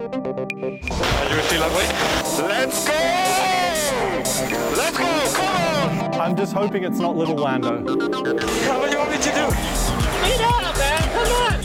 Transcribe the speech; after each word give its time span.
Are 0.00 0.04
you 0.04 1.42
still 1.42 1.62
awake? 1.64 1.90
Let's 2.38 2.86
go! 2.86 2.94
Let's 4.76 4.96
go! 4.96 5.08
Come 5.34 5.46
on! 5.46 6.20
I'm 6.20 6.36
just 6.36 6.52
hoping 6.52 6.84
it's 6.84 7.00
not 7.00 7.16
little 7.16 7.34
Lando. 7.34 7.82
What 7.82 7.86
do 7.86 8.92
you 8.92 8.98
want 8.98 9.10
me 9.10 9.16
to 9.16 9.22
do? 9.22 9.50
Speed 9.50 10.40
up, 10.40 10.78
man! 10.78 11.02
Come 11.02 11.32
on! 11.42 11.60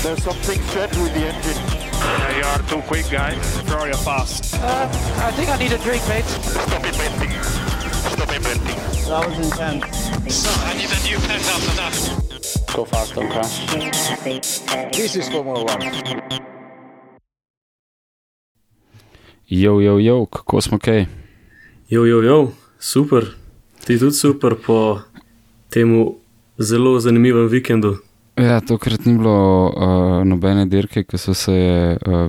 There's 0.00 0.22
something 0.22 0.62
strange 0.62 0.96
with 0.96 1.14
the 1.14 1.26
engine. 1.26 1.60
Yeah, 1.92 2.36
you 2.36 2.44
are 2.44 2.62
too 2.68 2.82
quick, 2.86 3.10
guy. 3.10 3.36
Sorry, 3.40 3.88
you're 3.90 3.98
fast. 3.98 4.54
Uh, 4.54 4.88
I 5.24 5.32
think 5.32 5.48
I 5.48 5.56
need 5.58 5.72
a 5.72 5.78
drink, 5.78 6.06
mate. 6.08 6.24
Stop 6.24 6.84
inventing. 6.84 7.32
Stop 7.32 8.32
inventing. 8.32 8.76
That 9.08 9.28
was 9.28 9.38
intense. 9.38 10.36
So, 10.36 10.50
I 10.66 10.74
need 10.74 10.90
a 10.92 11.02
new 11.02 11.18
pen 11.26 11.40
after 11.40 11.74
that. 11.74 12.74
Go 12.76 12.84
fast, 12.84 13.14
don't 13.16 13.28
crash. 13.28 13.66
This 14.92 15.16
is 15.16 15.28
Formula 15.28 15.64
One. 15.64 16.55
Jo, 19.48 19.80
jo, 19.80 19.98
jo, 19.98 20.26
kako 20.26 20.60
smo 20.60 20.78
kaj? 20.78 21.06
Jo, 21.88 22.04
jo, 22.04 22.22
jo, 22.22 22.52
super. 22.78 23.26
Ti 23.84 23.98
tudi 23.98 24.12
super 24.12 24.56
po 24.66 25.00
temu 25.70 26.16
zelo 26.58 27.00
zanimivem 27.00 27.48
vikendu. 27.48 27.96
Ja, 28.36 28.60
tokrat 28.60 29.04
ni 29.06 29.14
bilo 29.14 29.66
uh, 29.70 30.24
nobene 30.26 30.66
dirke, 30.66 31.04
ki 31.04 31.18
so 31.18 31.34
se 31.34 31.52
je 31.54 31.94
uh, 31.94 32.26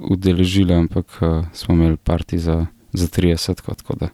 udeležile, 0.00 0.74
ampak 0.74 1.18
uh, 1.20 1.44
smo 1.52 1.74
imeli 1.74 1.96
parti 1.96 2.38
za, 2.38 2.66
za 2.92 3.06
30, 3.06 3.64
tako 3.66 3.96
da. 3.96 4.08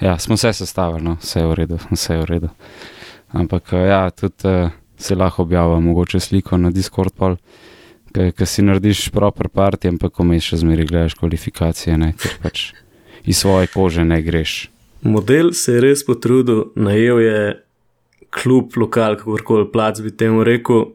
Ja, 0.00 0.18
smo 0.18 0.36
se 0.36 0.52
sestavili, 0.52 1.04
no, 1.04 1.16
vse 1.22 1.40
je 1.40 1.46
v 1.46 1.54
redu, 1.54 1.78
vse 1.94 2.14
je 2.14 2.20
v 2.20 2.24
redu. 2.24 2.48
Ampak 3.32 3.72
uh, 3.72 3.88
ja, 3.88 4.10
tudi 4.10 4.44
uh, 4.44 4.70
se 4.98 5.14
lahko 5.14 5.42
objavlja, 5.42 5.80
mogoče 5.80 6.20
sliko 6.20 6.56
na 6.56 6.70
Discord 6.70 7.16
pol. 7.16 7.36
Ker 8.16 8.48
si 8.48 8.62
narediš 8.64 9.10
proper 9.12 9.48
parti, 9.48 9.88
ampak 9.88 10.12
ko 10.16 10.24
mi 10.24 10.40
še 10.40 10.56
zmeraj 10.62 10.88
gledaš 10.88 11.14
kvalifikacije, 11.20 11.98
ne, 12.00 12.12
ker 12.16 12.38
pač 12.42 12.70
iz 13.28 13.36
svoje 13.42 13.68
kože 13.74 14.04
ne 14.04 14.22
greš. 14.22 14.70
Model 15.04 15.52
se 15.52 15.76
je 15.76 15.80
res 15.84 16.04
potrudil, 16.06 16.70
najel 16.74 17.20
je 17.20 17.40
klub, 18.32 18.72
lokal, 18.76 19.16
kako 19.20 19.36
koli 19.44 19.68
plac 19.72 20.00
bi 20.00 20.10
temu 20.10 20.44
rekel, 20.44 20.86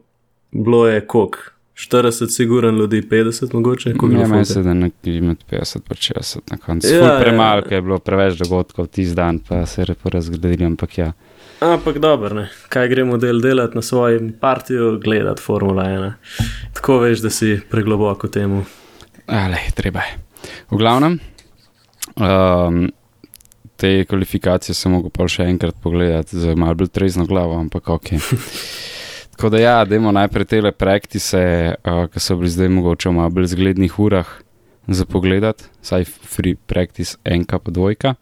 bilo 0.52 0.86
je 0.88 1.00
kok. 1.06 1.38
40, 1.74 2.28
siguren 2.28 2.76
ljudi, 2.76 3.00
50 3.02 3.54
mogoče, 3.54 3.92
kako 3.92 4.10
Ja, 4.12 4.20
je 4.20 4.26
meni 4.28 4.44
se 4.44 4.62
da 4.62 4.74
nekje 4.74 5.20
med 5.20 5.38
50 5.50 5.76
in 5.90 5.96
60 5.96 6.50
na 6.50 6.56
koncu. 6.56 6.88
Ja, 6.88 7.14
Ja, 7.14 7.20
Premalo, 7.20 7.62
ja. 7.70 7.76
je 7.76 7.82
bilo 7.82 7.98
preveč 7.98 8.36
dogodkov 8.38 8.86
tisti 8.86 9.14
dan, 9.14 9.38
pa 9.38 9.66
se 9.66 9.82
je 9.88 9.94
porazgledili, 9.94 10.64
ampak 10.64 10.98
ja. 10.98 11.12
Ampak 11.62 11.98
dobro, 11.98 12.34
ne. 12.34 12.48
kaj 12.68 12.88
gre 12.90 13.04
model 13.04 13.40
delati 13.40 13.76
na 13.76 13.82
svojem 13.82 14.32
partiju, 14.40 14.98
gledati 14.98 15.42
Formula 15.42 15.84
1. 15.84 16.12
Tako 16.74 16.98
veš, 16.98 17.20
da 17.22 17.30
si 17.30 17.60
pregloboko 17.70 18.28
temu. 18.28 18.64
Ale, 19.26 19.56
treba 19.74 20.00
je. 20.00 20.18
V 20.70 20.76
glavnem, 20.76 21.18
um, 22.16 22.90
te 23.76 24.04
kvalifikacije 24.04 24.74
sem 24.74 24.92
mogel 24.92 25.12
pa 25.14 25.28
še 25.30 25.46
enkrat 25.46 25.78
pogledati 25.82 26.40
z 26.40 26.56
malo 26.58 26.74
bolj 26.74 26.90
trezno 26.90 27.28
glavo, 27.30 27.54
ampak 27.60 27.92
ok. 27.94 28.10
Tako 29.36 29.52
da 29.54 29.62
ja, 29.62 29.76
dajmo 29.86 30.10
najprej 30.18 30.50
te 30.50 30.74
praktise, 30.74 31.44
uh, 31.78 32.04
ki 32.10 32.20
so 32.20 32.40
bili 32.42 32.50
zdaj 32.50 32.74
mogoče 32.74 33.08
v 33.08 33.18
malo 33.20 33.30
bolj 33.38 33.52
zglednih 33.54 34.00
urah 34.02 34.34
za 34.90 35.06
pogledati, 35.06 35.70
saj 35.82 36.10
free 36.10 36.58
practice 36.58 37.14
enka 37.22 37.62
pa 37.62 37.70
dvojka. 37.70 38.16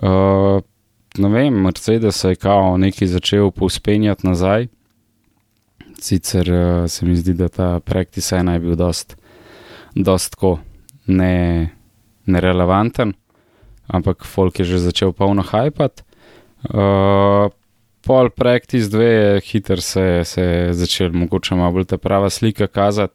Uh, 0.00 0.64
ne 1.18 1.28
vem, 1.28 1.54
Mercedes 1.54 2.24
je 2.24 2.34
kao 2.34 2.76
nekaj 2.76 3.08
začel 3.08 3.50
povspenjati 3.50 4.26
nazaj. 4.26 4.66
Sicer 6.00 6.52
uh, 6.52 6.90
se 6.90 7.06
mi 7.06 7.16
zdi, 7.16 7.34
da 7.34 7.48
ta 7.48 7.80
practice 7.80 8.36
ena 8.36 8.52
je 8.52 8.58
bil 8.58 8.76
dost, 8.76 9.16
dost 9.94 10.32
tako 10.32 10.58
ne, 11.06 11.70
nerelevanten, 12.26 13.12
ampak 13.86 14.24
folk 14.24 14.58
je 14.58 14.64
že 14.64 14.78
začel 14.78 15.12
polno 15.12 15.42
hajpati. 15.42 16.02
Uh, 16.64 17.50
pol 18.06 18.30
practice 18.30 18.88
dve 18.88 19.06
je 19.06 19.40
hiter 19.40 19.82
se, 19.82 20.22
se 20.24 20.42
je 20.42 20.72
začel 20.72 21.12
mogoče 21.12 21.54
malo 21.54 21.72
bolj 21.72 21.84
ta 21.84 21.98
prava 21.98 22.30
slika 22.30 22.66
kazati. 22.66 23.14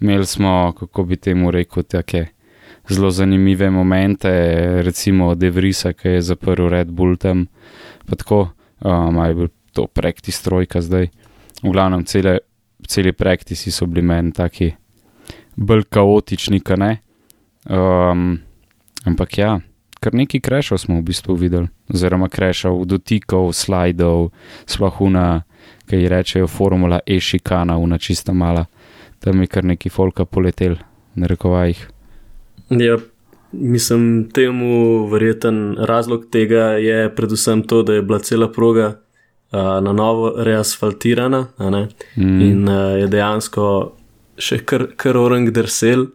Imeli 0.00 0.26
smo, 0.26 0.72
kako 0.78 1.04
bi 1.04 1.16
temu 1.16 1.50
rekel, 1.50 1.82
take 1.82 2.26
zelo 2.88 3.10
zanimive 3.10 3.70
momente, 3.70 4.30
recimo 4.82 5.34
Devrisa, 5.34 5.92
ki 5.92 6.08
je 6.08 6.22
zaprl 6.22 6.68
Red 6.68 6.90
Bull 6.90 7.16
tam, 7.16 7.46
pa 8.06 8.16
tako, 8.16 8.48
um, 8.80 9.18
je 9.24 9.34
bil 9.34 9.48
to 9.72 9.86
practice 9.86 10.42
trojka 10.42 10.80
zdaj. 10.80 11.08
V 11.62 11.72
glavnem, 11.72 12.04
cele, 12.04 12.38
celi 12.86 13.12
praktisi 13.12 13.70
so 13.70 13.86
bili 13.86 14.02
meni 14.02 14.32
taki 14.32 14.72
bolj 15.56 15.84
kaotični, 15.90 16.60
kaj 16.60 16.76
ne. 16.76 16.92
Um, 17.68 18.38
ampak 19.04 19.38
ja, 19.38 19.58
kar 20.00 20.14
nekaj 20.14 20.40
krešov 20.40 20.78
smo 20.78 21.00
v 21.00 21.06
bistvu 21.10 21.34
videli, 21.34 21.68
oziroma 21.92 22.28
krešov, 22.28 22.84
dotikov, 22.86 23.52
slajdov, 23.52 24.30
splahuna, 24.66 25.42
ki 25.88 26.02
ji 26.02 26.08
rečejo 26.08 26.46
formula 26.46 27.00
e-šikana, 27.06 27.76
una 27.76 27.98
čista 27.98 28.32
mala. 28.32 28.64
Tam 29.18 29.40
je 29.42 29.50
kar 29.50 29.64
nekaj 29.64 29.90
folka 29.90 30.24
poletel, 30.24 30.78
na 31.14 31.26
rekovajih. 31.26 31.97
Ja, 32.70 32.98
mislim, 33.52 34.30
temu 34.32 35.06
verjeten 35.06 35.76
razlog 35.78 36.26
tega 36.30 36.64
je 36.76 37.14
predvsem 37.14 37.62
to, 37.62 37.82
da 37.82 37.94
je 37.94 38.02
bila 38.02 38.18
cela 38.18 38.52
proga 38.52 38.86
uh, 39.52 39.58
na 39.58 39.92
novo 39.92 40.34
reasfaltirana 40.36 41.46
Mm. 42.16 42.40
in 42.40 42.68
uh, 42.68 42.98
je 42.98 43.06
dejansko 43.06 43.92
še 44.38 44.58
kar, 44.64 44.86
kar 44.96 45.16
orang 45.16 45.50
drsel. 45.50 46.06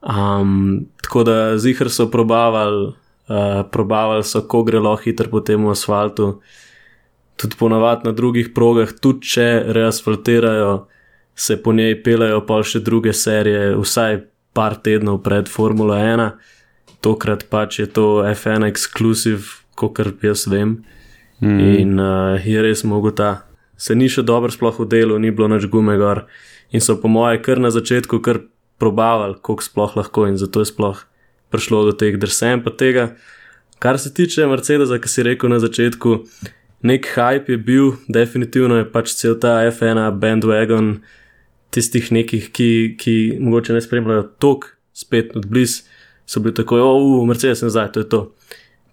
Um, 0.00 0.86
tako 1.02 1.24
da 1.24 1.58
zihar 1.58 1.90
so 1.90 2.10
probavali, 2.10 2.92
uh, 3.28 3.62
probavali 3.70 4.24
so, 4.24 4.42
ko 4.42 4.62
gre 4.62 4.80
lahko 4.80 5.04
hitro 5.04 5.28
po 5.30 5.40
tem 5.40 5.66
asfaltu. 5.68 6.40
Tudi 7.36 7.56
ponavadi 7.56 8.08
na 8.08 8.12
drugih 8.12 8.52
progah, 8.54 8.92
tudi 9.00 9.28
če 9.28 9.64
reasfaltirajo, 9.72 10.86
se 11.34 11.56
po 11.62 11.72
njej 11.72 12.02
pelejo 12.02 12.40
pa 12.46 12.60
še 12.62 12.80
druge 12.84 13.12
serije, 13.12 13.76
vsaj 13.80 14.18
par 14.52 14.76
tednov 14.82 15.22
pred 15.22 15.48
Formula 15.48 16.00
1. 16.02 16.30
Tokrat 17.00 17.46
pač 17.50 17.80
je 17.80 17.86
to 17.86 18.22
F1 18.28 18.66
ekskluziv, 18.68 19.64
kot 19.74 19.98
jaz 20.22 20.46
vem. 20.50 20.84
Mm. 21.40 21.60
In 21.80 22.00
uh, 22.00 22.36
je 22.36 22.60
res 22.60 22.84
mogo 22.84 23.10
ta. 23.10 23.46
Se 23.80 23.96
ni 23.96 24.10
še 24.12 24.22
dobro 24.22 24.52
sploh 24.52 24.76
v 24.76 24.88
delu, 24.92 25.16
ni 25.16 25.32
bilo 25.32 25.48
nič 25.48 25.64
gume 25.72 25.96
gor. 25.96 26.26
In 26.70 26.84
so 26.84 26.98
po 27.00 27.08
moje 27.08 27.40
kar 27.40 27.56
na 27.56 27.72
začetku 27.72 28.20
kar 28.20 28.44
probavali, 28.80 29.40
koliko 29.40 29.64
sploh 29.64 29.96
lahko 29.96 30.26
in 30.28 30.36
zato 30.36 30.60
je 30.60 30.68
sploh 30.68 31.00
prišlo 31.50 31.90
do 31.90 31.92
teh 31.96 32.16
drsen 32.20 32.62
pa 32.64 32.70
tega. 32.70 33.16
Kar 33.80 33.98
se 33.98 34.12
tiče 34.12 34.46
Mercedesa, 34.46 35.00
ki 35.00 35.08
si 35.08 35.24
rekel 35.24 35.48
na 35.48 35.58
začetku, 35.58 36.20
nek 36.84 37.08
hype 37.16 37.56
je 37.56 37.58
bil, 37.58 37.96
definitivno 38.08 38.76
je 38.76 38.86
pač 38.92 39.16
cel 39.16 39.38
ta 39.40 39.64
F1 39.68 39.96
bandwagon 40.20 41.00
tistih 41.70 42.12
nekih, 42.12 42.50
ki, 42.52 42.96
ki 42.98 43.16
mogoče 43.40 43.76
ne 43.76 43.80
spremljajo 43.80 44.26
tok, 44.42 44.66
spet 44.92 45.36
od 45.36 45.46
bliz, 45.46 45.82
so 46.26 46.40
bili 46.40 46.54
tako, 46.54 46.80
o, 46.82 46.92
uh, 46.98 47.26
Mercedes 47.28 47.62
je 47.62 47.70
zdaj, 47.70 47.92
to 47.92 48.04
je 48.04 48.08
to. 48.08 48.20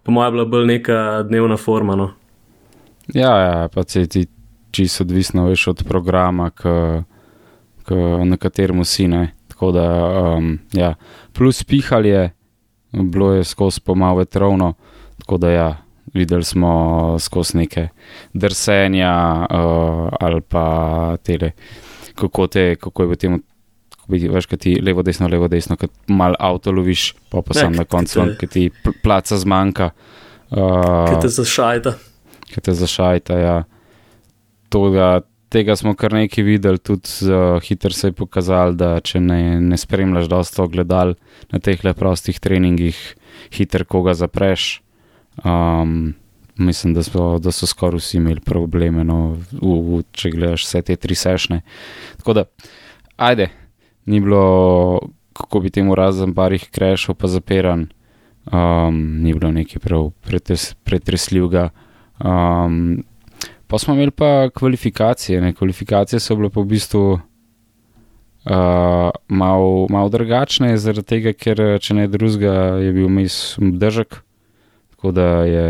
Po 0.04 0.12
mojem 0.12 0.34
je 0.34 0.36
bila 0.38 0.46
bolj 0.46 0.66
neka 0.66 1.24
dnevna 1.28 1.58
forma. 1.58 1.96
No. 1.96 2.12
Ja, 3.14 3.38
ja, 3.40 3.68
pa 3.74 3.84
se 3.84 4.08
ti 4.08 4.26
čisto 4.72 5.04
odvisno 5.04 5.48
veš 5.48 5.68
od 5.68 5.84
programa, 5.88 6.50
k, 6.50 6.64
k, 7.84 7.96
na 8.26 8.38
katerem 8.38 8.86
si 8.86 9.08
ne. 9.08 9.34
Da, 9.58 9.88
um, 10.38 10.60
ja, 10.74 10.94
plus 11.34 11.64
pihal 11.64 12.06
je, 12.06 12.30
bilo 12.94 13.32
je 13.34 13.44
skozi 13.44 13.82
pomal 13.82 14.18
vetrovno, 14.18 14.74
tako 15.18 15.38
da 15.38 15.50
ja, 15.50 15.70
videli 16.14 16.44
smo 16.44 17.16
skozi 17.20 17.58
neke 17.58 17.88
drsenja 18.34 19.48
uh, 19.50 20.10
ali 20.20 20.42
pa 20.42 21.18
tele, 21.24 21.52
kako, 22.18 22.48
te, 22.52 22.66
kako 22.82 23.06
je 23.06 23.12
v 23.14 23.20
tem. 23.22 23.38
Veš, 24.08 24.46
kaj 24.48 24.60
ti 24.64 24.72
levo, 24.80 25.04
desno, 25.04 25.28
levo, 25.28 25.50
desno, 25.52 25.76
kot 25.76 25.92
mal 26.08 26.36
avto 26.40 26.72
loviš, 26.72 27.10
pa 27.28 27.42
pa 27.44 27.52
Ja, 27.52 27.66
sam 27.66 27.74
na 27.76 27.84
ke 27.84 27.92
koncu, 27.92 28.24
ki 28.40 28.48
ti 28.48 28.62
pl- 28.72 28.96
placa 29.04 29.36
zmanjka. 29.36 29.90
Uh, 30.48 31.10
Kaj 31.10 31.18
te 31.26 31.32
zašajta? 31.36 31.92
ki 32.48 32.62
te 32.64 32.72
zašajta. 32.74 33.36
Ja. 33.36 33.56
Toga, 34.72 35.22
tega 35.52 35.76
smo 35.76 35.92
kar 35.96 36.16
nekaj 36.16 36.44
videli, 36.44 36.80
tudi 36.80 37.28
uh, 37.28 37.60
hitro 37.64 37.92
se 37.92 38.08
je 38.08 38.16
pokazalo, 38.16 38.72
da 38.80 38.94
če 39.04 39.20
ne, 39.20 39.60
ne 39.60 39.78
spremljaš 39.80 40.30
dosto 40.32 40.68
gledal 40.72 41.16
na 41.52 41.60
teh 41.60 41.84
le 41.84 41.92
prostih 41.96 42.40
treningih, 42.40 42.96
hitro 43.56 43.84
koga 43.86 44.16
zapreš. 44.16 44.82
Um, 45.44 46.16
mislim, 46.58 46.94
da 46.94 47.04
so, 47.04 47.38
da 47.40 47.52
so 47.52 47.68
skoraj 47.68 48.02
vsi 48.02 48.18
imeli 48.18 48.42
probleme, 48.42 49.04
no, 49.04 49.38
v, 49.52 49.76
v, 49.90 50.02
če 50.12 50.32
gledaš 50.34 50.66
vse 50.66 50.82
te 50.82 50.96
tri 50.96 51.16
sešne. 51.16 51.62
Tako 52.18 52.34
da, 52.34 52.46
ajde, 53.18 53.50
ni 54.06 54.20
bilo, 54.24 55.00
kako 55.34 55.60
bi 55.60 55.74
temu 55.74 55.96
razen 55.96 56.34
parih 56.34 56.70
krešov, 56.72 57.16
pa 57.16 57.28
zapiran, 57.32 57.88
um, 58.52 58.98
ni 59.24 59.34
bilo 59.34 59.52
nekaj 59.52 59.84
prav 59.84 60.10
pretres, 60.26 60.74
pretresljivega. 60.84 61.70
Um, 62.24 63.04
pa 63.68 63.80
smo 63.80 63.94
imeli 63.94 64.12
pa 64.12 64.50
kvalifikacije. 64.50 65.42
Ne? 65.42 65.54
Kvalifikacije 65.54 66.20
so 66.20 66.36
bile 66.36 66.50
pa 66.50 66.62
v 66.62 66.76
bistvu 66.76 67.08
Uh, 68.48 69.12
mal, 69.28 69.88
mal 69.92 70.08
drugačne 70.10 70.70
je 70.70 70.78
zaradi 70.80 71.04
tega, 71.04 71.34
ker 71.36 71.60
če 71.84 71.98
ne 71.98 72.06
drugega, 72.08 72.78
je 72.80 72.94
bil 72.96 73.10
vmes 73.10 73.58
držek, 73.60 74.22
tako 74.94 75.12
da 75.12 75.26
je 75.44 75.66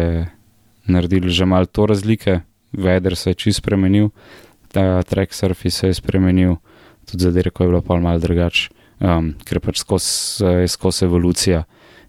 naredil 0.88 1.30
že 1.30 1.45
malo 1.45 1.66
to 1.66 1.86
razlike, 1.86 2.42
veder 2.74 3.16
se 3.16 3.30
je 3.30 3.36
čist 3.36 3.63
spremenil, 3.63 4.10
ta 4.72 5.04
track 5.04 5.34
surface 5.34 5.75
se 5.75 5.88
je 5.88 5.94
spremenil, 5.94 6.57
tudi 7.06 7.24
za 7.24 7.31
dirko 7.31 7.63
je 7.63 7.69
bilo 7.69 7.81
pa 7.81 8.00
malo 8.00 8.19
drugače, 8.19 8.69
um, 9.00 9.34
ker 9.45 9.60
pač 9.60 9.80
skozi 9.80 10.44
je 10.63 10.68
skozi 10.68 11.06
evolucija 11.06 11.63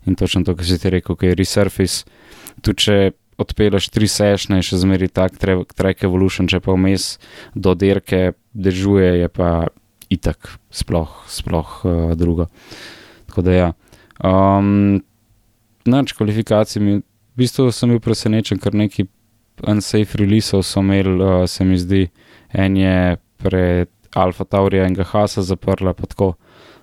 in 0.06 0.14
točno 0.14 0.44
to, 0.44 0.56
kar 0.56 0.66
si 0.66 0.78
ti 0.78 0.90
rekel, 0.90 1.16
ki 1.16 1.26
je 1.32 1.38
resurface. 1.38 2.04
Tudi 2.62 2.82
če 2.82 2.96
odpeleš 3.38 3.90
tri 3.94 4.08
sešne, 4.10 4.62
še 4.64 4.80
zmeri 4.82 5.08
tak 5.12 5.36
tra- 5.38 5.66
track 5.76 6.02
evolution, 6.08 6.48
če 6.50 6.60
pa 6.64 6.74
vmes 6.74 7.18
do 7.54 7.74
dirke 7.78 8.32
držuje, 8.54 9.20
je 9.22 9.28
pa 9.28 9.68
itak, 10.10 10.56
sploh, 10.72 11.12
sploh 11.28 11.74
uh, 11.84 12.16
drugo. 12.18 12.48
Tako 13.28 13.44
da 13.46 13.52
ja. 13.54 13.68
Um, 14.24 15.04
Nač 15.88 16.12
kvalifikacij 16.12 16.82
mi, 16.84 16.98
v 17.38 17.46
bistvu 17.46 17.70
sem 17.70 17.92
bil 17.94 18.00
presenečen, 18.02 18.58
ker 18.58 18.74
neki 18.74 19.04
unsafe 19.70 20.18
releaseov 20.18 20.64
so 20.66 20.82
imeli, 20.82 21.12
uh, 21.22 21.44
se 21.46 21.62
mi 21.62 21.78
zdi, 21.78 22.08
en 22.50 22.74
je 22.74 22.96
pred 23.38 23.90
Alfa 24.18 24.42
Taurija 24.42 24.88
in 24.90 24.96
Gahasa 24.98 25.44
zaprla, 25.46 25.94
pa 25.94 26.10
tako. 26.10 26.32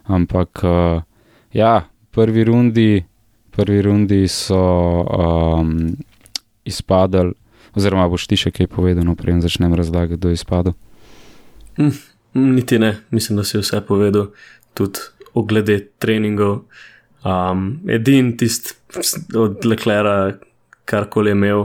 Ampak 0.08 0.64
uh, 0.64 1.04
ja, 1.52 1.90
prvi 2.16 2.46
rundi, 2.48 3.04
prvi 3.52 3.82
rundi 3.84 4.22
so 4.32 4.56
um, 5.04 5.92
izpadali, 6.64 7.36
oziroma 7.76 8.08
boš 8.08 8.30
ti 8.32 8.40
še 8.40 8.56
kaj 8.56 8.72
povedal, 8.72 9.12
preden 9.20 9.44
začnem 9.44 9.76
razlagati, 9.76 10.16
kdo 10.16 10.32
je 10.32 10.40
izpadel. 10.40 10.80
Mm, 11.76 12.00
Niti 12.56 12.80
ne, 12.80 12.96
mislim, 13.12 13.44
da 13.44 13.44
si 13.44 13.60
vse 13.60 13.84
povedal, 13.84 14.32
tudi 14.72 15.04
oglede 15.36 15.82
treningov. 16.00 16.62
Um, 17.26 17.80
edin 17.90 18.36
tisti 18.38 18.76
od 19.36 19.66
Leklera, 19.66 20.36
karkoli 20.86 21.32
je 21.32 21.38
imel, 21.38 21.64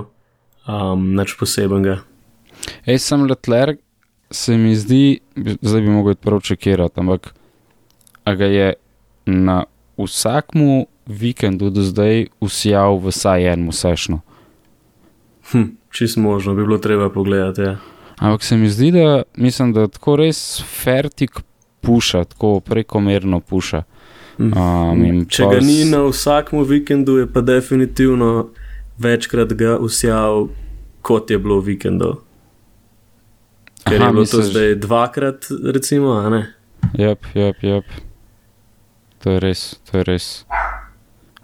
um, 0.65 1.11
nič 1.17 1.37
posebenega. 1.37 1.99
Ej, 2.87 2.99
sem 2.99 3.27
letler, 3.29 3.77
se 4.31 4.57
mi 4.57 4.73
zdi, 4.77 5.21
zdaj 5.37 5.81
bi 5.81 5.91
mogel 5.91 6.15
prvo 6.15 6.41
čekirati, 6.41 7.01
ampak 7.01 7.35
ga 8.25 8.47
je 8.47 8.73
na 9.27 9.65
vsakmu 9.99 10.87
vikendu 11.07 11.71
do 11.71 11.83
zdaj 11.83 12.27
usijal 12.41 12.97
vsaj 13.05 13.53
en 13.53 13.73
sešno. 13.73 14.21
Hm, 15.53 15.77
čist 15.91 16.17
možno, 16.17 16.55
bi 16.55 16.63
bilo 16.63 16.79
treba 16.79 17.11
pogledati. 17.11 17.61
Ja. 17.61 17.77
Ampak 18.19 18.43
se 18.43 18.57
mi 18.57 18.69
zdi, 18.69 18.91
da 18.91 19.23
mislim, 19.37 19.73
da 19.73 19.89
tako 19.89 20.17
res 20.17 20.63
fertik 20.83 21.41
puša, 21.81 22.25
tako 22.25 22.61
prekomerno 22.61 23.41
puša. 23.41 23.83
Um, 24.41 25.27
Če 25.29 25.45
ga 25.45 25.59
ni 25.61 25.85
na 25.85 25.99
vsakem 26.09 26.63
vikendu, 26.65 27.19
je 27.21 27.27
pa 27.29 27.43
definitivno 27.45 28.49
večkrat 28.99 29.53
ga 29.53 29.77
usijal, 29.77 30.49
kot 31.05 31.31
je 31.31 31.39
bilo 31.39 31.61
vikendov. 31.61 32.23
Ker 33.85 34.01
Aha, 34.01 34.07
je 34.09 34.13
bilo 34.13 34.25
to 34.25 34.39
misliš- 34.41 34.51
zdaj 34.51 34.75
dvakrat, 34.75 35.45
recimo, 35.75 36.13
a 36.17 36.29
ne? 36.31 36.43
Jep, 36.95 37.27
jep, 37.35 37.57
jep. 37.63 37.85
To 39.19 39.31
je 39.31 39.41
res, 39.41 39.77
to 39.91 39.99
je 39.99 40.05
res. 40.05 40.45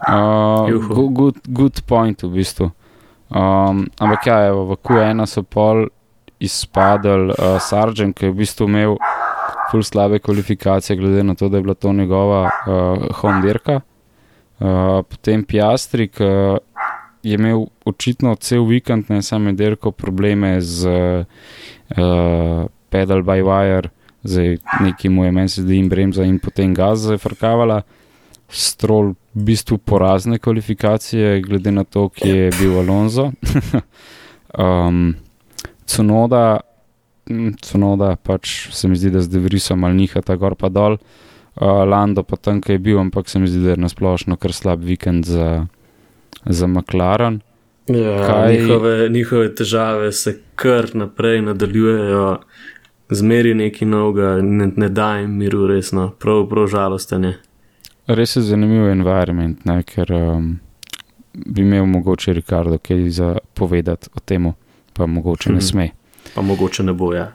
Uh, 0.09 0.69
Juhu. 0.69 1.09
good, 1.11 1.37
good, 1.49 1.81
point 1.87 2.23
v 2.23 2.29
bistvu. 2.31 2.71
Um, 3.29 3.87
ampak 3.99 4.27
ja, 4.27 4.47
evo, 4.49 4.65
v 4.65 4.77
Q1 4.81 5.27
so 5.27 5.43
pol 5.43 5.89
izpadli 6.41 7.33
uh, 7.33 7.57
Sargent, 7.61 8.17
ki 8.17 8.27
je 8.27 8.33
v 8.33 8.37
bistvu 8.41 8.69
imel 8.69 8.97
ful 9.71 9.83
slabe 9.83 10.19
kvalifikacije, 10.19 10.97
glede 10.97 11.23
na 11.23 11.35
to, 11.35 11.49
da 11.49 11.57
je 11.57 11.63
bila 11.63 11.75
to 11.75 11.93
njegova 11.93 12.43
uh, 12.45 13.17
home 13.17 13.43
dirka. 13.43 13.81
Uh, 14.59 15.03
potem 15.09 15.45
Piastri, 15.45 16.09
ki 16.09 16.25
je 17.23 17.35
imel 17.35 17.67
očitno 17.85 18.35
cel 18.35 18.65
vikend, 18.65 19.05
ne 19.09 19.23
samo 19.23 19.53
dirko, 19.53 19.91
probleme 19.91 20.61
z 20.61 20.89
uh, 20.89 22.67
pedal 22.91 23.23
by 23.23 23.43
wire, 23.43 23.89
zdaj 24.23 24.57
neki 24.81 25.09
mu 25.09 25.25
je 25.25 25.33
meni 25.33 25.49
se 25.49 25.63
zdi 25.63 25.79
in 25.79 25.89
bremza 25.89 26.25
in 26.25 26.39
potem 26.39 26.75
gaz 26.75 27.07
zafrkavala. 27.11 27.83
Strol 28.49 29.15
v 29.35 29.43
bistvu 29.45 29.79
porazne 29.79 30.39
kvalifikacije, 30.39 31.41
glede 31.43 31.73
na 31.73 31.85
to, 31.85 32.09
ki 32.09 32.29
je 32.29 32.51
bil 32.61 32.79
Alonso. 32.79 33.33
um, 34.65 35.17
Cunoda, 35.87 36.61
Cunoda 37.63 38.17
pač 38.17 38.69
se 38.71 38.89
mi 38.89 38.97
zdi, 38.97 39.11
da 39.11 39.21
zdaj 39.21 39.41
vriso 39.41 39.77
mal 39.77 39.93
nihata 39.93 40.37
gor 40.37 40.55
pa 40.55 40.69
dol. 40.69 40.99
Uh, 41.57 41.83
Lando 41.85 42.23
pa 42.23 42.37
tam, 42.37 42.61
ki 42.61 42.73
je 42.73 42.79
bil, 42.79 42.99
ampak 42.99 43.29
se 43.29 43.39
mi 43.39 43.49
zdi, 43.49 43.63
da 43.65 43.71
je 43.71 43.77
nasplošno 43.77 44.37
kar 44.37 44.53
slab 44.53 44.83
vikend 44.83 45.25
za, 45.25 45.67
za 46.45 46.67
McLaren. 46.67 47.41
Ja, 47.87 48.19
Kaj- 48.21 48.53
njihove, 48.53 49.09
njihove 49.09 49.55
težave 49.55 50.13
se 50.13 50.37
kar 50.55 50.91
naprej 50.95 51.41
nadaljujejo, 51.43 52.39
zmeri 53.11 53.55
nekaj 53.55 53.89
novega, 53.89 54.43
ne, 54.43 54.71
ne 54.77 54.89
da 54.89 55.17
jim 55.17 55.31
miru, 55.33 55.67
resno, 55.67 56.11
prav, 56.13 56.49
prav 56.49 56.67
žalosten 56.67 57.25
je. 57.25 57.35
Res 58.09 58.37
je 58.37 58.43
zanimiv 58.43 58.91
environment, 58.91 59.65
ne, 59.65 59.81
ker 59.83 60.13
um, 60.13 60.59
bi 61.33 61.63
imel 61.63 61.87
mogoče 61.87 62.33
Ricardo 62.33 62.79
kaj 62.79 63.09
za 63.11 63.29
povedati 63.55 64.09
o 64.15 64.21
tem, 64.21 64.53
pa 64.93 65.07
mogoče 65.07 65.51
ne 65.51 65.57
Mhm. 65.57 65.65
sme. 65.65 65.89
Pa 66.37 66.43
mogoče 66.45 66.85
ne 66.85 66.93
bo, 66.93 67.15
ja. 67.17 67.31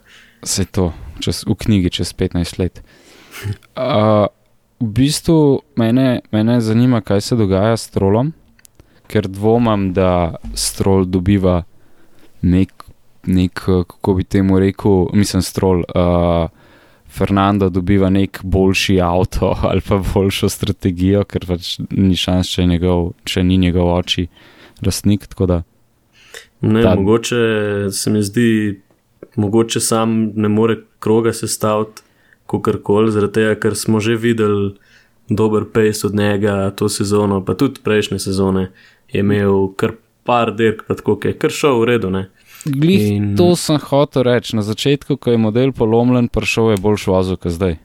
Vse 0.46 0.66
to 0.70 0.92
čez, 1.20 1.42
v 1.50 1.56
knjigi 1.58 1.90
čez 1.90 2.14
15 2.14 2.60
let. 2.62 2.84
Uh, 3.74 4.28
v 4.78 4.88
bistvu 4.94 5.62
mene, 5.80 6.22
mene 6.32 6.60
zanima, 6.62 7.00
kaj 7.02 7.22
se 7.22 7.36
dogaja 7.40 7.78
s 7.78 7.90
trolom, 7.90 8.34
ker 9.10 9.26
dvomam, 9.26 9.88
da 9.98 10.36
strol 10.54 11.08
dobiva 11.10 11.64
nek, 12.42 12.86
nek 13.26 13.64
eh, 13.66 13.82
kako 13.88 14.14
bi 14.20 14.24
temu 14.24 14.60
rekel, 14.62 15.08
mislim, 15.18 15.42
strol. 15.42 15.88
Uh, 15.90 16.52
Fernando 17.12 17.70
dobiva 17.70 18.10
nek 18.10 18.40
boljši 18.44 19.02
avto 19.02 19.56
ali 19.70 19.82
pa 19.82 19.98
boljšo 20.14 20.50
strategijo, 20.50 21.26
ker 21.28 21.48
pač 21.48 21.80
ni 21.90 22.16
šans, 22.16 22.54
če, 22.54 22.62
je 22.62 22.68
njegov, 22.76 23.12
če 23.28 23.44
ni 23.44 23.58
njegov 23.58 23.90
oči 23.98 24.28
lastnik. 24.86 25.28
Ne, 26.62 26.82
Ta- 26.84 26.96
mogoče 26.96 27.42
se 27.92 28.10
mi 28.10 28.24
zdi, 28.24 28.80
mogoče 29.36 29.80
sam 29.80 30.32
ne 30.36 30.50
more 30.50 30.78
kroga 31.00 31.34
sestaviti, 31.34 32.02
kako 32.48 32.72
koli, 32.84 33.12
zaradi 33.12 33.34
tega, 33.34 33.56
ker 33.56 33.76
smo 33.76 34.00
že 34.00 34.16
videli 34.16 34.74
dober 35.30 35.64
pace 35.74 36.08
od 36.08 36.16
njega 36.16 36.70
to 36.76 36.90
sezono, 36.90 37.46
pa 37.46 37.54
tudi 37.54 37.80
prejšnje 37.84 38.20
sezone 38.20 38.72
je 39.12 39.20
imel 39.20 39.74
kar 39.76 39.92
par 40.24 40.56
dirk, 40.56 40.84
pa 40.88 40.96
tako 40.96 41.20
je 41.24 41.34
kar 41.34 41.52
šel 41.52 41.80
v 41.80 41.86
redu. 41.86 42.10
Ne? 42.10 42.30
Glih, 42.66 43.12
In- 43.12 43.36
to 43.38 43.56
sem 43.56 43.80
hotel 43.80 44.24
reči. 44.24 44.56
Na 44.56 44.62
začetku, 44.62 45.18
ko 45.18 45.32
je 45.32 45.38
model 45.38 45.72
polomljen, 45.72 46.28
prišel 46.28 46.72
je 46.72 46.78
boljš 46.78 47.08
vozil 47.08 47.38
kot 47.38 47.52
zdaj. 47.52 47.78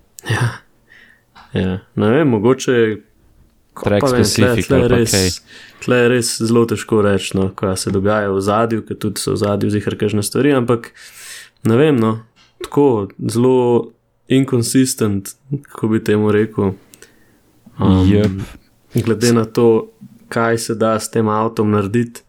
Ja, 1.54 1.78
ne 1.94 2.10
vem, 2.10 2.28
mogoče. 2.28 2.96
pa 3.76 3.90
vem, 3.90 4.24
specific 4.24 4.66
tle, 4.66 4.88
tle, 4.88 4.88
res, 4.88 5.12
kaj. 5.12 5.28
tle 5.84 5.96
je 5.96 6.08
res 6.08 6.30
zelo 6.42 6.64
težko 6.68 7.00
reči, 7.04 7.36
no, 7.36 7.48
kaj 7.54 7.76
se 7.76 7.90
dogaja 7.90 8.30
v 8.32 8.40
zadju, 8.40 8.82
ker 8.84 8.96
tudi 8.96 9.20
so 9.20 9.32
v 9.32 9.40
zadju 9.40 9.70
zihar 9.70 9.96
kažne 9.96 10.24
stvari, 10.24 10.52
ampak 10.56 10.92
ne 11.64 11.76
vem, 11.76 11.96
no, 11.96 12.18
tako 12.64 13.08
zelo 13.18 13.90
inconsistent, 14.28 15.28
kako 15.62 15.88
bi 15.88 16.04
temu 16.04 16.32
rekel. 16.32 16.72
Jep. 18.06 18.30
Glede 18.94 19.32
na 19.32 19.44
to, 19.44 19.88
kaj 20.28 20.58
se 20.58 20.74
da 20.74 20.96
s 21.00 21.10
tem 21.10 21.28
avtom 21.28 21.70
narediti, 21.70 22.26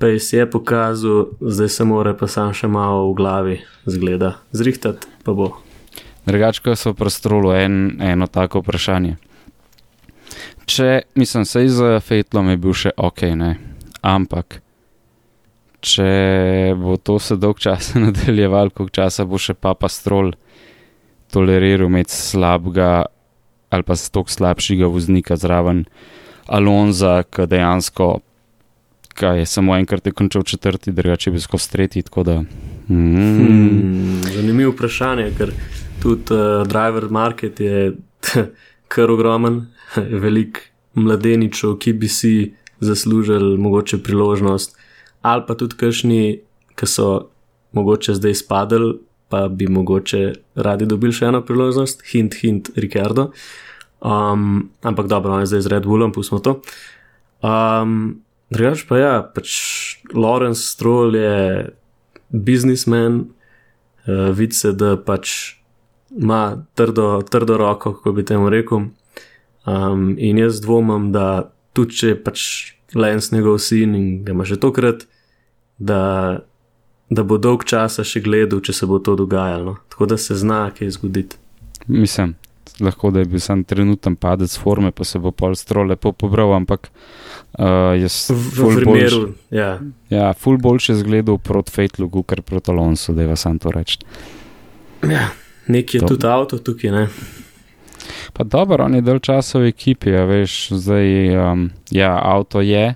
Pejs 0.00 0.32
je 0.32 0.50
pokazal, 0.50 1.26
zdaj 1.40 1.68
se 1.68 1.84
mora 1.84 2.14
pa 2.16 2.24
sam 2.24 2.54
še 2.56 2.68
malo 2.72 3.10
v 3.10 3.16
glavi 3.18 3.56
zgleda. 3.84 4.38
Zrihtati 4.52 5.04
pa 5.24 5.34
bo. 5.36 5.50
Drugače, 6.24 6.72
so 6.72 6.94
prostrolo 6.96 7.52
en, 7.52 8.00
eno 8.00 8.24
tako 8.26 8.62
vprašanje. 8.64 9.18
Če, 10.64 11.02
mislim, 11.20 11.44
sej 11.44 11.68
za 11.68 12.00
Fetlom 12.00 12.48
je 12.48 12.56
bil 12.56 12.72
še 12.72 12.94
ok, 12.96 13.22
ne? 13.36 13.50
ampak 14.00 14.62
če 15.80 16.74
bo 16.76 16.96
to 16.96 17.18
se 17.18 17.36
dolg 17.36 17.58
časa 17.58 17.98
nadaljeval, 18.06 18.70
koliko 18.70 19.00
časa 19.02 19.24
bo 19.24 19.38
še 19.40 19.54
Papa 19.54 19.88
Strol 19.88 20.34
toleriral 21.30 21.88
imeti 21.88 22.14
slabega 22.14 23.06
ali 23.70 23.86
pa 23.86 23.94
stok 23.94 24.30
slabšega 24.30 24.88
voznika 24.90 25.36
zraven 25.38 25.84
Alonza, 26.50 27.20
ki 27.22 27.46
dejansko, 27.46 28.08
kaj 29.14 29.38
je 29.38 29.46
samo 29.46 29.76
enkrat 29.76 30.06
je 30.06 30.12
končal 30.12 30.42
četrti, 30.42 30.92
drugače 30.92 31.30
bil 31.30 31.40
skozi 31.40 31.70
tretji, 31.70 32.02
da. 32.24 32.40
Mm, 32.40 32.46
Hmm, 32.88 34.22
zanimivo 34.34 34.72
vprašanje, 34.72 35.28
ker 35.38 35.52
tudi 36.02 36.34
uh, 36.34 36.66
driver 36.66 37.06
market 37.10 37.60
je 37.60 37.92
kar 38.92 39.10
ogromen, 39.10 39.66
velik 40.24 40.64
mladeničev, 40.94 41.78
ki 41.78 41.92
bi 41.92 42.08
si 42.08 42.54
zaslužili 42.80 43.58
mogoče 43.58 44.02
priložnost, 44.02 44.76
ali 45.22 45.44
pa 45.46 45.54
tudi 45.54 45.76
kašni, 45.76 46.40
ki 46.76 46.86
so 46.86 47.30
mogoče 47.76 48.14
zdaj 48.18 48.34
spadali 48.34 48.98
pa 49.30 49.48
bi 49.48 49.68
mogoče 49.68 50.32
radi 50.54 50.86
dobili 50.90 51.14
še 51.14 51.28
eno 51.30 51.40
priložnost, 51.46 52.02
hint, 52.10 52.34
hint, 52.42 52.72
Ricardo. 52.76 53.30
Um, 54.00 54.72
ampak 54.82 55.06
dobro, 55.06 55.36
on 55.36 55.44
je 55.44 55.52
zdaj 55.52 55.62
z 55.66 55.72
Red 55.76 55.86
Bullom, 55.86 56.12
pustimo 56.12 56.42
to. 56.42 56.58
Um, 57.46 58.20
Drugač 58.50 58.82
pa 58.88 58.98
ja, 58.98 59.12
pač 59.22 59.50
Lawrence 60.10 60.66
Stroll 60.66 61.14
je 61.14 61.70
biznismen, 62.34 63.20
uh, 64.10 64.32
vidi 64.34 64.58
se, 64.58 64.72
da 64.74 64.96
pač 64.98 65.54
ima 66.10 66.66
trdo, 66.74 67.20
trdo 67.22 67.60
roko, 67.60 67.94
kako 67.94 68.16
bi 68.16 68.26
temu 68.26 68.50
rekel. 68.50 68.90
Um, 69.70 70.16
in 70.18 70.42
jaz 70.42 70.58
dvomim, 70.64 71.12
da 71.14 71.52
tudi 71.76 72.00
če 72.00 72.16
pač 72.18 72.42
Lens 72.94 73.32
njegov 73.32 73.58
sin 73.58 73.94
in 73.94 74.24
ga 74.24 74.32
ima 74.32 74.44
že 74.44 74.56
tokrat, 74.56 75.06
da, 75.78 76.40
da 77.10 77.22
bo 77.22 77.38
dolg 77.38 77.64
časa 77.64 78.04
še 78.04 78.20
gledal, 78.20 78.60
če 78.60 78.72
se 78.72 78.86
bo 78.86 78.98
to 78.98 79.16
dogajalo. 79.16 79.76
Tako 79.88 80.06
da 80.06 80.16
se 80.16 80.34
zna, 80.34 80.70
kaj 80.70 80.90
zgoditi. 80.90 81.36
Mislim, 81.86 82.34
lahko 82.80 83.10
da 83.10 83.18
je 83.18 83.24
bil 83.26 83.40
sam 83.40 83.64
trenuten 83.64 84.16
padec 84.16 84.58
forme, 84.58 84.90
pa 84.90 85.04
se 85.04 85.18
bo 85.18 85.30
pol 85.30 85.54
strol 85.54 85.86
lepo 85.86 86.12
pobral, 86.12 86.52
ampak 86.52 86.90
uh, 86.90 87.64
jaz 87.94 88.30
V, 88.30 88.36
v 88.36 88.76
primeru, 88.76 89.20
boljš- 89.20 89.32
ja, 89.50 89.70
Ja, 90.10 90.32
ful 90.34 90.58
boljše 90.58 90.94
zgledal 90.94 91.38
proti 91.38 91.72
Fejtlugu, 91.72 92.22
ker 92.22 92.42
proti 92.42 92.70
Alonso, 92.70 93.12
da 93.12 93.22
je 93.22 93.28
vas 93.28 93.40
sam 93.40 93.58
to 93.58 93.70
reči. 93.70 93.98
ja, 95.02 95.30
nekje 95.66 96.00
je 96.00 96.06
tudi 96.06 96.26
avto 96.26 96.58
tukaj, 96.58 96.90
ne. 96.90 97.08
Pa 98.32 98.44
dobro, 98.44 98.84
on 98.84 98.94
je 98.94 99.04
dal 99.04 99.18
časa 99.18 99.58
v 99.58 99.70
ekipi, 99.70 100.14
a 100.16 100.24
veš, 100.24 100.72
zdaj, 100.72 101.10
um, 101.36 101.68
ja, 101.90 102.14
avto 102.16 102.60
je, 102.60 102.94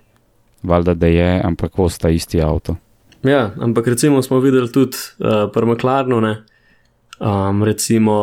valjda 0.62 0.94
da 0.94 1.06
je, 1.06 1.30
ampak 1.44 1.78
osta 1.78 2.10
isti 2.10 2.42
avto. 2.42 2.76
Ja, 3.24 3.50
ampak 3.60 3.86
recimo 3.86 4.22
smo 4.22 4.40
videli 4.40 4.72
tudi 4.72 4.96
uh, 5.18 5.48
pri 5.52 5.66
McLarenu, 5.66 6.20
ne, 6.20 6.34
um, 7.20 7.64
recimo 7.64 8.14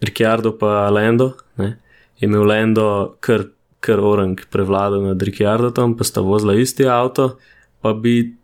Ricciardo 0.00 0.58
pa 0.58 0.90
Lando, 0.90 1.32
ne, 1.56 1.76
je 2.18 2.28
imel 2.28 2.46
Lando 2.46 3.16
kar, 3.20 3.48
kar 3.80 4.00
orang 4.00 4.38
prevladal 4.50 5.02
nad 5.02 5.22
Ricciardom, 5.22 5.96
pa 5.98 6.04
sta 6.04 6.20
vozila 6.20 6.54
isti 6.54 6.86
avto, 6.86 7.36
pa 7.80 7.92
bi 7.92 8.34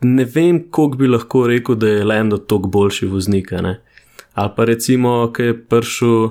ne 0.00 0.24
vem, 0.24 0.64
koliko 0.70 0.96
bi 0.96 1.08
lahko 1.08 1.46
rekel, 1.46 1.74
da 1.74 1.88
je 1.88 2.04
Lando 2.04 2.38
tok 2.38 2.66
boljši 2.66 3.06
voznik. 3.06 3.52
Ali 3.52 4.50
pa 4.56 4.64
recimo, 4.64 5.32
ki 5.32 5.42
je 5.42 5.58
prišel 5.68 6.28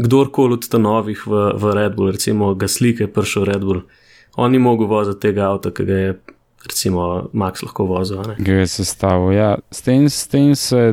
kdorkoli 0.00 0.56
od 0.56 0.64
stanovih 0.64 1.26
v, 1.26 1.46
v 1.60 1.72
Red 1.76 1.96
Bull, 1.96 2.12
recimo 2.16 2.54
Gasly, 2.54 2.94
ki 2.96 3.06
je 3.06 3.12
prišel 3.12 3.44
v 3.44 3.48
Red 3.52 3.64
Bull, 3.64 3.82
on 4.40 4.52
ni 4.52 4.58
mogel 4.58 4.88
voziti 4.88 5.28
tega 5.28 5.50
avta, 5.52 5.72
ki 5.74 5.84
ga 5.84 5.98
je 5.98 6.12
recimo 6.66 7.28
Max 7.32 7.62
lahko 7.62 7.84
vozil. 7.84 8.20
a 8.20 8.26
ne. 8.32 8.34
Ga 8.38 8.60
je 8.60 8.66
sestavil. 8.66 9.32
Ja, 9.32 9.50
s, 9.70 9.82
tem, 9.82 10.08
s 10.08 10.28
tem 10.28 10.54
se 10.54 10.92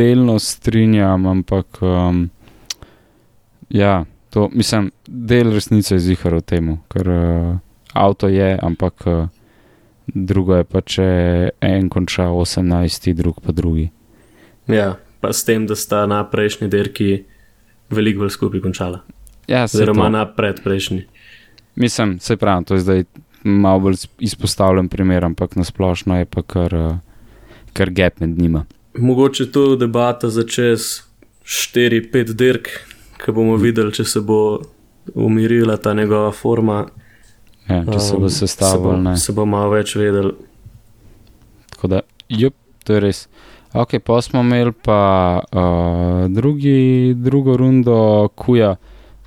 delno 0.00 0.38
strinjam, 0.38 1.26
ampak 1.26 1.82
um, 1.82 2.30
ja, 3.68 4.04
to 4.30 4.48
mislim, 4.52 4.90
del 5.06 5.52
resnice 5.54 5.94
je 5.94 5.98
zihar 6.00 6.34
v 6.34 6.42
tem, 6.42 6.76
ker 6.88 7.08
uh, 7.08 7.58
avto 7.94 8.28
je, 8.28 8.58
ampak 8.62 9.06
uh, 9.06 9.26
drugo 10.06 10.56
je 10.56 10.64
pa, 10.64 10.80
če 10.80 11.08
en 11.60 11.88
konča 11.88 12.30
18, 12.30 13.12
drug 13.14 13.42
pa 13.44 13.52
drugi. 13.52 13.90
Ja, 14.66 14.96
pa 15.20 15.32
s 15.32 15.44
tem, 15.44 15.66
da 15.66 15.76
sta 15.76 16.06
na 16.06 16.22
prejšnji 16.24 16.68
dirki 16.68 17.24
veliko 17.90 18.24
bolj 18.24 18.30
skupaj 18.30 18.60
končala. 18.60 19.00
Ja, 19.48 19.64
Oziroma 19.64 20.08
na 20.08 20.26
predprejšnji. 20.26 21.04
Mislim, 21.76 22.18
se 22.20 22.36
pravi, 22.36 22.64
to 22.64 22.74
je 22.74 22.80
zdaj 22.80 23.04
malo 23.44 23.80
bolj 23.80 23.94
izpostavljen 24.18 24.88
primer, 24.88 25.24
ampak 25.24 25.56
nasplošno 25.56 26.18
je 26.18 26.24
pa 26.24 26.42
kar, 26.42 26.74
uh, 26.74 26.96
kar 27.72 27.90
gap 27.90 28.20
med 28.20 28.38
njima. 28.38 28.64
Mogoče 28.94 29.52
to 29.52 29.76
debata 29.76 30.30
za 30.30 30.42
čez 30.42 31.02
4-5 31.44 32.32
dirk, 32.32 32.68
ko 33.24 33.32
bomo 33.32 33.56
videli, 33.56 33.92
če 33.92 34.04
se 34.04 34.20
bo 34.20 34.58
umirila 35.14 35.76
ta 35.76 35.94
njegova 35.94 36.32
forma. 36.32 36.86
Ja, 37.68 37.84
če 37.84 38.00
se 38.00 38.16
bo 38.16 38.28
um, 38.28 38.30
sestavil, 38.30 38.96
se 38.96 39.02
bo, 39.04 39.16
se 39.16 39.32
bo 39.32 39.46
malo 39.46 39.70
več 39.70 39.94
vedel. 39.96 40.32
Tako 41.70 41.88
da, 41.88 42.00
jup, 42.28 42.54
to 42.84 42.96
je 42.96 43.00
res. 43.00 43.26
Ok, 43.72 43.98
pa 44.04 44.22
smo 44.22 44.40
imeli 44.40 44.72
pa 44.72 45.40
uh, 45.52 46.30
drugi, 46.30 47.14
drugo 47.16 47.56
rundo 47.56 48.28
kuja. 48.34 48.76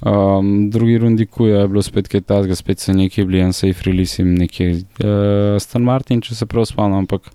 Um, 0.02 0.70
drugi 0.70 0.98
rundi 0.98 1.26
kuja 1.26 1.60
je 1.60 1.68
bilo 1.68 1.82
spet 1.82 2.08
kaj 2.08 2.22
tasga, 2.22 2.56
spet 2.56 2.80
so 2.80 2.94
neki 2.94 3.26
bili 3.26 3.44
unsafe 3.46 3.86
release 3.86 4.22
in 4.22 4.34
neki 4.34 4.70
uh, 4.72 5.60
Stan 5.62 5.84
Martin, 5.86 6.22
če 6.22 6.36
se 6.36 6.46
prav 6.50 6.66
spomnim, 6.66 7.04
ampak 7.04 7.30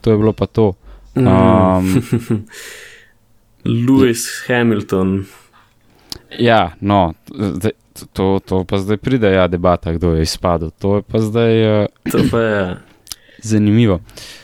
to 0.00 0.14
je 0.14 0.16
bilo 0.16 0.32
pa 0.32 0.46
to. 0.46 0.72
Um, 1.14 1.92
Lewis 3.84 4.24
Hamilton. 4.48 5.26
ja, 6.38 6.72
no, 6.80 7.12
zdaj, 7.28 7.76
to, 8.12 8.40
to 8.46 8.64
pa 8.64 8.78
zdaj 8.78 8.96
pride, 8.96 9.32
ja, 9.32 9.44
debata, 9.48 9.92
kdo 9.92 10.14
je 10.16 10.22
izpadel. 10.22 10.70
To 10.80 10.96
je 10.96 11.02
pa 11.02 11.20
zdaj 11.20 11.82
uh, 11.82 11.86
To 12.12 12.24
pa 12.30 12.40
je. 12.40 12.76
zanimivo. 13.52 13.94
Uh, 13.94 14.39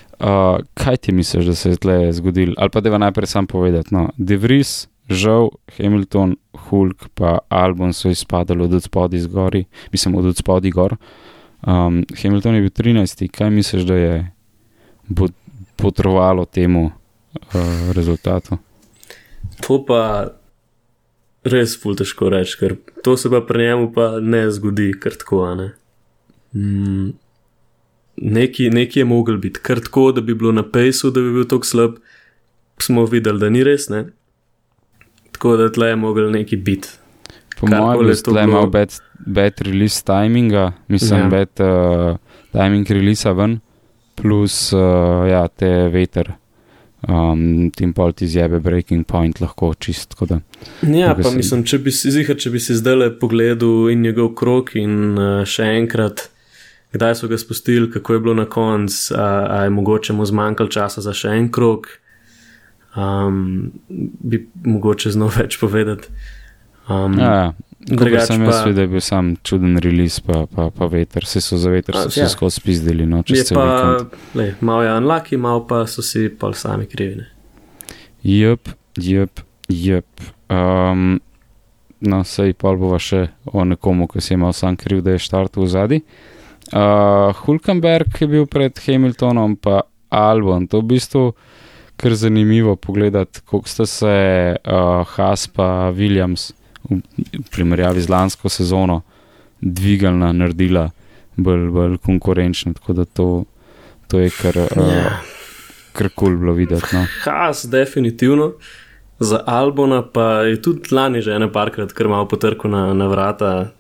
kaj 0.75 0.97
ti 0.97 1.13
misliš, 1.13 1.47
da 1.47 1.55
se 1.55 1.71
je 1.71 1.77
tle 1.77 2.13
zgodilo? 2.13 2.55
Ali 2.59 2.71
pa 2.71 2.81
da 2.81 2.99
najprej 2.99 3.27
sam 3.27 3.47
povedati. 3.47 3.95
No, 3.95 4.09
De 4.17 4.37
Vries, 4.37 4.89
žal, 5.09 5.51
Hamilton, 5.77 6.37
Hulk 6.53 7.09
pa 7.15 7.39
Albon 7.49 7.93
so 7.93 8.09
izpadali 8.09 8.65
od 8.65 8.83
spodaj 8.83 9.21
zgori, 9.21 9.65
mislim 9.93 10.15
od 10.15 10.37
spodaj 10.37 10.71
gor. 10.71 10.97
Um, 11.67 12.05
Hamilton 12.23 12.55
je 12.55 12.61
bil 12.61 12.71
13. 12.71 13.29
Kaj 13.29 13.51
misliš, 13.51 13.83
da 13.83 13.95
je 13.95 14.31
bo 15.09 15.29
potrovalo 15.77 16.45
temu 16.45 16.85
uh, 16.85 17.93
rezultatu? 17.93 18.59
To 19.67 19.85
pa 19.87 20.31
res 21.47 21.77
ful 21.81 21.97
težko 21.97 22.31
reči, 22.33 22.59
ker 22.61 22.77
to 23.05 23.17
se 23.17 23.31
pa 23.31 23.41
pri 23.41 23.69
njemu 23.69 23.93
pa 23.95 24.09
ne 24.21 24.51
zgodi 24.51 24.91
kar 25.01 25.15
tako. 25.15 25.55
Ne? 25.55 25.71
Mm, 26.55 27.11
neki, 28.17 28.71
neki 28.71 28.99
je 28.99 29.05
mogel 29.05 29.37
biti 29.37 29.61
kar 29.61 29.81
tako, 29.81 30.13
da 30.13 30.21
bi 30.21 30.35
bilo 30.35 30.53
na 30.53 30.63
pejsu, 30.65 31.11
da 31.11 31.21
bi 31.21 31.33
bil 31.33 31.45
tako 31.45 31.67
slab, 31.67 31.97
smo 32.79 33.05
videli, 33.05 33.39
da 33.39 33.51
ni 33.51 33.65
res. 33.65 33.89
Ne? 33.89 34.05
Tako 35.33 35.57
da 35.57 35.73
tle 35.73 35.89
je 35.89 35.97
mogel 35.97 36.31
neki 36.31 36.57
biti. 36.57 36.89
Po 37.57 37.67
mojem 37.67 38.03
je 38.03 38.11
je 38.11 38.17
to 38.17 38.31
tle 38.31 38.43
bilo. 38.43 38.53
imel 38.53 38.67
bad, 38.69 38.93
bad 39.19 39.61
release 39.61 40.03
timinga, 40.03 40.73
mislim, 40.89 41.21
Ja. 41.21 41.29
bad 41.29 41.49
uh, 41.61 42.17
timing 42.53 42.87
release 42.89 43.33
ven, 43.33 43.61
plus 44.15 44.73
uh, 44.73 44.81
ja, 45.29 45.49
te 45.49 45.69
veter. 45.89 46.33
Um, 47.09 47.71
tim 47.71 47.93
pol 47.93 48.13
ti 48.13 48.27
zjebe 48.27 48.59
breaking 48.59 49.05
point 49.07 49.41
lahko 49.41 49.75
čist. 49.75 50.15
Da. 50.21 50.41
Ja, 50.83 51.15
pa 51.15 51.23
si- 51.23 51.37
mislim, 51.37 51.65
če 51.65 51.79
bi 51.79 51.91
si 51.91 52.11
zihar, 52.11 52.37
če 52.37 52.51
bi 52.51 52.61
si 52.61 52.75
zdaj 52.75 52.97
le 52.97 53.11
pogledal 53.13 53.91
in 53.91 54.01
njegov 54.03 54.35
krok 54.35 54.75
in 54.75 55.15
uh, 55.15 55.45
še 55.45 55.63
enkrat, 55.77 56.31
kdaj 56.93 57.15
so 57.15 57.29
ga 57.29 57.39
spustili, 57.39 57.91
kako 57.91 58.13
je 58.13 58.21
bilo 58.21 58.35
na 58.35 58.45
koncu, 58.45 59.15
a, 59.19 59.47
a 59.51 59.63
je 59.65 59.71
mogoče 59.71 60.13
mu 60.13 60.27
zmanjkalo 60.27 60.69
časa 60.69 61.01
za 61.01 61.13
še 61.13 61.29
en 61.29 61.51
krok, 61.53 61.87
um, 62.97 63.73
bi 64.21 64.49
mogoče 64.65 65.11
znal 65.11 65.31
več 65.41 65.59
povedati. 65.61 66.09
Um, 66.89 67.19
Ja, 67.19 67.33
ja. 67.35 67.53
Drugače 67.87 68.27
sem 68.27 68.43
jaz 68.43 68.55
pa- 68.55 68.65
videl, 68.65 68.75
da 68.75 68.83
je 68.83 68.89
bil 68.89 69.01
sam 69.01 69.37
čuden 69.43 69.79
release, 69.79 70.23
pa, 70.27 70.47
pa, 70.47 70.71
pa 70.71 70.87
veter. 70.91 71.23
Vse 71.23 71.41
so 71.41 71.59
za 71.59 71.71
veter, 71.71 71.95
A, 71.95 72.03
so 72.03 72.11
se 72.11 72.21
ja. 72.21 72.29
skozi 72.29 72.61
spizdili, 72.61 73.07
no, 73.07 73.23
Je 73.27 73.45
pa, 73.55 73.99
lej, 74.35 74.55
malo 74.61 74.83
je 74.83 74.95
unlucky, 74.97 75.37
malo 75.37 75.67
pa 75.67 75.85
so 75.87 76.03
si 76.03 76.29
pa 76.29 76.51
sami 76.53 76.87
krivine. 76.87 77.29
Jep, 78.23 78.69
jep, 78.97 79.41
jep. 79.69 80.07
Um, 80.51 81.21
no, 82.01 82.25
sej 82.25 82.55
pa 82.59 82.75
bova 82.75 82.99
še 82.99 83.29
o 83.45 83.65
nekomu, 83.65 84.09
ki 84.11 84.21
si 84.21 84.35
je 84.35 84.39
imel 84.41 84.53
sam 84.53 84.75
kriv, 84.77 85.05
da 85.07 85.15
je 85.15 85.23
štartil 85.23 85.63
v 85.63 85.71
zadnji. 85.71 86.01
Uh, 86.03 86.36
Hulkenberg 86.73 88.21
je 88.21 88.27
bil 88.27 88.47
pred 88.47 88.79
Hamiltonom, 88.87 89.57
pa 89.57 89.81
Albon. 90.09 90.67
To 90.67 90.77
je 90.79 90.83
v 90.83 90.87
bistvu 90.87 91.33
kar 91.97 92.15
zanimivo 92.15 92.77
pogledati, 92.77 93.41
kako 93.41 93.69
sta 93.69 93.87
se 93.87 94.57
uh, 94.57 95.07
Haas 95.07 95.49
pa 95.49 95.91
Williams 95.91 96.53
v, 96.91 97.01
primerjavi 97.51 98.01
z 98.01 98.09
lansko 98.09 98.49
sezono 98.49 99.01
dvigalna, 99.61 100.33
naredila 100.33 100.91
bolj, 101.37 101.71
bolj 101.71 101.97
konkurenčna. 101.99 102.73
Tako 102.73 102.93
da 102.93 103.05
to, 103.05 103.45
to 104.09 104.19
je 104.19 104.31
kar, 104.31 104.59
uh, 104.59 104.67
Ja. 104.77 105.21
kar 105.93 106.09
kul 106.09 106.29
cool 106.29 106.37
bilo 106.37 106.53
videti. 106.53 106.87
No. 106.93 107.07
Has, 107.25 107.65
definitivno. 107.65 108.53
Za 109.19 109.41
Albona 109.47 110.03
pa 110.03 110.45
je 110.45 110.63
tudi 110.63 110.95
lani 110.95 111.23
že 111.23 111.33
ene 111.33 111.49
parkrat, 111.53 111.93
ker 111.97 112.09
malo 112.09 112.29
potrkal 112.29 112.71
na, 112.71 112.93
na 112.95 113.07
vrata, 113.09 113.39
ta 113.39 113.71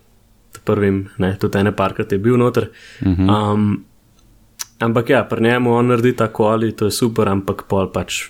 prvim, 0.66 1.04
ne, 1.22 1.34
tudi 1.40 1.60
ene 1.60 1.72
parkrat 1.76 2.12
je 2.12 2.18
bil 2.18 2.38
noter. 2.40 2.70
Mhm. 3.02 3.30
Um, 3.30 3.84
ampak 4.80 5.10
ja, 5.10 5.24
pri 5.24 5.42
njemu 5.42 5.74
on 5.74 5.92
naredi 5.92 6.16
tako 6.16 6.50
ali 6.52 6.72
to 6.76 6.90
je 6.90 6.94
super, 6.94 7.28
ampak 7.28 7.64
pol 7.68 7.90
pač 7.92 8.26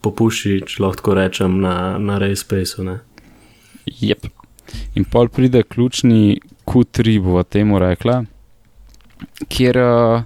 popuši, 0.00 0.60
če 0.66 0.82
lahko 0.82 1.14
rečem, 1.16 1.60
na, 1.60 1.98
na 1.98 2.18
race 2.20 2.44
spaceu. 2.44 2.84
ne. 2.84 3.00
Yep. 4.00 4.28
In 4.94 5.04
pol 5.04 5.28
pride 5.28 5.62
ključni 5.62 6.40
Q3, 6.66 7.16
bo 7.22 7.42
temu 7.42 7.78
rekla, 7.78 8.22
kjer 9.48 9.78
uh, 9.78 10.22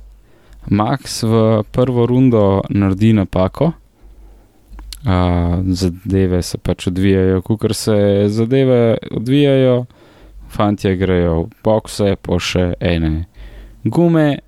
Max 0.70 1.22
v 1.22 1.62
prvo 1.72 2.06
rundo 2.06 2.62
naredi 2.70 3.12
napako, 3.12 3.72
Uh, 5.04 5.60
zadeve 5.68 6.38
se 6.42 6.56
pač 6.58 6.86
odvijajo, 6.88 7.42
kot 7.44 7.76
se 7.76 8.24
zadeve 8.32 8.96
odvijajo, 9.12 9.84
fanti 10.54 10.94
grejo 10.96 11.44
v 11.44 11.62
bokse, 11.66 12.14
po 12.22 12.38
še 12.38 12.72
ene 12.80 13.26
gume. 13.84 14.38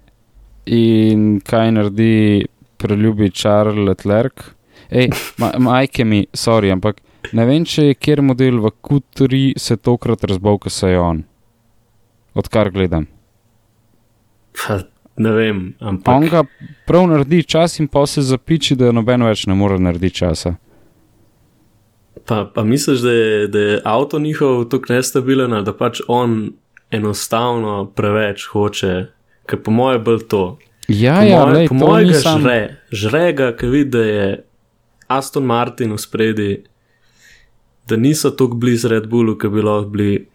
In 0.67 1.41
kaj 1.47 1.71
naredi 1.77 2.47
preljubi 2.77 3.31
Charles 3.31 3.89
Leclerc? 3.89 4.51
Ej, 4.91 5.11
ma, 5.39 5.53
majke 5.59 6.05
mi, 6.05 6.25
sorry, 6.35 6.73
ampak 6.75 6.99
ne 7.35 7.47
vem, 7.47 7.65
če 7.67 7.91
je 7.91 7.99
kjer 7.99 8.23
model 8.23 8.59
v 8.63 8.73
Q3 8.83 9.53
se 9.59 9.77
tokrat 9.77 10.25
razbol, 10.27 10.59
ko 10.63 10.71
se 10.71 10.91
je 10.91 10.99
on. 10.99 11.23
Odkar 12.35 12.71
gledam. 12.75 13.07
Pa, 14.57 14.81
ne 15.23 15.33
vem, 15.33 15.63
On 15.81 15.95
ampak 15.95 16.29
ga 16.31 16.43
prav 16.87 17.09
naredi 17.11 17.43
čas 17.47 17.79
in 17.81 17.89
pa 17.89 18.07
se 18.07 18.23
zapiči, 18.23 18.77
da 18.77 18.93
noben 18.93 19.25
več 19.27 19.47
ne 19.47 19.55
more 19.55 19.79
narediti 19.79 20.23
časa. 20.23 20.57
Pa, 22.27 22.45
pa 22.47 22.65
misliš, 22.65 23.01
da 23.01 23.13
je, 23.13 23.49
da 23.49 23.59
je 23.61 23.81
avto 23.85 24.19
njihov 24.19 24.65
tako 24.65 24.93
nestabilen 24.93 25.53
ali 25.53 25.65
da 25.65 25.73
pač 25.73 26.01
on 26.09 26.53
enostavno 26.91 27.87
preveč 27.87 28.47
hoče, 28.47 29.07
ker 29.47 29.59
po 29.59 29.71
mojem 29.71 30.05
bolj 30.05 30.19
to. 30.29 30.59
Ja, 30.89 31.17
Po 31.17 31.25
ja, 31.25 31.41
moje- 31.41 31.55
lej, 31.55 31.69
po 31.69 31.75
mojem 31.75 32.09
ga 32.09 32.13
nisem- 32.13 32.41
žre, 32.41 32.59
žre 32.93 33.33
ga, 33.33 33.53
ker 33.53 33.69
vidi, 33.69 33.91
da 33.91 33.99
je 34.01 34.45
Aston 35.09 35.45
Martin 35.45 35.93
v 35.93 35.99
spredi, 35.99 36.63
da 37.87 37.97
niso 37.97 38.31
tako 38.31 38.55
blizu 38.57 38.89
Red 38.89 39.07
Bullu, 39.07 39.37
kot 39.37 39.51
bi 39.51 39.63
lahko 39.63 39.89
bili, 39.89 40.27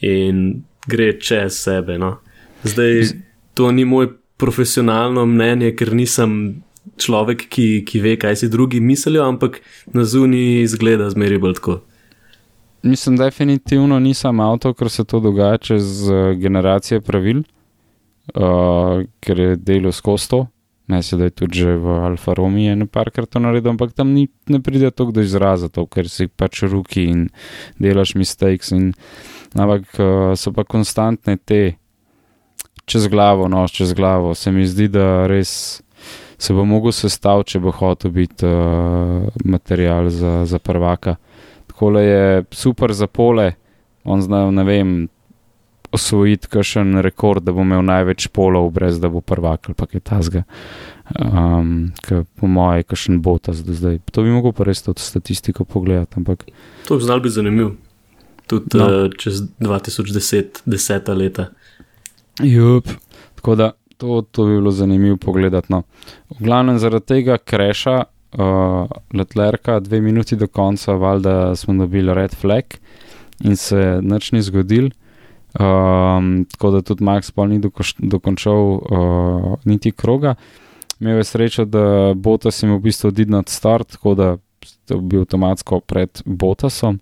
in 0.00 0.62
gre 0.84 1.12
čez 1.14 1.52
sebe. 1.54 1.98
No. 1.98 2.16
Zdaj, 2.64 3.02
to 3.54 3.70
ni 3.70 3.84
moj 3.84 4.08
profesionalno 4.36 5.26
mnenje, 5.26 5.70
ker 5.72 5.92
nisem 5.92 6.62
človek, 7.00 7.46
ki, 7.48 7.84
ki 7.86 8.00
ve, 8.00 8.16
kaj 8.20 8.36
si 8.42 8.48
drugi 8.48 8.80
mislijo, 8.80 9.24
ampak 9.28 9.60
na 9.92 10.04
zuniji 10.04 10.62
izgleda 10.62 11.10
zmeri 11.10 11.38
bolj 11.38 11.58
tako. 11.60 11.80
Mislim, 12.82 13.16
definitivno 13.16 13.98
nisem 14.02 14.40
avto, 14.40 14.72
ker 14.74 14.90
se 14.90 15.04
to 15.04 15.20
dogaja 15.20 15.58
čez 15.58 16.08
uh, 16.10 16.32
generacije 16.38 17.00
pravil, 17.00 17.44
uh, 18.34 19.04
ker 19.20 19.38
je 19.38 19.56
delo 19.56 19.92
skozi 19.92 20.28
to. 20.30 20.46
Ne 20.90 21.02
se 21.02 21.16
da 21.16 21.24
je 21.24 21.30
tudi 21.30 21.62
v 21.64 21.92
Alfa 22.04 22.34
Romeo 22.34 22.72
eno 22.72 22.86
parkrat 22.86 23.30
to 23.30 23.38
naredil, 23.38 23.70
ampak 23.70 23.92
tam 23.92 24.10
ni, 24.12 24.26
ne 24.50 24.60
pride 24.60 24.90
tako 24.90 25.12
do 25.12 25.22
izraza, 25.22 25.68
to, 25.68 25.86
ker 25.86 26.08
si 26.10 26.26
pač 26.26 26.64
ruki 26.66 27.06
in 27.06 27.28
delaš 27.78 28.16
mistakes. 28.18 28.72
In, 28.74 28.90
ampak 29.54 29.86
uh, 30.02 30.34
so 30.34 30.52
pa 30.52 30.64
konstantne 30.64 31.38
te 31.38 31.62
čez 32.84 33.06
glavo, 33.08 33.48
no, 33.48 33.62
čez 33.68 33.94
glavo. 33.94 34.34
Se 34.34 34.50
mi 34.52 34.66
zdi, 34.66 34.88
da 34.90 35.26
res 35.30 35.82
se 36.42 36.54
bo 36.54 36.64
mogel 36.66 36.92
sestaviti, 36.92 37.54
če 37.54 37.60
bo 37.62 37.70
hotel 37.70 38.10
biti 38.10 38.46
uh, 38.46 39.28
material 39.44 40.08
za, 40.10 40.42
za 40.46 40.58
prvaka. 40.58 41.16
Tako 41.70 41.90
je 42.02 42.44
super 42.50 42.92
za 42.92 43.06
pole, 43.06 43.52
on 44.04 44.22
zna, 44.22 44.48
ne 44.50 44.64
vem, 44.66 44.94
osvojiti 45.92 46.48
kakšen 46.50 46.98
rekord, 47.04 47.44
da 47.44 47.52
bo 47.52 47.62
imel 47.62 47.84
največ 47.84 48.26
polov, 48.34 48.70
brez 48.74 48.98
da 49.00 49.10
bo 49.12 49.20
prvak 49.20 49.68
ali 49.68 49.76
pa 49.78 49.86
kaj 49.86 50.02
tasga. 50.08 50.42
Um, 51.12 51.92
ker 52.02 52.24
po 52.40 52.48
mojem, 52.50 52.86
kakšen 52.88 53.20
botas 53.22 53.60
do 53.66 53.76
zdaj. 53.76 54.00
To 54.12 54.24
bi 54.24 54.32
mogel 54.32 54.54
pa 54.56 54.66
res 54.66 54.82
to 54.82 54.94
statistiko 54.98 55.66
pogledati, 55.68 56.16
ampak 56.18 56.46
To 56.88 56.96
bi 56.98 57.04
znal 57.04 57.20
biti 57.22 57.36
zanimiv. 57.36 57.74
Tudi 58.50 58.78
No. 58.78 58.88
uh, 58.88 59.14
čez 59.18 59.44
2010, 59.60 60.64
deseta 60.66 61.14
leta. 61.14 61.50
Jup. 62.42 62.88
Tako 63.36 63.54
da 63.54 63.70
to, 64.02 64.22
to 64.22 64.44
bi 64.44 64.50
bilo 64.50 64.70
zanimivo 64.70 65.16
pogledati. 65.16 65.72
No. 65.72 65.82
V 66.30 66.44
glavnem 66.44 66.78
zaradi 66.78 67.06
tega 67.06 67.38
kreša 67.38 68.02
uh, 68.02 68.90
Letlerka, 69.14 69.80
dve 69.80 70.00
minuti 70.00 70.36
do 70.36 70.46
konca, 70.46 70.92
valjda 70.92 71.56
smo 71.56 71.74
dobili 71.74 72.14
red 72.14 72.34
flag 72.34 72.64
in 73.44 73.56
se 73.56 74.00
nič 74.02 74.32
ni 74.32 74.42
zgodil. 74.42 74.90
Um, 75.60 76.46
tako 76.50 76.70
da 76.70 76.82
tudi 76.82 77.04
Max 77.04 77.30
Paul 77.30 77.48
ni 77.48 77.58
dokoš, 77.58 77.94
dokončal 77.98 78.56
uh, 78.56 79.54
niti 79.64 79.92
kroga. 79.92 80.34
Imel 81.00 81.16
je 81.16 81.24
srečo, 81.24 81.64
da 81.64 82.14
Botas 82.14 82.62
jim 82.62 82.74
v 82.74 82.80
bistvu 82.80 83.08
odidno 83.08 83.38
od 83.38 83.48
start, 83.48 83.92
tako 83.92 84.14
da 84.14 84.36
je 84.90 84.98
bil 84.98 85.20
avtomatsko 85.20 85.80
pred 85.80 86.22
Botasom. 86.24 86.98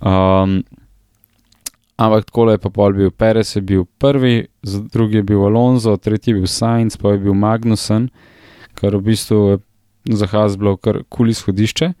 Um, 0.00 0.62
Ampak 1.96 2.24
tako 2.26 2.50
je 2.50 2.58
pa 2.58 2.70
pol 2.74 2.92
bil 2.92 3.10
Perez, 3.10 3.54
je 3.56 3.62
bil 3.62 3.84
prvi, 3.98 4.46
drugi 4.92 5.16
je 5.16 5.22
bil 5.22 5.44
Alonso, 5.46 5.96
tretji 5.96 6.32
je 6.32 6.40
bil 6.40 6.46
Sainz, 6.50 6.96
pa 6.96 7.14
je 7.14 7.20
bil 7.22 7.34
Magnussen, 7.38 8.08
kar 8.74 8.96
v 8.96 9.02
bistvu 9.10 9.38
je 9.50 9.58
za 10.18 10.26
Haas 10.26 10.58
bilo 10.58 10.76
kar 10.76 11.04
kul 11.08 11.30
izhodišče. 11.30 11.92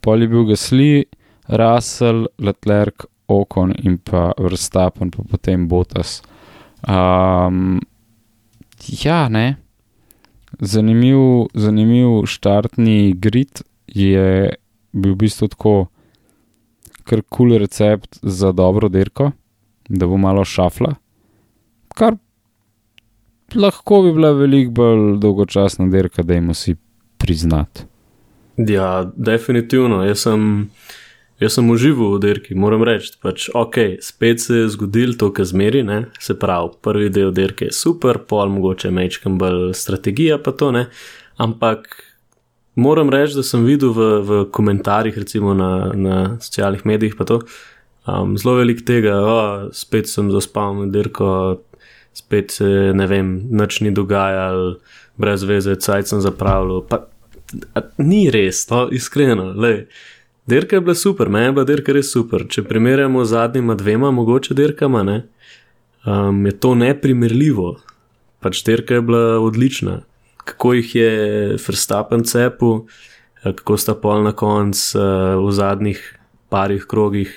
Pol 0.00 0.22
je 0.22 0.28
bil 0.28 0.46
Gasly, 0.48 1.04
Russell, 1.48 2.28
Leclerc, 2.38 3.04
Ocon 3.28 3.74
in 3.82 3.98
pa 3.98 4.30
Verstappen, 4.38 5.10
pa 5.10 5.26
potem 5.26 5.66
Bottas. 5.68 6.22
Um, 6.86 7.80
ja, 9.02 9.28
ne. 9.28 9.56
Zanimiv, 10.60 11.50
zanimiv 11.54 12.24
štartni 12.26 13.12
grid 13.18 13.62
je 13.86 14.54
bil 14.92 15.14
v 15.14 15.18
bistvu 15.26 15.50
tako 15.50 15.74
kar 17.04 17.22
kul 17.22 17.50
cool 17.50 17.58
recept 17.58 18.18
za 18.22 18.52
dobro 18.52 18.88
dirko, 18.88 19.32
da 19.90 20.06
bo 20.06 20.16
malo 20.16 20.44
šafla, 20.46 20.94
kar 21.98 22.16
lahko 23.54 24.02
bi 24.02 24.12
bila 24.14 24.30
veliko 24.32 24.70
bolj 24.70 25.18
dolgočasna 25.18 25.88
dirka, 25.90 26.22
da 26.22 26.34
jim 26.34 26.50
vsi 26.54 26.76
priznati. 27.18 27.82
Ja, 28.56 29.10
definitivno. 29.16 30.02
Jaz 30.04 30.22
sem, 30.26 30.44
jaz 31.40 31.56
sem 31.56 31.70
užival 31.70 32.14
v 32.14 32.20
dirki, 32.22 32.54
moram 32.54 32.84
reči. 32.86 33.12
Pač, 33.22 33.48
ok, 33.54 33.78
spet 34.04 34.44
se 34.44 34.62
je 34.62 34.68
zgodil 34.76 35.16
to, 35.18 35.32
kar 35.34 35.48
zmeri, 35.48 35.82
ne? 35.86 36.04
se 36.20 36.36
pravi, 36.38 36.76
prvi 36.82 37.10
del 37.10 37.32
dirke 37.34 37.70
je 37.70 37.74
super, 37.74 38.20
pol 38.28 38.52
mogoče 38.52 38.92
mečkam 38.94 39.38
bolj 39.40 39.72
strategija, 39.74 40.38
pa 40.38 40.52
to 40.52 40.70
ne. 40.76 40.86
Ampak 41.40 41.88
moram 42.78 43.10
reči, 43.10 43.40
da 43.40 43.42
sem 43.46 43.64
videl 43.66 43.94
v, 43.96 44.10
v 44.22 44.44
komentarjih, 44.52 45.18
recimo 45.18 45.56
na, 45.56 45.90
na 45.94 46.20
socialnih 46.40 46.86
medijih, 46.86 47.18
pa 47.18 47.26
to 47.26 47.40
um, 48.10 48.36
zelo 48.38 48.56
velik 48.58 48.84
tega, 48.86 49.16
o, 49.22 49.40
spet 49.76 50.08
sem 50.10 50.30
zaspal 50.34 50.74
med 50.78 50.94
dirko, 50.94 51.60
spet 52.16 52.54
se 52.58 52.68
ne 52.96 53.06
vem, 53.10 53.36
nič 53.50 53.80
ni 53.84 53.92
dogajalo, 53.94 54.78
brez 55.20 55.44
veze, 55.46 55.76
cajt 55.76 56.10
sem 56.10 56.22
zapravljal. 56.24 56.84
Pa, 56.90 57.04
a, 57.74 57.84
ni 58.02 58.26
res, 58.32 58.64
to 58.68 58.88
iskreno. 58.94 59.52
Lej. 59.54 59.84
Dirka 60.50 60.76
je 60.76 60.80
bila 60.80 60.94
super, 60.94 61.28
meni 61.28 61.50
je 61.50 61.52
bila 61.52 61.66
dirka 61.68 61.94
res 61.94 62.10
super. 62.12 62.46
Če 62.50 62.64
primerjamo 62.66 63.22
z 63.24 63.34
zadnjima 63.36 63.76
dvema, 63.78 64.10
mogoče 64.10 64.56
dirkama, 64.58 65.04
ne, 65.06 65.18
um, 66.06 66.46
je 66.46 66.56
to 66.58 66.74
neprimerljivo. 66.74 67.76
Pač 68.40 68.64
dirka 68.66 68.98
je 68.98 69.04
bila 69.04 69.38
odlična. 69.38 70.00
Kako 70.48 70.72
jih 70.78 70.94
je 70.96 71.10
Verstappen 71.60 72.24
cepil, 72.24 72.86
eh, 73.44 73.52
kako 73.52 73.76
sta 73.76 73.94
pol 73.94 74.24
na 74.24 74.32
koncu 74.32 74.98
uh, 74.98 75.36
v 75.44 75.52
zadnjih 75.52 76.00
parih 76.48 76.86
krogih. 76.88 77.30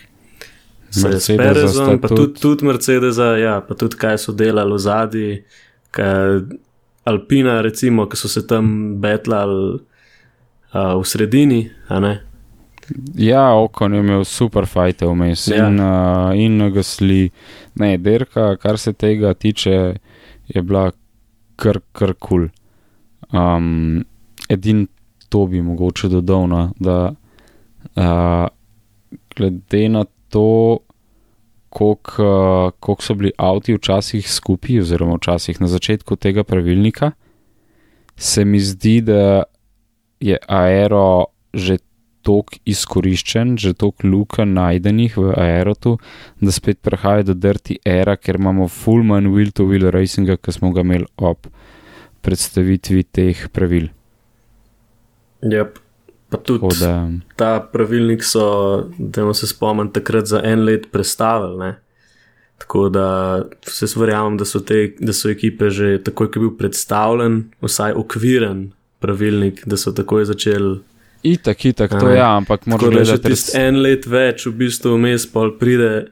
S 0.94 1.28
Perezom, 1.38 2.00
pa 2.00 2.08
tudi- 2.08 2.40
tudi, 2.42 2.66
Mercedesa, 2.66 3.32
ja, 3.38 3.62
pa 3.62 3.74
tudi 3.74 3.98
kaj 3.98 4.18
so 4.18 4.32
delali 4.32 4.74
v 4.74 4.78
zadnji, 4.78 5.44
Alpina, 7.04 7.62
recimo, 7.62 8.06
ki 8.08 8.16
so 8.18 8.30
se 8.30 8.46
tam 8.48 8.96
betlali 9.02 9.80
uh, 10.74 10.94
v 10.96 11.04
sredini. 11.04 11.60
Ja, 13.16 13.56
Okon 13.56 13.94
je 13.94 14.00
imel 14.00 14.24
super 14.24 14.66
fajte 14.66 15.06
vmes 15.06 15.48
Ja. 15.48 15.68
in, 15.68 15.80
uh, 15.80 16.32
in 16.36 16.74
gasli. 16.74 17.32
Ne, 17.76 17.98
dirka, 17.98 18.56
kar 18.58 18.78
se 18.78 18.94
tega 18.94 19.34
tiče, 19.34 19.96
je 20.48 20.62
bila 20.62 20.92
kar 21.56 21.80
kar 21.92 22.14
kul. 22.14 22.48
Cool. 22.48 22.50
Um, 23.34 24.06
edin 24.50 24.88
to 25.30 25.46
bi 25.48 25.62
mogoče 25.62 26.08
dodal, 26.10 26.48
no, 26.48 26.72
da 26.80 27.14
uh, 27.96 28.48
glede 29.36 29.90
na 29.90 30.06
to, 30.34 30.80
koliko 31.70 32.24
uh, 32.24 32.72
koliko 32.80 33.06
so 33.06 33.16
bili 33.18 33.32
avti 33.38 33.78
včasih 33.78 34.30
skupaj, 34.30 34.82
oziroma 34.82 35.18
včasih 35.22 35.62
na 35.62 35.68
začetku 35.68 36.16
tega 36.16 36.44
pravilnika, 36.44 37.12
se 38.18 38.46
mi 38.46 38.60
zdi, 38.60 39.02
da 39.02 39.44
je 40.20 40.38
aero 40.48 41.26
že 41.54 41.78
tako 42.24 42.58
izkoriščen, 42.66 43.58
že 43.60 43.74
tako 43.76 44.08
luka 44.08 44.46
najdenih 44.48 45.18
v 45.18 45.34
aerotu, 45.38 45.98
da 46.40 46.54
spet 46.56 46.80
prehaja 46.82 47.28
do 47.28 47.36
dirty 47.36 47.78
era, 47.86 48.16
ker 48.16 48.40
imamo 48.40 48.70
full 48.72 49.04
man 49.04 49.28
wheel-to-wheel 49.34 49.92
racinga, 49.92 50.38
ki 50.40 50.56
smo 50.56 50.72
ga 50.74 50.86
imeli 50.88 51.10
ob 51.18 51.50
predstavitvi 52.24 53.04
teh 53.12 53.48
pravil. 53.52 53.90
Yep. 55.44 55.83
Pa 56.34 56.40
tudi 56.42 56.66
Tako 56.66 56.74
da, 56.80 56.94
ta 57.38 57.52
pravilnik 57.62 58.24
so, 58.26 58.90
da 58.98 59.28
se 59.38 59.48
spomnim, 59.48 59.92
takrat 59.94 60.26
za 60.26 60.42
en 60.44 60.66
let 60.66 60.88
prestavili. 60.92 61.60
Ne? 61.62 61.76
Tako 62.58 62.90
da 62.90 63.08
se 63.62 63.86
verjamem, 63.96 64.38
da 64.42 64.46
so, 64.46 64.60
te, 64.60 64.96
da 65.00 65.14
so 65.14 65.30
ekipe 65.30 65.70
že 65.70 66.00
takoj, 66.02 66.32
ko 66.32 66.40
je 66.40 66.46
bil 66.48 66.56
predstavljen, 66.58 67.44
vsaj 67.62 67.94
okviren 68.02 68.72
pravilnik, 69.04 69.62
da 69.70 69.78
so 69.78 69.94
takoj 69.94 70.26
začeli 70.26 70.80
Itak, 71.24 71.66
itak, 71.66 71.92
to 72.00 72.12
Aj. 72.12 72.18
ja, 72.18 72.30
ampak 72.36 72.66
moraš 72.68 72.84
da 72.84 73.04
že 73.04 73.16
gledati. 73.16 73.30
tisti 73.32 73.56
en 73.56 73.80
let 73.80 74.08
več, 74.08 74.44
v 74.44 74.58
bistvu 74.60 74.98
vmes 74.98 75.24
pol 75.32 75.54
pride, 75.56 76.12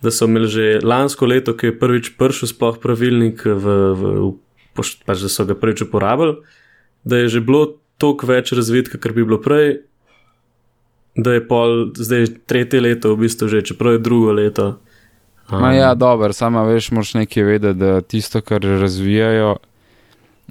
da 0.00 0.12
so 0.14 0.24
imeli 0.24 0.48
že 0.48 0.68
lansko 0.80 1.28
leto, 1.28 1.52
ki 1.52 1.68
je 1.68 1.76
prvič 1.76 2.06
prišel 2.16 2.48
sploh 2.48 2.78
pravilnik, 2.80 3.44
v, 3.44 3.66
v, 4.00 4.12
v, 4.22 4.30
pač, 4.72 4.96
da 5.04 5.28
so 5.28 5.44
ga 5.44 5.52
prvič 5.52 5.84
uporabili, 5.84 6.38
da 7.04 7.20
je 7.20 7.36
že 7.36 7.44
bilo 7.44 7.76
toliko 7.98 8.28
več 8.30 8.52
razvitka, 8.56 8.98
kar 8.98 9.12
bi 9.12 9.26
bilo 9.26 9.40
prej, 9.42 9.80
da 11.18 11.34
je 11.34 11.42
pol 11.48 11.90
zdaj 11.98 12.28
tretje 12.46 12.80
leto, 12.80 13.14
v 13.14 13.26
bistvu 13.26 13.50
že, 13.50 13.64
čeprav 13.66 13.98
je 13.98 14.04
drugo 14.06 14.32
leto. 14.32 14.76
Um, 15.48 15.62
Ma 15.62 15.72
ja, 15.72 15.94
dobro, 15.98 16.32
sama 16.32 16.62
veš, 16.68 16.92
moraš 16.94 17.14
nekaj 17.18 17.42
vedeti, 17.42 17.80
da 17.80 18.00
tisto, 18.00 18.40
kar 18.44 18.62
razvijajo, 18.62 19.56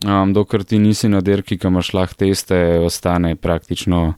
um, 0.06 0.34
dokler 0.34 0.66
ti 0.68 0.80
nisi 0.82 1.10
na 1.10 1.22
dirki, 1.22 1.58
ki 1.58 1.70
imaš 1.70 1.94
lahko 1.94 2.20
teste, 2.26 2.58
ostane 2.84 3.36
praktično 3.36 4.18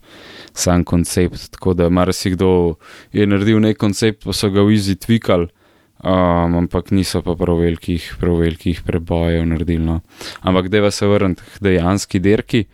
sam 0.53 0.83
koncept. 0.83 1.51
Tako 1.51 1.73
da 1.73 1.89
marsikdo 1.89 2.75
je 3.13 3.27
naredil 3.27 3.59
nek 3.61 3.77
koncept, 3.77 4.23
pa 4.25 4.33
so 4.33 4.49
ga 4.49 4.65
v 4.65 4.77
izi 4.79 4.95
tvikali. 4.95 5.51
Um, 5.99 6.55
ampak 6.55 6.93
niso 6.95 7.19
pa 7.21 7.35
prav 7.35 7.59
velikih, 7.59 8.13
prav 8.19 8.37
velikih 8.39 8.81
prebojev 8.87 9.43
naredili. 9.45 9.83
No. 9.83 9.99
Ampak 10.41 10.69
deva 10.71 10.91
se 10.95 11.07
vrniti 11.07 11.43
k 11.43 11.63
dejanski 11.67 12.23
dirki. 12.23 12.65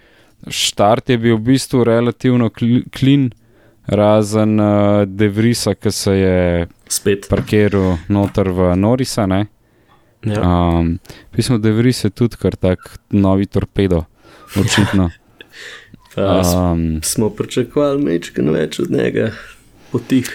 Štart 0.48 1.10
je 1.10 1.18
bil 1.18 1.38
v 1.38 1.42
bistvu 1.54 1.84
relativno 1.84 2.50
klin, 2.92 3.32
razen 3.88 4.60
uh, 4.60 5.04
Devrisa, 5.06 5.76
ki 5.76 5.92
se 5.92 6.14
je 6.18 6.68
spet. 6.90 7.28
parkiral 7.30 7.98
noter 8.10 8.50
v 8.50 8.76
Norisa. 8.76 9.26
Ne? 9.26 9.46
Ja. 10.26 10.42
Um, 10.42 10.98
Pismo 11.32 11.58
Devris 11.58 12.04
je 12.04 12.10
tudi 12.10 12.38
kar 12.42 12.56
tak 12.56 12.80
novi 13.10 13.46
torpedo, 13.46 14.06
očitno. 14.58 15.10
Pa 16.16 16.42
Um, 16.72 17.02
smo 17.04 17.28
pričakovali 17.30 18.00
mečken 18.04 18.48
več 18.50 18.80
od 18.80 18.92
njega, 18.92 19.32
potih. 19.92 20.30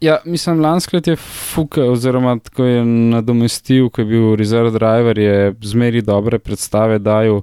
ja, 0.00 0.20
mislim, 0.24 0.60
lansko 0.62 0.96
leto 0.96 1.10
je 1.10 1.16
fuka, 1.16 1.82
oziroma 1.90 2.36
tako 2.38 2.64
je 2.64 2.84
nadomestil, 2.84 3.88
ko 3.90 4.00
je 4.00 4.06
bil 4.06 4.36
rezerv 4.38 4.70
driver, 4.70 5.18
je 5.18 5.54
zmeri 5.62 6.02
dobre 6.06 6.38
predstave 6.38 6.98
dajal. 7.02 7.42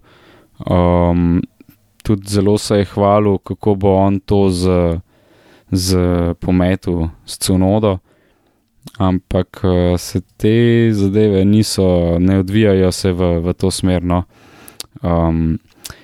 Um, 0.63 1.41
tudi 2.09 2.25
zelo 2.27 2.57
se 2.57 2.77
je 2.77 2.85
hvalil, 2.85 3.37
kako 3.37 3.75
bo 3.75 3.93
on 3.95 4.19
to 4.19 4.49
z, 4.49 4.65
z 5.71 5.97
pometu, 6.41 7.09
s 7.25 7.37
cunodo. 7.37 7.99
Ampak 8.97 9.61
eh, 9.63 9.97
se 9.97 10.21
te 10.37 10.89
zadeve 10.93 11.45
niso, 11.45 12.17
ne 12.19 12.39
odvijajo 12.39 12.91
se 12.91 13.11
v, 13.13 13.35
v 13.45 13.53
to 13.53 13.69
smer. 13.71 14.01
No. 14.03 14.23
Um, 15.03 15.59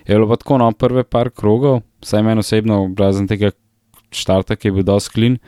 je 0.05 0.13
bilo 0.13 0.29
pa 0.29 0.37
tako, 0.37 0.59
no, 0.61 0.69
prve 0.71 1.03
par 1.03 1.31
krogov, 1.33 1.81
vsaj 2.05 2.21
meni 2.23 2.45
osebno, 2.45 2.83
razen 2.97 3.25
tega 3.27 3.49
štarta, 4.13 4.55
ki 4.55 4.67
je 4.67 4.75
bil 4.77 4.85
dosti 4.85 5.13
klin. 5.15 5.39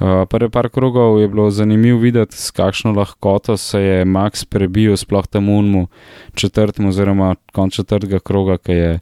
Uh, 0.00 0.24
prve 0.26 0.50
par 0.50 0.72
krogov 0.74 1.20
je 1.20 1.30
bilo 1.30 1.46
zanimivo 1.54 2.00
videti, 2.02 2.34
s 2.34 2.50
kakšno 2.50 2.96
lahkoto 2.98 3.54
se 3.56 3.78
je 3.78 4.04
Max 4.04 4.42
prebil, 4.42 4.96
sploh 4.96 5.30
tam 5.30 5.48
unmu 5.48 5.86
četrtemu, 6.34 6.90
oziroma 6.90 7.36
konc 7.54 7.78
četrtega 7.78 8.18
kroga, 8.18 8.58
ki 8.58 8.72
je 8.72 8.92
l- 8.98 9.00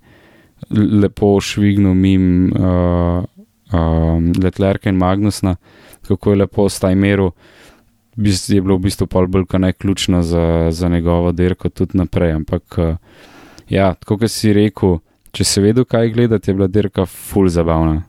lepo 0.71 1.41
švignil 1.41 1.95
mim 1.95 2.53
uh, 2.53 3.25
um, 3.73 4.33
Letlerka 4.43 4.89
in 4.89 4.97
Magnusna, 4.97 5.57
kako 6.09 6.31
je 6.31 6.37
lepo 6.37 6.69
stajmeru. 6.69 7.33
Bis- 8.17 8.49
Je 8.49 8.61
bilo 8.61 8.77
v 8.77 8.89
bistvu 8.89 9.07
pol 9.07 9.27
bolj 9.27 9.47
kot 9.47 9.61
ne 9.61 9.73
ključno 9.73 10.23
za, 10.23 10.69
za 10.71 10.89
njegovo 10.89 11.33
dirko 11.33 11.69
tudi 11.69 11.99
naprej. 11.99 12.33
Ampak, 12.33 12.79
uh, 12.79 12.97
ja, 13.69 13.95
tako 13.95 14.19
kot 14.19 14.31
si 14.31 14.53
rekel, 14.53 14.99
če 15.33 15.45
si 15.45 15.61
vedel, 15.61 15.85
kaj 15.85 16.11
gledati, 16.13 16.51
je 16.51 16.55
bila 16.55 16.67
dirka 16.67 17.07
full 17.07 17.49
zabavna. 17.49 18.03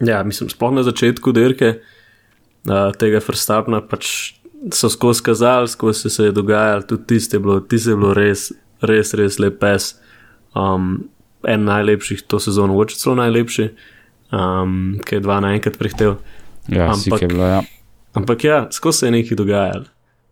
Ja, 0.00 0.22
mislim, 0.22 0.48
sploh 0.50 0.72
na 0.72 0.82
začetku 0.82 1.32
dirke 1.32 1.78
uh, 1.78 2.92
tega 2.98 3.20
Verstappna 3.28 3.80
pač 3.80 4.34
so 4.74 4.90
skozi 4.90 5.22
kazali, 5.22 5.68
skozi 5.68 6.10
se 6.10 6.24
je 6.24 6.32
dogajalo, 6.32 6.82
tudi 6.82 7.06
tiste 7.06 7.36
je 7.36 7.40
bilo, 7.40 7.60
tiste 7.60 7.90
je 7.90 7.96
bilo 7.96 8.14
res, 8.14 8.52
res, 8.80 9.14
res 9.14 9.38
lep 9.38 9.58
pes. 9.60 9.94
Um, 10.58 11.08
en 11.46 11.64
najlepših 11.64 12.24
to 12.26 12.40
sezono, 12.42 12.74
oče 12.78 12.96
celo 12.98 13.14
najlepši, 13.20 13.68
um, 14.34 14.98
ki 15.04 15.18
je 15.18 15.20
dva 15.22 15.38
naenkrat 15.44 15.78
prihtel. 15.78 16.16
Ja, 16.68 16.90
Ampak- 16.92 17.22
je 17.22 17.28
bilo, 17.28 17.46
ja. 17.46 17.62
Ampak 18.18 18.44
ja, 18.44 18.66
skozi 18.70 18.98
se 18.98 19.06
je 19.06 19.10
nekaj 19.10 19.36
dogajalo. 19.36 19.84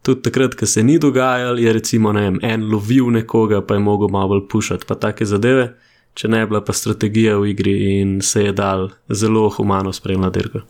Tudi 0.03 0.23
takrat, 0.23 0.55
ko 0.55 0.67
se 0.67 0.83
ni 0.83 0.99
dogajalo, 0.99 1.59
je 1.59 1.73
recimo 1.73 2.13
ne 2.13 2.21
vem, 2.21 2.39
en 2.43 2.69
lovil 2.71 3.11
nekoga, 3.11 3.61
pa 3.63 3.75
je 3.75 3.81
mogel 3.81 4.09
malo 4.09 4.29
bolj 4.29 4.49
pušati, 4.49 4.87
pa 4.87 4.95
take 4.95 5.27
zadeve, 5.27 5.73
če 6.15 6.29
ne 6.29 6.47
bila 6.47 6.61
pa 6.65 6.73
strategija 6.73 7.37
v 7.39 7.51
igri 7.51 7.75
in 8.01 8.21
se 8.23 8.45
je 8.45 8.53
dal 8.53 8.89
zelo 9.09 9.49
humano 9.51 9.93
spremljati 9.93 10.39
dirko. 10.39 10.63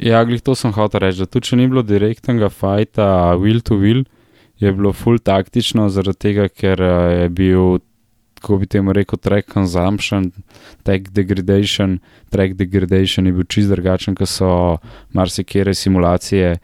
Ja, 0.00 0.24
glih 0.24 0.40
to 0.40 0.54
sem 0.56 0.72
hotel 0.72 1.00
reči, 1.04 1.20
da 1.20 1.28
tudi 1.28 1.50
če 1.50 1.56
ni 1.60 1.68
bilo 1.68 1.82
direktnega 1.84 2.48
fajta, 2.48 3.36
will 3.36 3.60
to 3.60 3.76
will, 3.76 4.04
je 4.60 4.72
bilo 4.72 4.92
full 4.96 5.20
taktično, 5.20 5.88
zaradi 5.92 6.18
tega, 6.24 6.48
ker 6.48 6.80
eh, 6.80 7.12
je 7.20 7.28
bil, 7.36 7.80
kako 8.40 8.58
bi 8.58 8.66
temu 8.66 8.92
rekel, 8.92 9.18
track 9.18 9.52
consumption, 9.52 10.30
track 10.82 11.10
degradation, 11.12 11.98
track 12.30 12.56
degradation 12.56 13.26
je 13.26 13.32
bil 13.32 13.44
čist 13.44 13.68
drugačen, 13.68 14.16
kot 14.16 14.28
so 14.28 14.78
marsikere 15.12 15.74
simulacije 15.74 16.56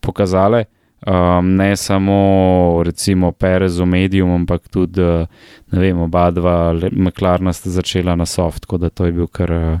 pokazale. 0.00 0.64
Um, 1.06 1.56
ne 1.56 1.76
samo, 1.76 2.82
recimo, 2.84 3.32
Perez 3.32 3.78
v 3.78 3.86
mediju, 3.86 4.28
ampak 4.34 4.68
tudi, 4.68 5.02
eh, 5.02 5.26
ne 5.72 5.80
vem, 5.80 5.98
oba 5.98 6.30
dva, 6.30 6.72
McLarena 6.92 7.52
sta 7.52 7.70
začela 7.70 8.14
na 8.14 8.26
soft, 8.26 8.62
tako 8.62 8.78
da 8.78 8.90
to 8.90 9.06
je 9.06 9.12
bil 9.12 9.26
kar, 9.26 9.52
eh, 9.52 9.80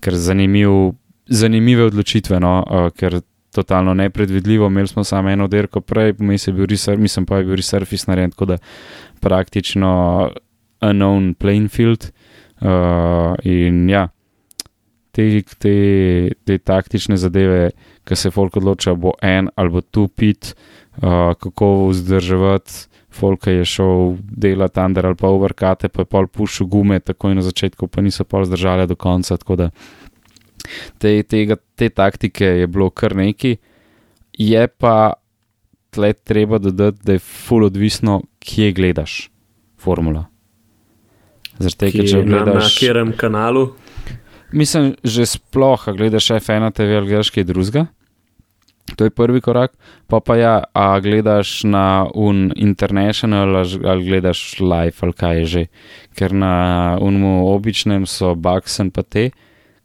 kar 0.00 0.14
zanimiv, 0.14 0.94
zanimive 1.26 1.84
odločitve, 1.84 2.40
no, 2.40 2.64
uh, 2.66 2.90
ker 2.90 3.20
totalno 3.54 3.94
nepredvidljivo. 3.94 4.66
Imeli 4.66 4.88
smo 4.88 5.04
samo 5.04 5.30
eno 5.30 5.46
dirko 5.48 5.80
prej, 5.80 6.12
vmes 6.18 6.48
je 6.48 6.52
bil 6.52 6.66
resurf, 6.66 6.98
mislim 6.98 7.26
pa 7.26 7.36
je 7.36 7.44
bil 7.44 7.56
resurfis 7.56 8.06
narejen, 8.06 8.30
tako 8.30 8.44
da 8.44 8.58
praktično 9.20 10.30
unknown 10.90 11.32
playing 11.38 11.70
field. 11.72 12.10
Uh, 12.64 13.34
in 13.44 13.88
ja, 13.90 14.06
te, 15.12 15.26
te, 15.58 15.74
te 16.46 16.58
taktične 16.58 17.18
zadeve, 17.20 17.72
ki 18.04 18.16
se 18.18 18.32
folk 18.34 18.56
odloča, 18.60 18.94
bo 18.96 19.14
en 19.24 19.50
ali 19.56 19.72
bo 19.74 19.82
tu 19.82 20.06
pit, 20.08 20.54
uh, 21.02 21.32
kako 21.38 21.70
vzdrževati. 21.90 22.90
Folk 23.14 23.46
je 23.46 23.62
šel 23.62 24.16
delati 24.26 24.80
under 24.82 25.06
ali 25.06 25.14
pa 25.14 25.28
overkate, 25.30 25.88
pa 25.88 26.02
je 26.02 26.10
pol 26.10 26.26
pušil 26.26 26.66
gume, 26.66 26.98
takoj 26.98 27.36
na 27.38 27.44
začetku, 27.46 27.86
pa 27.86 28.02
niso 28.02 28.26
pol 28.26 28.42
zdržali 28.48 28.88
do 28.90 28.96
konca. 28.98 29.36
Tako 29.38 29.56
da 29.60 29.68
te, 30.98 31.22
tega, 31.22 31.56
te 31.78 31.88
taktike 31.94 32.44
je 32.64 32.66
bilo 32.66 32.90
kar 32.90 33.14
nekaj, 33.16 33.56
je 34.34 34.66
pa 34.68 35.12
tle 35.94 36.12
treba 36.12 36.58
dodati, 36.58 37.04
da 37.06 37.12
je 37.14 37.22
full 37.22 37.68
odvisno, 37.70 38.22
kje 38.42 38.72
gledaš 38.72 39.28
formula. 39.78 40.26
Tega, 41.58 41.90
ker 41.94 42.08
če 42.08 42.22
na, 42.24 42.42
na 42.42 42.44
gledaš. 42.44 42.78
katerem 42.78 43.12
kanalu. 43.16 43.68
Mislim, 44.54 44.94
že 45.02 45.26
sploh, 45.26 45.88
a 45.88 45.92
gledaš 45.94 46.30
F1 46.38 46.70
TV 46.74 46.98
ali 46.98 47.10
gledaš 47.10 47.30
kaj 47.34 47.46
drugega. 47.46 47.86
To 48.94 49.06
je 49.08 49.10
prvi 49.10 49.40
korak, 49.40 49.72
pa 50.06 50.20
pa 50.20 50.36
ja, 50.36 50.54
a 50.76 51.00
gledaš 51.00 51.64
na 51.64 52.04
un 52.14 52.52
international 52.56 53.56
ali 53.56 54.04
gledaš 54.04 54.60
live 54.60 55.00
ali 55.00 55.12
kaj 55.12 55.38
je 55.38 55.46
že. 55.46 55.64
Ker 56.14 56.34
na 56.36 56.54
unmu 57.00 57.48
običnem 57.50 58.06
so 58.06 58.34
baksen 58.34 58.90
pa 58.90 59.02
te, 59.02 59.30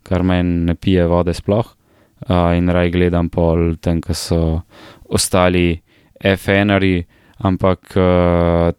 kar 0.04 0.24
meni 0.24 0.66
ne 0.68 0.76
pije 0.76 1.08
vode 1.08 1.34
sploh. 1.34 1.76
Uh, 2.20 2.52
in 2.58 2.68
raj 2.68 2.92
gledam 2.92 3.30
pol 3.32 3.78
tam, 3.80 4.02
ko 4.04 4.14
so 4.14 4.62
ostali 5.08 5.80
F1-ari, 6.20 7.06
ampak 7.48 7.96
uh, 7.96 8.76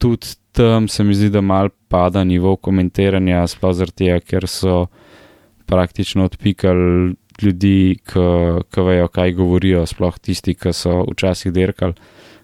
tudi 0.00 0.32
tam 0.56 0.88
se 0.88 1.04
mi 1.04 1.14
zdi, 1.14 1.28
da 1.28 1.40
mal 1.44 1.68
pada 1.92 2.24
nivo 2.24 2.56
komentiranja, 2.56 3.44
sploh 3.52 3.74
zaradi 3.76 4.06
tega, 4.06 4.20
ker 4.24 4.48
so 4.48 4.86
praktično 5.68 6.24
odpikali 6.28 7.12
ljudi, 7.42 7.98
ki 8.04 8.86
vejo, 8.86 9.08
kaj 9.12 9.34
govorijo, 9.36 9.84
sploh 9.88 10.18
tisti, 10.18 10.54
ki 10.56 10.72
so 10.76 11.02
včasih 11.10 11.52
dirkali. 11.52 11.94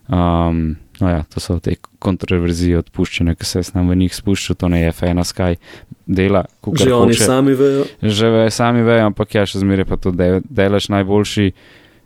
Um, 0.08 0.76
no 1.00 1.10
ja, 1.10 1.22
to 1.28 1.40
so 1.40 1.58
te 1.60 1.74
kontroverzije 2.00 2.78
odpuščene, 2.80 3.34
ki 3.36 3.46
se 3.46 3.62
nam 3.74 3.90
v 3.92 3.98
njih 4.04 4.14
spušča, 4.16 4.56
to 4.56 4.70
ne 4.72 4.80
je 4.82 4.92
F1 4.92 5.24
Sky 5.28 5.58
dela. 6.06 6.46
Že 6.64 6.94
oni 6.94 7.12
hoče. 7.12 7.24
sami 7.24 7.54
vejo. 7.54 7.84
Že 8.02 8.30
ve, 8.32 8.46
sami 8.50 8.82
vejo, 8.86 9.10
ampak 9.10 9.36
ja, 9.36 9.44
še 9.44 9.60
zmeraj 9.60 9.88
pa 9.88 10.00
to 10.00 10.12
de, 10.16 10.40
delaš 10.48 10.88
najboljši. 10.94 11.52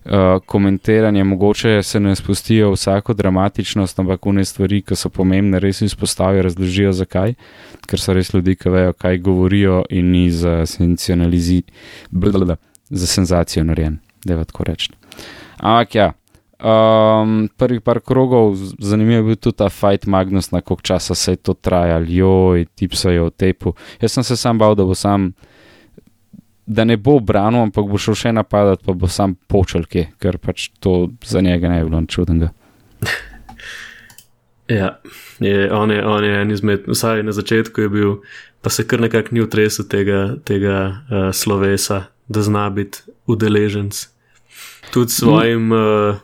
Uh, 0.05 0.41
komentiranje, 0.47 1.25
mogoče 1.25 1.83
se 1.83 2.01
ne 2.01 2.17
spustijo 2.17 2.73
vsako 2.73 3.15
dramatičnost, 3.15 3.99
ampak 3.99 4.27
une 4.27 4.45
stvari, 4.45 4.81
ki 4.83 4.97
so 4.99 5.09
pomembne, 5.15 5.61
res 5.63 5.79
izpostavijo, 5.87 6.43
razložijo 6.43 6.91
zakaj, 6.93 7.35
ker 7.87 8.01
so 8.03 8.13
res 8.13 8.33
ljudi, 8.35 8.57
ki 8.59 8.73
vejo, 8.75 8.97
kaj 8.99 9.19
govorijo 9.23 9.85
in 9.91 10.11
ni 10.11 10.25
za 10.31 10.67
senzacionalizi, 10.67 11.63
blablabla, 12.11 12.57
za 12.91 13.07
senzacijo 13.07 13.63
narejen, 13.65 14.01
da 14.25 14.35
je 14.35 14.45
tako 14.51 14.65
reči. 14.65 14.91
Ampak 15.63 15.95
ja, 15.95 16.09
um, 16.59 17.49
prvih 17.57 17.81
par 17.81 18.01
krogov, 18.01 18.57
z- 18.59 18.75
zanimiv 18.83 19.17
je 19.17 19.23
bil 19.23 19.37
tudi 19.37 19.57
ta 19.57 19.69
fight 19.71 20.07
Magnus, 20.07 20.51
na 20.51 20.61
koliko 20.61 20.83
časa 20.83 21.15
se 21.15 21.33
je 21.33 21.37
to 21.37 21.55
trajalo, 21.55 22.07
joj, 22.09 22.67
tipsajo 22.75 23.31
v 23.31 23.31
tepu. 23.31 23.75
Jaz 24.01 24.13
sem 24.19 24.25
se 24.25 24.37
sam 24.37 24.59
bal, 24.59 24.75
da 24.75 24.85
bo 24.85 24.95
sam, 24.99 25.31
da 26.67 26.85
ne 26.85 26.97
bo 26.97 27.19
branil, 27.21 27.67
ampak 27.67 27.89
bo 27.91 27.99
šel 27.99 28.17
še 28.19 28.33
napadati, 28.33 28.85
pa 28.87 28.95
bo 28.95 29.11
sam 29.11 29.35
počel 29.51 29.87
kje, 29.91 30.09
ker 30.23 30.39
pač 30.39 30.71
to 30.81 31.11
za 31.27 31.43
njega 31.43 31.69
ne 31.69 31.83
bi 31.83 31.91
bilo 31.91 32.03
čudnega. 32.07 32.53
Ja, 34.71 35.01
je, 35.41 35.73
on, 35.75 35.91
je, 35.91 36.07
on 36.07 36.25
je 36.25 36.43
en 36.43 36.51
izmed, 36.51 36.87
vsaj 36.87 37.23
na 37.23 37.33
začetku 37.33 37.81
je 37.81 37.89
bil, 37.89 38.13
pa 38.63 38.71
se 38.71 38.87
kar 38.89 39.03
nekako 39.03 39.35
ni 39.35 39.43
utresel 39.43 39.85
tega, 39.91 40.37
tega 40.49 40.77
uh, 40.87 41.29
slovesa, 41.35 42.05
da 42.29 42.43
zna 42.43 42.71
biti 42.71 43.03
udeleženc. 43.27 44.07
Tudi 44.95 45.13
s 45.13 45.19
svojim 45.21 45.73
uh, 45.73 46.23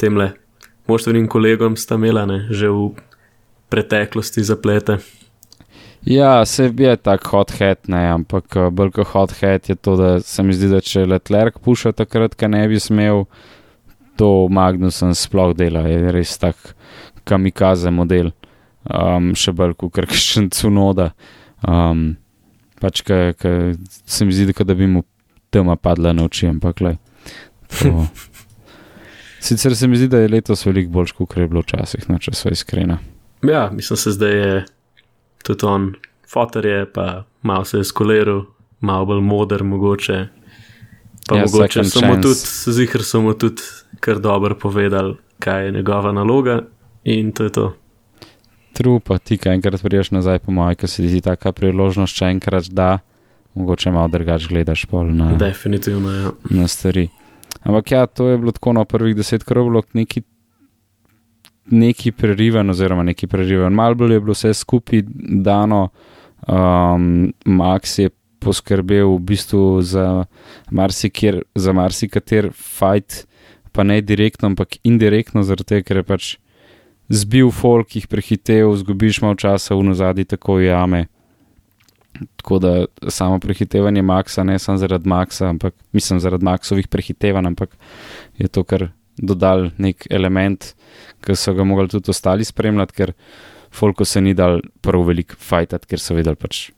temle, 0.00 0.32
moštvenim 0.88 1.28
kolegom 1.28 1.76
sta 1.76 2.00
imela 2.00 2.24
ne, 2.26 2.48
že 2.50 2.72
v 2.72 2.90
preteklosti 3.68 4.42
zaplete. 4.42 4.98
Ja, 6.04 6.44
se 6.46 6.72
je 6.78 6.96
tak 6.96 7.26
hot 7.28 7.50
hat, 7.50 7.88
ne, 7.88 8.06
ampak 8.08 8.56
eh, 8.56 8.70
bolj 8.72 8.90
kot 8.96 9.06
hot 9.12 9.32
hat 9.42 9.68
je 9.68 9.76
to, 9.76 9.96
da 9.96 10.20
se 10.24 10.42
mi 10.42 10.56
zdi, 10.56 10.70
da 10.72 10.80
če 10.80 11.04
Letlerk 11.04 11.60
puša 11.60 11.92
takrat, 11.92 12.34
ko 12.40 12.48
ne 12.48 12.62
bi 12.68 12.80
smel, 12.80 13.26
to 14.16 14.48
Magnusen 14.52 15.12
sploh 15.16 15.52
dela, 15.56 15.84
je 15.88 16.12
res 16.12 16.38
tak 16.40 16.56
kamikaze 17.28 17.92
model, 17.92 18.32
um, 18.88 19.34
še 19.36 19.52
bolj 19.52 19.76
kot 19.80 19.92
krkščen 19.98 20.48
cunoda. 20.56 21.10
Um, 21.68 22.16
pač, 22.80 23.04
ka, 23.04 23.36
ka, 23.36 23.54
se 23.84 24.24
mi 24.24 24.32
zdi, 24.32 24.56
da 24.56 24.74
bi 24.74 24.88
mu 24.88 25.04
tema 25.52 25.76
padla 25.76 26.14
na 26.16 26.24
oči, 26.24 26.48
ampak 26.48 26.80
le. 26.80 26.96
Sicer 29.44 29.76
se 29.76 29.88
mi 29.88 30.00
zdi, 30.00 30.08
da 30.08 30.24
je 30.24 30.32
letos 30.32 30.64
veliko 30.64 30.96
boljš, 30.96 31.12
kot 31.16 31.36
je 31.36 31.48
bilo 31.48 31.60
včasih, 31.64 32.08
no, 32.08 32.16
če 32.20 32.32
so 32.36 32.52
iskrena. 32.52 32.98
Ja, 33.44 33.68
mislim 33.72 33.96
se 34.00 34.16
zdaj 34.16 34.36
je 34.36 34.52
tudi 35.42 35.66
on, 35.66 35.94
fotor 36.32 36.66
je, 36.66 36.86
pa 36.92 37.24
malo 37.42 37.64
se 37.64 37.78
je 37.78 37.84
skoleral, 37.84 38.44
malo 38.80 39.06
bolj 39.06 39.20
moder 39.20 39.64
mogoče. 39.64 40.26
Pa 41.28 41.36
Ja, 41.36 41.40
ja, 41.40 41.46
mogoče 41.52 41.82
chance. 41.82 42.20
tudi, 42.22 42.40
zihar 42.74 43.02
so 43.02 43.20
mu 43.20 43.34
tudi 43.34 43.62
kar 44.00 44.18
dobro 44.18 44.54
povedali, 44.54 45.14
kaj 45.38 45.64
je 45.64 45.72
njegova 45.72 46.12
naloga 46.12 46.60
in 47.04 47.32
to 47.32 47.44
je 47.44 47.52
to. 47.52 47.76
Tru 48.72 49.00
pa 49.00 49.18
ti, 49.18 49.38
kaj 49.38 49.54
enkrat 49.54 49.82
priješ 49.82 50.10
nazaj, 50.10 50.38
po 50.38 50.52
mojem, 50.52 50.74
ker 50.76 50.88
se 50.88 51.02
ti 51.02 51.08
zdi 51.08 51.20
taka 51.20 51.52
priložnost, 51.52 52.16
če 52.16 52.24
enkrat 52.24 52.68
da, 52.70 52.98
mogoče 53.54 53.90
malo 53.90 54.08
drugače 54.08 54.48
gledaš 54.48 54.84
pol 54.86 55.06
na, 55.14 55.32
Definitivno. 55.36 56.10
Ja. 56.12 56.30
na 56.50 56.68
stvari. 56.68 57.08
Ampak 57.62 57.90
ja, 57.92 58.06
to 58.06 58.28
je 58.28 58.38
bilo 58.38 58.52
tako 58.52 58.72
na 58.72 58.84
prvih 58.84 59.16
deset 59.16 59.44
krogov, 59.44 59.82
neki, 59.92 60.22
neki 61.66 62.12
preriven, 62.12 62.70
oziroma 62.70 63.02
neki 63.02 63.26
preriven. 63.26 63.74
Mal 63.74 63.94
bolj 63.94 64.16
je 64.16 64.20
bilo 64.20 64.36
vse 64.36 64.54
skupaj 64.54 65.02
dano, 65.44 65.88
um, 66.48 67.32
Max 67.44 67.98
je 67.98 68.10
poskrbel 68.40 69.16
v 69.16 69.20
bistvu 69.20 69.82
za 69.82 70.24
marsikjer, 70.70 71.42
za 71.54 71.72
marsikater 71.76 72.50
fight, 72.56 73.26
pa 73.72 73.84
ne 73.84 74.00
direktno, 74.00 74.48
ampak 74.48 74.80
indirektno, 74.82 75.44
zaradi 75.46 75.68
tega, 75.74 75.86
ker 75.86 76.00
je 76.00 76.06
pač 76.08 76.30
zbil 77.10 77.50
folk, 77.54 77.96
jih 77.96 78.06
prehitev, 78.10 78.72
zgubiš 78.80 79.20
malo 79.22 79.36
časa 79.38 79.76
v 79.76 79.90
nazadnji, 79.90 80.24
tako 80.30 80.60
jame. 80.62 81.06
Tako 82.40 82.58
da 82.58 82.72
samo 83.08 83.38
prehitevanje 83.38 84.02
Maxa, 84.02 84.44
ne 84.44 84.58
samo 84.58 84.80
zaradi 84.80 85.08
Maxa, 85.08 85.50
ampak 85.50 85.74
mislim 85.92 86.20
zaradi 86.20 86.44
Maxovih 86.44 86.88
prehitevanj, 86.90 87.52
ampak 87.52 87.76
je 88.38 88.48
to 88.48 88.64
kar 88.64 88.88
dodal 89.16 89.68
nek 89.78 90.06
element, 90.10 90.72
ki 91.24 91.36
so 91.36 91.54
ga 91.54 91.64
mogli 91.64 91.88
tudi 91.88 92.10
ostali 92.10 92.44
spremljati, 92.44 92.96
ker 92.96 93.12
Folko 93.70 94.04
se 94.04 94.20
ni 94.20 94.34
dal 94.34 94.60
prav 94.82 95.04
veliko 95.06 95.36
fajtati, 95.38 95.86
ker 95.86 96.02
so 96.02 96.16
vedeli 96.16 96.36
pač, 96.36 96.70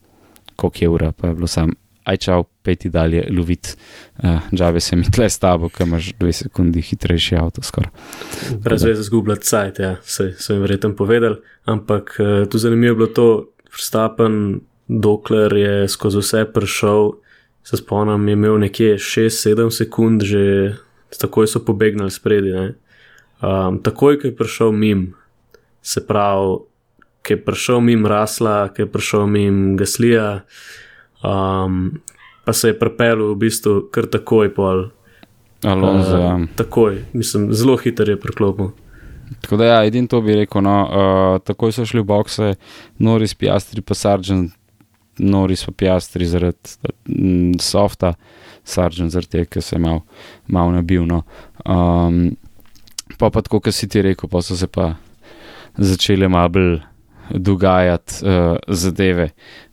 koliko 0.57 0.85
je 0.85 0.89
ura, 0.89 1.13
pa 1.13 1.31
je 1.31 1.39
bilo 1.39 1.49
sam. 1.49 1.73
Aj 2.03 2.19
čau, 2.19 2.43
peti 2.67 2.91
dalje, 2.91 3.23
lovit, 3.31 3.77
uh, 4.25 4.49
džave 4.51 4.81
se 4.83 4.97
mi 4.99 5.07
tle 5.07 5.29
s 5.31 5.39
tabo, 5.39 5.69
ker 5.71 5.87
imaš 5.87 6.11
dve 6.19 6.33
sekundi 6.35 6.83
hitrejši 6.83 7.37
avto. 7.39 7.63
Brez 8.59 8.83
veze 8.83 9.07
zgubljati 9.07 9.47
cajt, 9.47 9.79
ja, 9.79 9.93
se 10.03 10.33
so 10.35 10.53
jim 10.53 10.65
verjetno 10.67 10.97
povedali. 10.99 11.39
Ampak 11.65 12.17
uh, 12.19 12.49
tu 12.51 12.59
zanimivo 12.59 12.91
je 12.91 12.97
bilo 12.97 13.07
to, 13.07 13.29
Verstappen, 13.73 14.61
dokler 14.89 15.55
je 15.57 15.89
skozi 15.89 16.19
vse 16.19 16.45
prišel, 16.53 17.13
se 17.65 17.77
spomnim, 17.77 18.29
je 18.29 18.33
imel 18.33 18.59
nekje 18.59 18.99
6-7 18.99 19.71
sekund, 19.71 20.23
že 20.23 20.75
takoj 21.21 21.47
so 21.47 21.65
pobegnili 21.65 22.11
spredi. 22.11 22.53
ne. 22.53 22.75
Um, 23.43 23.79
takoj, 23.83 24.21
ko 24.21 24.29
je 24.31 24.37
prišel 24.37 24.73
mim, 24.73 25.15
se 25.83 26.07
pravi, 26.07 26.61
ki 27.23 27.35
je 27.35 27.45
prišel 27.45 27.81
mim 27.81 28.07
Rasla, 28.07 28.69
ki 28.75 28.85
je 28.85 28.91
prišel 28.91 29.27
mim 29.27 29.77
Gaslija, 29.77 30.43
um, 31.27 31.99
pa 32.45 32.53
se 32.53 32.71
je 32.71 32.79
pripeljal 32.79 33.33
v 33.33 33.39
bistvu 33.43 33.75
kar 33.91 34.07
takoj 34.07 34.55
pol. 34.55 34.85
Alonso, 35.67 36.17
ja. 36.19 36.35
Uh, 36.37 36.47
takoj, 36.59 37.05
mislim, 37.13 37.51
zelo 37.55 37.77
hiter 37.77 38.09
je 38.09 38.17
priklopil. 38.21 38.73
Tako 39.41 39.57
da, 39.57 39.65
ja, 39.65 39.85
edin 39.87 40.07
to 40.07 40.21
bi 40.21 40.35
rekel. 40.37 40.63
No, 40.63 40.77
uh, 40.87 41.43
takoj 41.43 41.73
so 41.73 41.87
šli 41.87 42.03
v 42.03 42.07
bokse, 42.07 42.55
Noris, 42.99 43.35
Piastri, 43.35 43.83
pa 43.83 43.95
Sargent, 43.95 44.55
Noris, 45.19 45.65
pa 45.67 45.73
Piastri 45.73 46.27
zaradi 46.27 46.77
mm, 47.07 47.59
softa, 47.63 48.15
Sargent 48.65 49.15
zaradi 49.15 49.39
tega, 49.39 49.51
ker 49.57 49.67
se 49.67 49.77
je 49.77 49.83
mal, 49.83 50.03
mal 50.47 50.75
nabil. 50.75 51.07
No. 51.09 51.23
Um, 51.67 52.35
pa 53.23 53.31
pa 53.31 53.43
tako, 53.47 53.61
kot 53.63 53.75
si 53.75 53.87
ti 53.87 54.03
rekel, 54.03 54.27
pa 54.27 54.43
so 54.43 54.57
se 54.59 54.67
pa 54.67 54.97
začele 55.79 56.27
malo 56.29 56.81
dogajati 57.31 58.27
uh, 58.27 58.57
zadeve. 58.69 59.29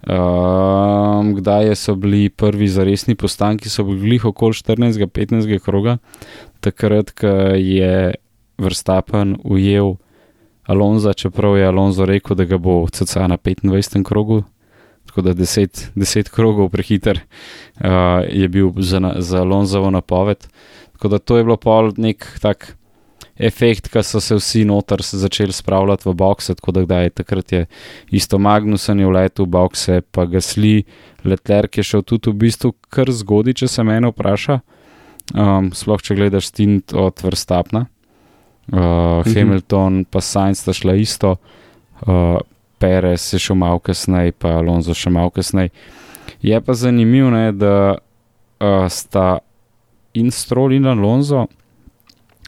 Um, 0.05 1.33
kdaj 1.35 1.73
so 1.75 1.95
bili 1.97 2.29
prvi 2.29 2.67
zaresni 2.69 3.15
postanki, 3.15 3.69
so 3.69 3.83
bili 3.83 4.19
okoli 4.23 4.53
14-15 4.53 5.59
kroga, 5.65 5.97
takrat, 6.61 7.11
ko 7.17 7.27
je 7.57 8.13
Verstappen 8.59 9.35
ujel 9.43 9.95
Alonza, 10.69 11.13
čeprav 11.13 11.57
je 11.57 11.67
Alonso 11.67 12.05
rekel, 12.05 12.37
da 12.37 12.45
ga 12.45 12.57
bo 12.61 12.83
CCA 12.87 13.27
na 13.27 13.37
25. 13.37 14.03
krogu, 14.05 14.43
tako 15.09 15.25
da 15.25 15.33
10, 15.33 15.89
10 15.95 16.29
krogov 16.29 16.69
prehiter 16.69 17.19
uh, 17.19 18.21
je 18.29 18.47
bil 18.47 18.71
za, 18.77 19.15
za 19.17 19.41
Alonsovo 19.41 19.89
napoved. 19.89 20.47
Tako 20.93 21.07
da 21.07 21.19
to 21.19 21.37
je 21.37 21.43
bilo 21.43 21.57
pol 21.57 21.93
nek 21.97 22.27
tak 22.41 22.75
efekt, 23.39 23.87
ki 23.87 24.03
so 24.03 24.19
se 24.19 24.35
vsi 24.35 24.65
noter 24.65 24.99
s- 24.99 25.15
začeli 25.15 25.51
spravljati 25.51 26.09
v 26.09 26.13
bokse, 26.13 26.55
tako 26.55 26.71
da 26.71 26.81
kdaj 26.81 27.03
je 27.03 27.09
takrat 27.11 27.51
je 27.51 27.61
isto 28.11 28.37
Magnusen 28.37 28.99
je 28.99 29.07
vletel 29.07 29.45
v 29.45 29.49
bokse, 29.49 30.01
pa 30.03 30.25
Gasli, 30.25 30.83
Letlerk 31.23 31.77
je 31.77 31.83
šel 31.83 32.01
tudi 32.03 32.29
v 32.29 32.35
bistvu 32.35 32.73
kar 32.89 33.07
zgodaj, 33.07 33.53
če 33.55 33.67
se 33.67 33.83
mene 33.83 34.07
vpraša. 34.07 34.59
Um, 35.31 35.71
sploh 35.71 36.01
če 36.01 36.15
gledaš 36.15 36.47
stint 36.47 36.93
od 36.93 37.21
Verstapna. 37.21 37.85
Uh, 38.67 38.79
Mhm. 39.19 39.33
Hamilton 39.33 40.05
pa 40.05 40.21
Sainz 40.21 40.59
sta 40.59 40.73
šla 40.73 40.93
isto, 40.95 41.35
uh, 42.01 42.37
Perez 42.77 43.33
je 43.33 43.39
šel 43.39 43.55
malo 43.55 43.79
kasneje, 43.79 44.31
pa 44.31 44.57
Alonso 44.57 44.93
še 44.93 45.09
malo 45.09 45.29
kasneje. 45.29 45.69
Je 46.41 46.61
pa 46.61 46.73
zanimivo, 46.73 47.29
ne, 47.29 47.51
da 47.51 47.95
uh, 47.95 48.87
sta 48.87 49.39
in 50.13 50.31
Stroll 50.31 50.73
in 50.73 50.85
Alonso, 50.85 51.47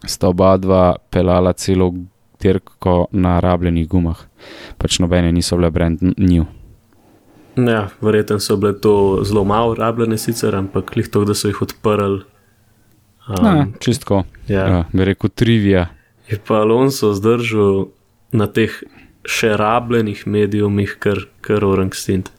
sta 0.06 0.30
oba 0.30 0.58
dva 0.58 0.96
pelala 1.10 1.54
celo 1.54 1.94
dirko 2.42 3.06
na 3.12 3.40
rabljenih 3.40 3.88
gumah, 3.88 4.18
pač 4.78 5.00
nobene 5.00 5.32
niso 5.32 5.58
bile 5.58 5.70
brand 5.72 6.02
new. 6.18 6.46
Ja, 7.56 7.90
verjetno 8.02 8.40
so 8.40 8.58
bile 8.58 8.74
to 8.80 9.22
zelo 9.28 9.44
malo 9.44 9.76
rabljene, 9.76 10.18
sicer, 10.18 10.56
ampak 10.56 10.94
klih 10.94 11.10
to, 11.12 11.26
da 11.26 11.36
so 11.36 11.52
jih 11.52 11.62
odprli. 11.62 12.24
Um, 13.28 13.46
Ja, 13.46 13.66
čistko, 13.80 14.24
ja. 14.48 14.68
ja, 14.68 14.84
bi 14.94 15.06
rekel 15.06 15.30
trivija. 15.30 15.88
Je 16.30 16.40
pa 16.48 16.62
Alonso 16.64 17.14
zdržal 17.14 17.92
na 18.32 18.48
teh 18.48 18.72
še 19.28 19.54
rabljenih 19.60 20.24
medijumih, 20.26 20.96
kar, 21.00 21.28
kar 21.46 21.66
orang 21.68 21.94
stint. 21.94 22.32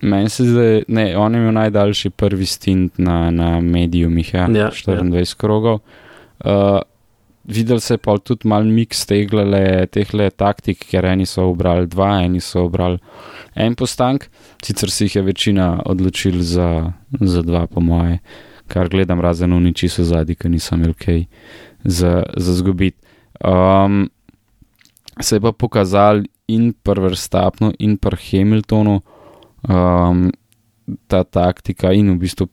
Meni 0.00 0.30
se 0.30 0.44
zdi, 0.46 0.84
ne, 0.88 1.04
on 1.18 1.34
je 1.34 1.40
imel 1.40 1.54
najdaljši 1.54 2.10
prvi 2.10 2.46
stint 2.46 2.98
na, 2.98 3.30
na 3.30 3.60
medijumih, 3.60 4.34
ja, 4.34 4.48
Ja, 4.54 4.70
24 4.70 5.18
ja. 5.18 5.24
krogov. 5.38 5.80
Uh, 6.44 6.80
videl 7.48 7.80
se 7.80 7.94
je 7.94 7.98
pa 7.98 8.18
tudi 8.18 8.48
mal 8.48 8.64
miks 8.64 9.06
tegle 9.06 9.86
tehle 9.90 10.30
taktik, 10.30 10.84
ker 10.90 11.06
eni 11.08 11.26
so 11.26 11.48
obrali 11.48 11.88
dva, 11.88 12.18
eni 12.24 12.40
so 12.44 12.66
obrali 12.68 13.00
en 13.56 13.74
postank, 13.74 14.28
sicer 14.62 14.92
si 14.92 15.08
jih 15.08 15.16
je 15.16 15.22
večina 15.22 15.68
odločil 15.86 16.42
za, 16.42 16.92
za 17.20 17.42
dva, 17.42 17.66
po 17.66 17.80
moje, 17.80 18.18
kar 18.68 18.90
gledam 18.92 19.20
razen 19.24 19.54
v 19.56 19.62
niči 19.70 19.88
so 19.88 20.04
zadnji, 20.04 20.36
ker 20.36 20.52
nisem 20.52 20.82
imel 20.82 20.94
kaj 20.94 21.24
za, 21.84 22.22
za 22.36 22.58
zgubiti. 22.60 23.00
Um, 23.40 24.10
se 25.20 25.36
je 25.36 25.40
pa 25.40 25.52
pokazal 25.52 26.22
in 26.48 26.72
pri 26.72 27.00
Verstappnu 27.00 27.72
in 27.78 27.96
pri 27.98 28.16
Hamiltonu 28.16 29.00
um, 29.68 30.28
ta 31.06 31.24
taktika 31.24 31.92
in 31.92 32.12
v 32.12 32.20
bistvu 32.22 32.48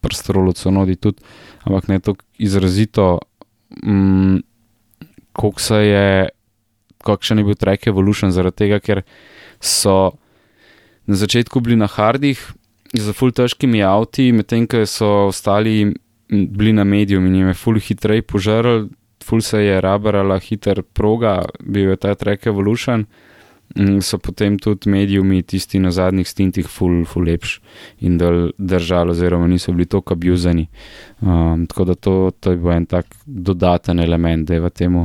prstrolo 0.00 0.54
so 0.56 0.70
nodi 0.70 0.96
tudi, 0.96 1.22
ampak 1.64 1.88
ne 1.88 2.00
tako 2.00 2.24
izrazito 2.38 3.18
mm, 3.84 4.38
koliko 5.32 5.60
se 5.60 5.76
je, 5.76 6.28
kakšen 7.04 7.38
je 7.38 7.44
bil 7.44 7.54
track 7.54 7.86
evolution, 7.86 8.32
zaradi 8.34 8.64
tega, 8.64 8.80
ker 8.80 9.02
so 9.60 10.12
na 11.06 11.16
začetku 11.16 11.60
bili 11.60 11.76
na 11.76 11.86
hardih 11.86 12.40
z 12.94 13.12
full 13.12 13.32
težkimi 13.32 13.82
avti, 13.84 14.32
medtem 14.32 14.66
ko 14.66 14.84
so 14.86 15.28
ostali 15.28 15.94
bili 16.28 16.72
na 16.72 16.84
mediju 16.84 17.20
in 17.24 17.34
jim 17.34 17.48
je 17.48 17.56
full 17.56 17.80
hitrej 17.80 18.22
požrl, 18.22 18.88
full 19.24 19.40
se 19.44 19.62
je 19.64 19.80
rabarala 19.80 20.38
hiter 20.38 20.82
proga, 20.82 21.42
bil 21.60 21.90
je 21.90 21.96
ta 21.96 22.14
track 22.14 22.46
evolution. 22.46 23.04
in 23.04 23.27
So 23.78 24.18
potem 24.18 24.56
tudi 24.58 24.90
medijumi, 24.90 25.42
tisti 25.42 25.78
na 25.78 25.92
zadnjih 25.94 26.26
stintih, 26.28 26.66
ful, 26.66 27.04
ful 27.06 27.22
lepš 27.28 27.58
in 28.02 28.16
dal, 28.18 28.50
držali, 28.58 29.14
oziroma 29.14 29.46
niso 29.46 29.72
bili 29.72 29.86
tako 29.86 30.16
abuzani. 30.16 30.66
Um, 31.20 31.66
tako 31.66 31.84
da 31.84 31.94
to, 31.94 32.14
to 32.40 32.50
je 32.50 32.58
bil 32.58 32.72
en 32.74 32.86
tak 32.86 33.06
dodaten 33.26 34.00
element, 34.00 34.48
da 34.48 34.54
je 34.54 34.64
v 34.64 34.70
temu, 34.70 35.04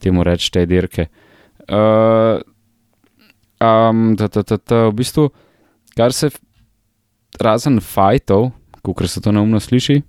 temu 0.00 0.24
reči 0.24 0.48
te 0.52 0.64
dirke. 0.66 1.08
Uh, 1.68 2.40
um, 3.60 4.14
ta, 4.16 4.28
ta, 4.28 4.42
ta, 4.42 4.56
ta, 4.56 4.86
v 4.88 4.94
bistvu, 4.96 5.28
kar 5.96 6.16
se 6.16 6.30
razen 7.40 7.80
fajtov, 7.84 8.48
kot 8.80 9.04
se 9.10 9.20
to 9.20 9.32
neumno 9.32 9.60
sliši, 9.60 10.00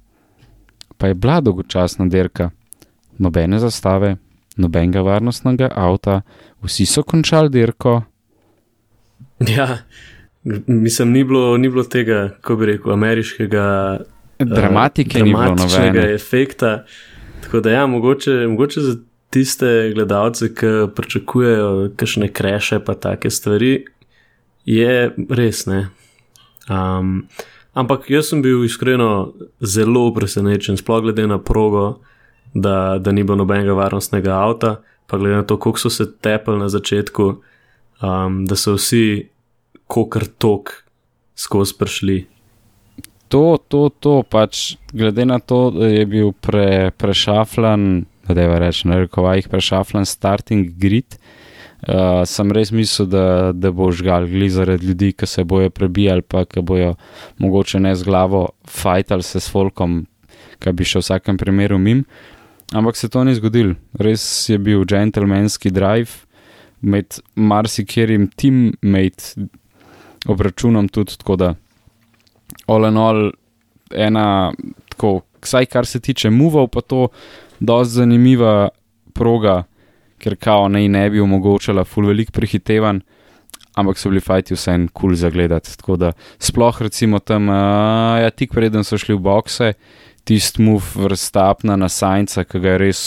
pa 0.98 1.12
je 1.12 1.20
bila 1.20 1.42
dolgočasna 1.42 2.08
dirka. 2.08 2.54
Nobene 3.18 3.60
zastave, 3.60 4.16
nobenega 4.58 5.02
varnostnega 5.06 5.72
avta, 5.76 6.22
vsi 6.66 6.86
so 6.86 7.04
končali 7.04 7.50
dirko. 7.50 8.02
Ja, 9.48 9.78
mislim, 10.66 11.12
ni 11.12 11.24
bilo, 11.24 11.58
ni 11.58 11.70
bilo 11.70 11.84
tega, 11.84 12.30
ko 12.42 12.56
bi 12.56 12.74
rekel, 12.74 12.94
ameriškega. 12.94 13.66
eh, 14.40 14.46
Dramatike 14.46 15.24
bilo 15.24 15.44
dramatičnega 15.44 16.08
efekta. 16.14 16.86
Tako 17.44 17.60
da, 17.60 17.72
ja, 17.72 17.88
mogoče, 17.88 18.32
mogoče 18.48 18.82
za 18.82 18.96
tiste 19.30 19.92
gledalce, 19.94 20.54
ki 20.56 20.66
pričakujejo 20.96 21.92
kakšne 21.96 22.32
kreše, 22.34 22.80
pa 22.80 22.94
take 22.94 23.30
stvari, 23.30 23.86
je 24.66 25.12
res 25.30 25.66
ne. 25.66 25.88
Um, 26.70 27.28
ampak 27.74 28.10
jaz 28.12 28.32
sem 28.32 28.42
bil 28.42 28.66
iskreno 28.66 29.34
zelo 29.62 30.10
presenečen, 30.14 30.78
sploh 30.78 31.02
glede 31.06 31.28
na 31.28 31.40
progo, 31.40 32.00
da, 32.62 32.98
da 32.98 33.12
ni 33.12 33.24
bilo 33.24 33.38
nobenega 33.38 33.74
varnostnega 33.78 34.34
avta, 34.34 34.78
pa 35.08 35.18
glede 35.18 35.36
na 35.36 35.46
to, 35.48 35.60
koliko 35.60 35.80
so 35.80 35.90
se 35.94 36.10
tepli 36.22 36.58
na 36.58 36.70
začetku, 36.70 37.28
um, 38.02 38.42
da 38.46 38.56
so 38.56 38.76
vsi 38.78 39.30
kokar 39.88 40.26
tok 40.38 40.74
skozi 41.38 41.78
prišli. 41.80 42.18
To, 43.28 43.58
to, 43.68 43.90
to, 44.00 44.22
pač 44.24 44.78
glede 44.96 45.26
na 45.28 45.40
to, 45.40 45.68
da 45.76 45.90
je 45.92 46.06
bil 46.08 46.32
pre, 46.32 46.92
prešaflan, 46.98 48.06
da 48.28 48.42
je 48.42 48.60
reči, 48.60 48.88
na 48.88 49.02
rekovajih 49.04 49.50
prešaflan 49.52 50.08
starting 50.08 50.72
grid. 50.80 51.20
Uh, 51.78 52.24
sem 52.26 52.50
res 52.52 52.72
mislil, 52.74 53.06
da, 53.12 53.52
da 53.54 53.70
bo 53.72 53.92
žgal 53.94 54.26
gli 54.26 54.48
zaradi 54.50 54.88
ljudi, 54.90 55.12
ki 55.14 55.28
se 55.30 55.44
bojo 55.46 55.70
prebijali, 55.70 56.26
pa 56.26 56.42
ki 56.50 56.64
bojo 56.66 56.96
mogoče 57.38 57.80
ne 57.84 57.94
z 57.96 58.08
glavo 58.08 58.48
fajtali 58.66 59.24
se 59.24 59.40
s 59.40 59.52
folkom, 59.52 60.02
ki 60.58 60.74
bi 60.74 60.88
še 60.88 61.04
v 61.04 61.06
vsakem 61.06 61.38
primeru 61.38 61.78
mim. 61.78 62.02
Ampak 62.74 62.96
se 62.96 63.10
to 63.10 63.24
ni 63.24 63.36
zgodilo. 63.36 63.76
Res 64.00 64.50
je 64.50 64.58
bil 64.58 64.84
gentlemanski 64.86 65.72
drive 65.72 66.28
med 66.82 67.20
marsikerim 67.36 68.28
teammate 68.36 69.48
obračunom 70.28 70.90
tudi 70.90 71.16
tako 71.18 71.36
da 71.36 71.54
all 72.68 72.86
in 72.86 72.98
all 72.98 73.32
ena, 73.96 74.52
tako, 74.90 75.22
vsaj 75.42 75.66
kar 75.72 75.86
se 75.86 76.00
tiče 76.00 76.30
muvov, 76.30 76.68
pa 76.68 76.82
to 76.82 77.08
dosti 77.60 78.02
zanimiva 78.02 78.70
proga, 79.14 79.64
ker 80.20 80.36
kao 80.36 80.68
naj 80.70 80.88
ne 80.92 81.06
bi 81.10 81.22
omogočala 81.22 81.86
full 81.86 82.10
velik 82.10 82.32
prehitevanj, 82.36 83.00
ampak 83.78 84.00
so 84.00 84.10
bili 84.10 84.22
fajti 84.22 84.58
vsem 84.58 84.88
kul 84.88 85.12
cool 85.12 85.16
za 85.16 85.30
gledati. 85.30 85.78
Tako 85.78 85.98
da 85.98 86.12
sploh 86.40 86.82
recimo 86.82 87.20
tam, 87.20 87.50
uh, 87.50 88.20
ja, 88.22 88.30
tik 88.30 88.54
preden 88.54 88.84
so 88.84 88.98
šli 88.98 89.16
v 89.16 89.24
bokse, 89.30 89.74
tisti 90.28 90.62
muv 90.62 90.84
vrstapna 90.96 91.78
na 91.80 91.90
sajnca, 91.90 92.44
ki 92.44 92.60
ga 92.60 92.76
je 92.76 92.82
res 92.84 93.02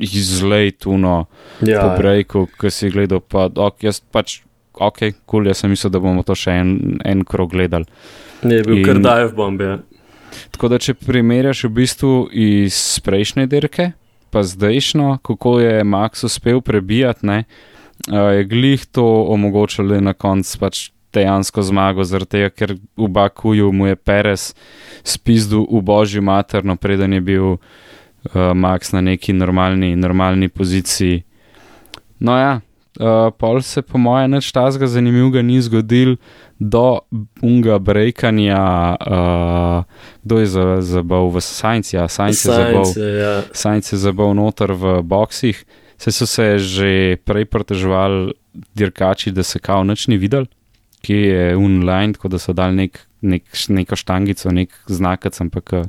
izlej 0.00 0.72
tuno 0.80 1.26
Ja, 1.60 1.82
po 1.82 1.96
breaku, 2.00 2.46
ki 2.60 2.70
si 2.72 2.90
gledal, 2.92 3.20
pa 3.20 3.48
ok, 3.48 3.84
jaz 3.88 4.00
pač. 4.00 4.40
Ok, 4.80 5.00
kul, 5.00 5.16
cool, 5.28 5.48
jaz 5.50 5.60
sem 5.60 5.72
mislil, 5.72 5.90
da 5.92 6.00
bomo 6.00 6.22
to 6.24 6.32
še 6.38 6.54
en, 6.62 6.70
en 7.04 7.24
krog 7.28 7.50
gledali. 7.52 7.84
je 8.40 8.62
bil 8.64 8.78
in- 8.78 8.84
kar 8.86 9.00
dive 9.02 9.32
bomb. 9.36 9.60
Ja. 9.60 9.78
Tako 10.54 10.70
da, 10.72 10.78
če 10.80 10.94
primerjaš 10.94 11.64
v 11.66 11.72
bistvu 11.80 12.12
iz 12.32 12.78
prejšnje 13.04 13.44
dirke, 13.50 13.90
pa 14.30 14.44
zdajšno, 14.46 15.18
kako 15.26 15.58
je 15.60 15.84
Max 15.84 16.24
uspel 16.24 16.62
prebijati, 16.64 17.26
ne, 17.26 17.44
a, 18.08 18.30
je 18.38 18.46
glih 18.48 18.86
to 18.94 19.04
omogočilo 19.34 19.98
na 20.00 20.14
koncu 20.14 20.58
pač 20.62 20.88
dejansko 21.12 21.62
zmago, 21.62 22.04
zaradi 22.04 22.30
tega, 22.30 22.50
ker 22.50 22.74
v 22.96 23.08
Bakuju 23.08 23.72
mu 23.72 23.86
je 23.86 23.96
Perez 23.96 24.54
spizdu 25.04 25.66
v 25.70 25.82
božji 25.82 26.20
materno, 26.20 26.76
preden 26.76 27.12
je 27.12 27.20
bil 27.20 27.46
uh, 27.52 27.58
Max 28.54 28.92
na 28.92 29.00
neki 29.00 29.32
normalni, 29.32 29.96
normalni 29.96 30.48
poziciji. 30.48 31.22
No 32.20 32.36
ja, 32.38 32.60
uh, 33.00 33.32
pol 33.38 33.62
se 33.62 33.82
po 33.82 33.98
mojem 33.98 34.30
nič 34.30 34.52
tazga 34.52 34.86
zanimivega 34.86 35.42
ni 35.42 35.60
zgodil 35.60 36.16
do 36.60 37.00
unga 37.42 37.78
brekanja, 37.78 38.60
uh, 39.00 39.84
kdo 40.22 40.38
je 40.38 40.46
za- 40.46 40.80
zabal 40.80 41.30
v 41.32 41.40
Science, 41.40 41.96
ja, 41.96 42.08
Science 42.08 42.44
je 42.44 42.52
zabal. 42.52 42.84
Science, 42.84 43.00
ja. 43.00 43.34
Science 43.52 43.96
je 43.96 43.98
zabal 43.98 44.34
noter 44.36 44.72
v 44.72 45.00
boksih, 45.02 45.64
se 45.96 46.12
so 46.12 46.26
se 46.26 46.58
že 46.58 47.16
prej 47.24 47.44
pritoževali 47.44 48.32
dirkači, 48.74 49.32
da 49.32 49.42
se 49.42 49.58
kao 49.58 49.84
nič 49.84 50.08
ni 50.08 50.16
videl, 50.16 50.44
ki 51.02 51.14
je 51.14 51.56
online, 51.56 52.12
tako 52.12 52.28
da 52.28 52.38
so 52.38 52.52
dali 52.52 52.76
nek, 52.76 53.00
nek, 53.20 53.44
neko 53.68 53.96
štangico, 53.96 54.52
nek 54.52 54.74
znakac, 54.86 55.40
ampak 55.40 55.72
eh, 55.72 55.84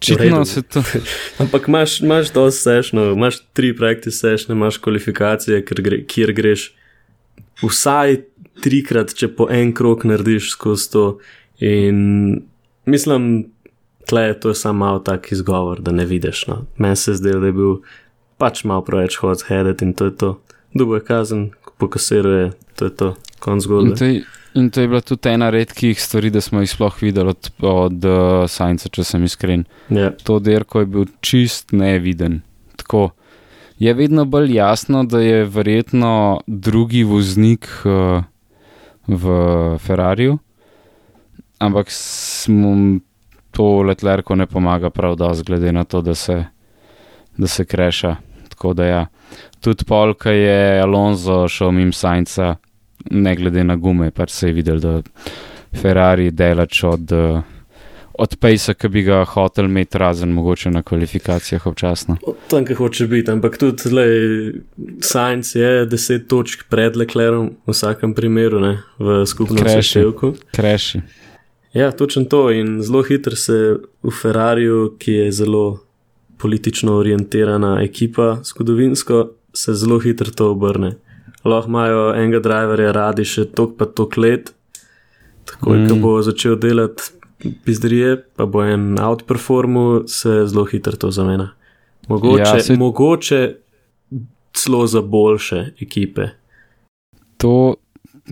očitno 0.00 0.24
redu. 0.24 0.44
se 0.44 0.62
to. 0.62 0.82
Ampak 1.42 1.68
imaš, 1.68 2.00
imaš 2.00 2.30
to 2.30 2.50
sešno, 2.50 3.12
imaš 3.12 3.40
tri 3.52 3.76
practice 3.76 4.16
sešne, 4.16 4.54
imaš 4.54 4.78
kvalifikacije, 4.78 5.62
gre, 5.62 6.04
kjer 6.06 6.32
greš 6.32 6.70
vsaj 7.62 8.22
trikrat, 8.64 9.14
če 9.14 9.28
po 9.36 9.48
en 9.52 9.74
krok 9.76 10.04
narediš 10.08 10.52
skozi 10.54 10.90
to. 10.92 11.06
In 11.60 12.42
mislim, 12.84 13.50
tle 14.08 14.22
je 14.22 14.40
to 14.40 14.54
samo 14.54 14.78
malo 14.78 14.98
tak 14.98 15.32
izgovor, 15.32 15.80
da 15.80 15.92
ne 15.92 16.06
vidiš. 16.06 16.46
No. 16.46 16.64
Meni 16.76 16.96
se 16.96 17.14
zdi, 17.14 17.32
da 17.32 17.46
je 17.46 17.52
bil 17.52 17.76
pač 18.40 18.64
malo 18.64 18.84
preveč 18.84 19.18
hod 19.20 19.44
headed 19.48 19.82
in 19.82 19.92
to 19.92 20.08
je 20.08 20.16
to. 20.16 20.30
Dubo 20.74 20.94
je 20.96 21.04
kazen, 21.04 21.50
pokasiruje, 21.78 22.52
to 22.76 22.84
je 22.84 22.96
to, 22.96 23.14
konc 23.40 23.60
In 23.60 23.66
zgodbe. 23.66 23.96
to, 23.98 24.04
je, 24.04 24.22
in 24.54 24.70
to 24.70 24.80
je 24.80 24.88
bila 24.88 25.00
tudi 25.00 25.28
ena 25.28 25.50
redkih 25.50 26.00
stvari, 26.00 26.30
da 26.30 26.40
smo 26.40 26.60
jih 26.60 26.70
sploh 26.70 27.00
videli 27.02 27.32
od, 27.34 27.50
od 27.60 28.04
uh, 28.04 28.44
Science, 28.48 28.88
če 28.88 29.04
sem 29.04 29.24
iskren. 29.24 29.64
Ja, 29.88 30.12
to 30.24 30.38
derko 30.38 30.84
je 30.84 30.86
bil 30.86 31.08
čist 31.20 31.72
neviden. 31.72 32.40
Tako 32.76 33.10
je 33.80 33.94
vedno 33.94 34.24
bolj 34.24 34.54
jasno, 34.54 35.04
da 35.04 35.20
je 35.20 35.44
verjetno 35.44 36.40
drugi 36.46 37.02
voznik 37.04 37.68
uh, 37.84 38.22
v 39.06 39.24
Ferrariju, 39.78 40.38
ampak 41.58 41.86
smo 41.90 43.00
to 43.50 43.82
letlerko 43.82 44.36
ne 44.36 44.46
pomaga 44.46 44.90
prav 44.90 45.16
dosti, 45.16 45.44
glede 45.46 45.72
na 45.72 45.84
to, 45.84 46.00
da 46.00 46.14
se, 46.14 46.44
da 47.36 47.46
se 47.46 47.64
kreša. 47.64 48.16
Tako 48.48 48.74
da 48.74 48.84
ja. 48.86 49.06
Tudi 49.60 49.84
polka 49.84 50.30
je 50.30 50.80
Alonso 50.80 51.48
šel 51.48 51.70
mimo 51.70 51.92
Sajnca, 51.92 52.56
ne 53.10 53.36
glede 53.36 53.64
na 53.64 53.76
gume, 53.76 54.10
pač 54.10 54.30
se 54.30 54.48
je 54.48 54.52
videl, 54.52 54.80
da 54.80 55.00
Ferrari 55.76 56.30
delač 56.30 56.84
od. 56.84 57.12
Uh, 57.12 57.56
od 58.20 58.36
Pejsa, 58.36 58.74
ki 58.76 58.88
bi 58.92 59.02
ga 59.06 59.22
hotel 59.24 59.64
imeti, 59.64 59.98
razen 59.98 60.32
mogoče 60.36 60.70
na 60.70 60.82
kvalifikacijah 60.82 61.66
občasno. 61.66 62.16
tam, 62.48 62.66
ki 62.68 62.74
hoče 62.76 63.06
biti, 63.06 63.30
ampak 63.30 63.56
tudi 63.58 63.88
lej, 63.96 64.52
Science 65.00 65.58
je 65.58 65.86
10 65.88 66.26
točk 66.28 66.66
pred 66.68 66.96
Leclerom 66.96 67.54
v 67.66 67.72
vsakem 67.72 68.12
primeru, 68.14 68.60
ne, 68.60 68.82
v 68.98 69.24
skupnem 69.26 69.64
Kreši. 69.64 69.82
seštevku. 69.82 70.34
Kreši. 70.52 71.00
Ja, 71.72 71.92
točno 71.92 72.24
to 72.24 72.50
in 72.50 72.82
zelo 72.82 73.02
hitro 73.02 73.36
se 73.36 73.78
v 74.02 74.10
Ferrariju, 74.22 74.96
ki 74.98 75.12
je 75.12 75.32
zelo 75.32 75.80
politično 76.38 76.96
orientirana 77.00 77.78
ekipa, 77.82 78.40
zgodovinsko, 78.44 79.30
se 79.52 79.74
zelo 79.74 79.98
hitro 79.98 80.30
to 80.30 80.50
obrne. 80.50 80.96
Lahko 81.44 81.68
imajo 81.68 82.02
enega 82.14 82.40
driverja 82.44 82.92
radi 82.92 83.24
še 83.24 83.46
tok 83.56 83.78
pa 83.78 83.86
tok 83.86 84.16
let, 84.16 84.52
tako 85.48 85.74
mm. 85.74 85.88
ko 85.88 85.94
Mm. 85.94 86.02
bo 86.02 86.22
začel 86.22 86.56
delati 86.60 87.02
pizderije, 87.64 88.16
pa 88.36 88.46
bo 88.46 88.64
en 88.64 88.98
outperformu, 89.00 90.02
se 90.06 90.46
zelo 90.46 90.64
hitro 90.64 90.96
to 90.96 91.10
zamena. 91.10 91.50
Mogoče, 92.08 92.40
Ja, 92.40 92.60
se... 92.60 92.76
mogoče 92.76 93.56
celo 94.52 94.86
za 94.86 95.02
boljše 95.02 95.66
ekipe. 95.80 96.28
To, 97.36 97.74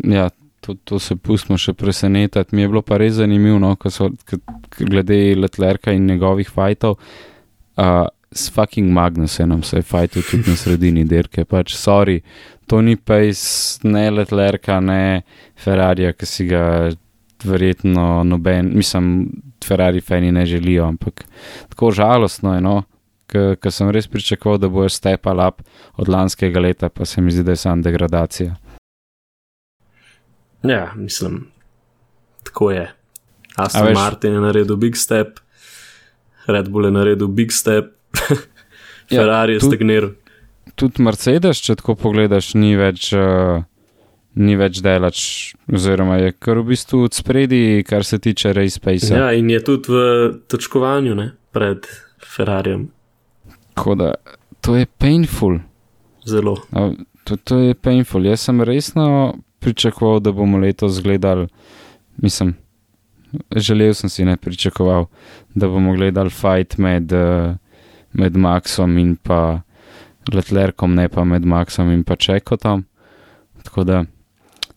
ja, 0.05 0.31
to, 0.61 0.75
to 0.85 0.99
se 0.99 1.17
pustimo 1.17 1.59
še 1.59 1.73
presenetiti. 1.73 2.55
Mi 2.57 2.63
je 2.63 2.69
bilo 2.69 2.83
pa 2.83 2.99
res 3.01 3.15
zanimivo, 3.15 3.59
no, 3.59 3.77
ko 3.77 3.91
so, 3.91 4.11
k, 4.25 4.37
k, 4.69 4.85
glede 4.85 5.35
Letlerka 5.39 5.93
in 5.93 6.07
njegovih 6.07 6.51
fajtov. 6.51 6.99
Uh, 7.79 8.05
s 8.33 8.51
fucking 8.53 8.91
Magnusenom 8.93 9.63
se 9.63 9.77
je 9.77 9.83
fajtil 9.83 10.23
tudi 10.31 10.51
na 10.51 10.57
sredini 10.57 11.05
dirke. 11.05 11.45
Pač, 11.45 11.75
sorry, 11.77 12.21
to 12.67 12.83
ni 12.83 12.97
pace, 12.97 13.79
ne 13.89 14.11
Letlerka, 14.11 14.81
ne 14.81 15.23
Ferrari, 15.57 16.13
ki 16.13 16.27
si 16.27 16.47
ga 16.47 16.91
verjetno 17.45 18.25
noben, 18.25 18.71
mislim, 18.75 19.29
Ferrari 19.65 20.01
fani 20.01 20.33
ne 20.33 20.47
želijo, 20.47 20.85
ampak 20.89 21.25
tako 21.69 21.91
žalostno 21.91 22.55
je, 22.55 22.61
no, 22.61 22.83
ker 23.29 23.73
sem 23.73 23.91
res 23.91 24.09
pričakoval, 24.09 24.59
da 24.59 24.69
bojo 24.69 24.89
stepal 24.89 25.41
up 25.49 25.63
od 25.97 26.09
lanskega 26.09 26.61
leta, 26.61 26.89
pa 26.89 27.05
se 27.05 27.21
mi 27.21 27.31
zdi, 27.31 27.45
da 27.45 27.53
je 27.55 27.57
sam 27.57 27.83
degradacija. 27.83 28.57
Ja, 30.63 30.93
mislim, 30.97 31.47
tako 32.45 32.71
je. 32.71 32.91
Aston 33.57 33.87
veš- 33.87 33.95
Martin 33.95 34.33
je 34.33 34.41
naredil 34.41 34.77
big 34.77 34.97
step, 34.97 35.39
Red 36.47 36.69
Bull 36.69 36.85
je 36.85 36.91
naredil 36.91 37.29
big 37.29 37.53
step, 37.53 37.95
Ja, 39.11 39.23
Ferrari 39.23 39.57
je 39.57 39.65
stagniral. 39.65 40.11
Tudi 40.79 41.03
Mercedes, 41.03 41.63
če 41.65 41.79
tako 41.81 41.97
pogledaš, 41.99 42.55
ni 42.55 42.77
več. 42.79 43.13
Uh, 43.17 43.65
Ni 44.39 44.55
več 44.55 44.77
delač, 44.85 45.21
oziroma 45.67 46.21
je 46.21 46.35
kar 46.39 46.61
v 46.61 46.69
bistvu 46.69 47.01
od 47.09 47.17
spredi, 47.17 47.81
kar 47.83 48.05
se 48.07 48.21
tiče 48.23 48.53
Race 48.55 48.79
Pace. 48.79 49.09
Ja, 49.11 49.33
in 49.35 49.49
je 49.51 49.59
tudi 49.67 49.91
v 49.91 50.03
točkovanju 50.47 51.17
ne, 51.19 51.25
pred 51.51 51.89
Ferrarijem. 52.23 52.85
Tako 53.75 53.97
da 53.99 54.13
to 54.63 54.77
je 54.79 54.87
painful. 54.87 55.59
Zelo. 56.29 56.55
A, 56.71 56.93
To, 57.29 57.37
to 57.37 57.59
je 57.59 57.75
painful. 57.75 58.25
Jaz 58.25 58.41
sem 58.41 58.63
resno 58.65 59.35
pričakoval, 59.61 60.21
da 60.21 60.33
bomo 60.33 60.59
letos 60.59 61.03
gledali, 61.03 61.49
mislim, 62.17 62.55
želel 63.57 63.95
sem 63.95 64.09
si 64.11 64.25
ne 64.25 64.37
pričakoval, 64.37 65.07
da 65.55 65.69
bomo 65.69 65.93
gledali 65.93 66.31
fight 66.31 66.79
med, 66.79 67.13
eh, 67.13 67.57
med 68.13 68.37
Maxom 68.37 68.99
in 68.99 69.17
pa 69.17 69.61
Letlerkom, 70.33 70.95
ne 70.95 71.09
pa 71.09 71.25
med 71.25 71.45
Maxom 71.45 71.91
in 71.93 72.05
pa 72.05 72.17
Čekotom. 72.17 72.85
Tako 73.65 73.85
da 73.85 74.05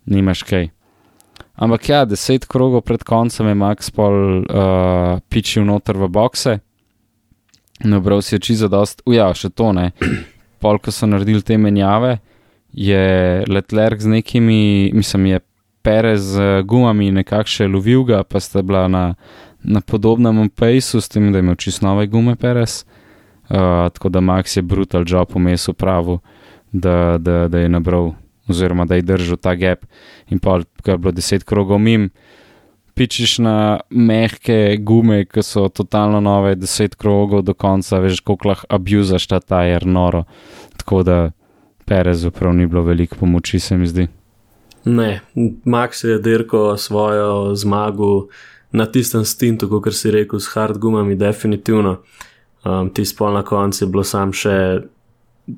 nimaš 0.05 0.43
kaj. 0.43 0.69
Ampak 1.55 1.89
ja, 1.89 2.05
deset 2.05 2.45
krogov 2.49 2.81
pred 2.87 3.03
koncem 3.03 3.47
je 3.47 3.55
Max 3.55 3.91
pol 3.93 4.41
uh, 4.41 5.19
pičil 5.29 5.65
noter 5.67 5.97
v 5.99 6.09
bokse. 6.09 6.57
Nabral 7.83 8.21
si 8.21 8.35
je 8.35 8.39
čisto 8.39 8.69
dost, 8.71 9.01
uja, 9.05 9.29
še 9.33 9.51
to 9.53 9.71
ne. 9.73 9.91
Pol, 10.61 10.79
ko 10.81 10.93
so 10.93 11.09
naredili 11.09 11.41
te 11.41 11.57
menjave, 11.57 12.19
je 12.71 13.43
Letlerk 13.49 14.01
z 14.01 14.09
nekimi, 14.09 14.91
mislim, 14.93 15.25
je 15.33 15.39
Perez 15.81 16.35
z 16.35 16.61
gumami 16.69 17.09
nekako 17.09 17.49
še 17.49 17.65
lovil 17.65 18.03
ga, 18.05 18.21
pa 18.23 18.37
sta 18.39 18.61
bila 18.61 18.85
na, 18.85 19.15
na 19.65 19.81
podobnem 19.81 20.45
pejsu, 20.49 21.01
s 21.01 21.09
tem, 21.09 21.31
da 21.33 21.41
je 21.41 21.45
imel 21.45 21.57
čisto 21.57 21.87
nove 21.87 22.05
gume 22.05 22.35
Perez. 22.37 22.83
Uh, 22.85 23.00
tako 23.93 24.09
da 24.09 24.19
Max 24.19 24.57
je 24.57 24.61
brutal 24.61 25.03
job 25.07 25.27
vmes 25.35 25.67
upravil, 25.67 26.17
da, 26.71 27.17
da, 27.17 27.47
da 27.47 27.59
je 27.59 27.69
nabral, 27.69 28.13
oziroma 28.47 28.85
da 28.85 28.95
je 28.95 29.01
držal 29.01 29.37
ta 29.37 29.55
gap. 29.55 29.85
In 30.29 30.39
pa, 30.39 30.61
ko 30.83 30.91
je 30.91 30.97
bilo 30.97 31.11
deset 31.11 31.43
krogov 31.43 31.79
mim, 31.79 32.09
pičiš 32.93 33.37
na 33.39 33.79
mehke 33.89 34.77
gume, 34.79 35.25
ki 35.25 35.43
so 35.43 35.67
totalno 35.69 36.21
nove, 36.21 36.55
deset 36.55 36.95
krogov 36.95 37.43
do 37.43 37.53
konca, 37.53 37.99
veš, 37.99 38.19
koliko 38.19 38.49
lahko 38.53 38.67
abuzaš 38.69 39.27
ta 39.27 39.39
tajer 39.39 39.85
noro. 39.85 40.23
Tako 40.77 41.03
da 41.03 41.19
Perezu 41.85 42.31
prav 42.31 42.53
ni 42.55 42.67
bilo 42.67 42.83
veliko 42.83 43.15
pomoči, 43.19 43.59
se 43.59 43.77
mi 43.77 43.87
zdi. 43.87 44.07
Ne, 44.85 45.19
Max 45.65 46.03
je 46.03 46.19
dirko 46.19 46.77
svojo 46.77 47.55
zmago 47.55 48.27
na 48.71 48.85
tistem 48.85 49.25
stintu, 49.25 49.67
kot 49.69 49.93
si 49.93 50.11
rekel, 50.11 50.39
s 50.39 50.47
hard 50.55 50.77
gumami, 50.77 51.15
definitivno. 51.15 51.97
Um, 52.63 52.89
ti 52.93 53.05
spol 53.05 53.33
na 53.33 53.41
koncu 53.43 53.83
je 53.83 53.89
bilo 53.89 54.03
sam 54.05 54.33
še 54.33 54.81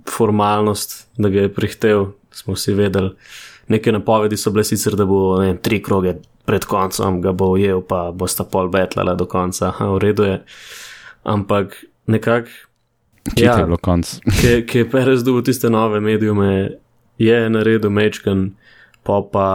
formalnost, 0.10 1.08
da 1.18 1.30
ga 1.30 1.42
je 1.42 1.54
prihtel, 1.54 2.06
smo 2.32 2.54
vsi 2.54 2.74
vedeli. 2.74 3.12
Neke 3.68 3.92
napovedi 3.92 4.38
so 4.38 4.52
bile 4.52 4.64
sicer, 4.64 4.96
da 4.96 5.06
bo 5.06 5.40
ne, 5.40 5.48
vem, 5.52 5.58
tri 5.64 5.82
kroge 5.84 6.16
pred 6.46 6.66
koncem 6.68 7.22
ga 7.24 7.32
bo 7.32 7.54
ujel, 7.56 7.82
pa 7.88 8.12
bo 8.12 8.28
sta 8.28 8.44
pol 8.44 8.68
betlala 8.72 9.16
do 9.16 9.26
konca, 9.26 9.70
Aha, 9.72 9.88
v 9.96 10.00
redu 10.04 10.24
je. 10.28 10.38
Ampak 11.24 11.78
nekako, 12.08 12.50
Kje 13.36 13.46
Ja. 13.46 13.54
je 13.58 13.64
bilo 13.66 13.78
konc? 13.80 14.20
ki 14.42 14.66
ki 14.68 14.78
je 14.82 14.90
Perez 14.92 15.24
dobil 15.24 15.44
tiste 15.48 15.70
nove 15.72 16.00
medijume, 16.04 16.76
je 17.18 17.50
naredil 17.50 17.90
mečken, 17.90 18.50
pa 19.04 19.22
pa 19.32 19.48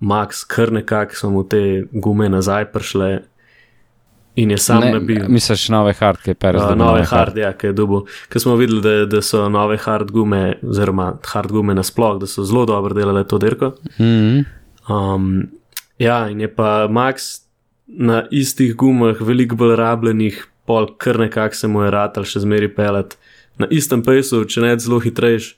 Max 0.00 0.42
kar 0.44 0.72
nekako 0.72 1.14
so 1.14 1.30
mu 1.30 1.44
te 1.46 1.84
gume 1.92 2.28
nazaj 2.28 2.72
prišle 2.72 3.22
in 4.36 4.50
je 4.50 4.58
sam 4.58 4.80
Ne, 4.80 4.92
nabil. 4.92 5.28
Misliš 5.28 5.68
nove 5.68 5.92
hard, 5.98 6.22
ki 6.22 6.30
je 6.30 6.34
Perez 6.34 6.62
Uh, 6.62 6.68
dobil 6.68 6.84
nove 6.84 7.04
hard, 7.04 7.36
ja, 7.36 7.52
ki 7.52 7.66
je 7.66 7.72
dobil. 7.72 8.06
Ker 8.32 8.40
smo 8.40 8.56
videli, 8.56 8.80
da, 8.82 8.94
da 9.06 9.22
so 9.22 9.44
nove 9.52 9.76
hard 9.76 10.10
gume, 10.10 10.56
oziroma 10.62 11.12
hard 11.34 11.52
gume 11.52 11.74
nasploh, 11.74 12.18
da 12.20 12.26
so 12.26 12.44
zelo 12.44 12.64
dobro 12.66 12.94
delale 12.94 13.24
to 13.28 13.38
dirko. 13.38 13.74
Mm 13.98 14.44
Um, 14.88 15.48
ja, 15.98 16.28
in 16.28 16.40
je 16.40 16.48
pa 16.54 16.88
Max 16.90 17.42
na 17.86 18.24
istih 18.30 18.74
gumah, 18.74 19.20
veliko 19.20 19.56
bolj 19.56 19.76
rabljenih, 19.76 20.40
pol 20.66 20.88
kar 20.98 21.18
nekako 21.18 21.54
se 21.54 21.68
mu 21.68 21.84
je 21.84 21.90
ratal 21.94 22.26
še 22.26 22.42
zmeri 22.42 22.70
pelet. 22.74 23.14
Na 23.62 23.68
istem 23.70 24.02
pesu, 24.02 24.42
če 24.44 24.64
ne 24.64 24.72
zelo 24.80 24.98
hitrejš. 25.02 25.52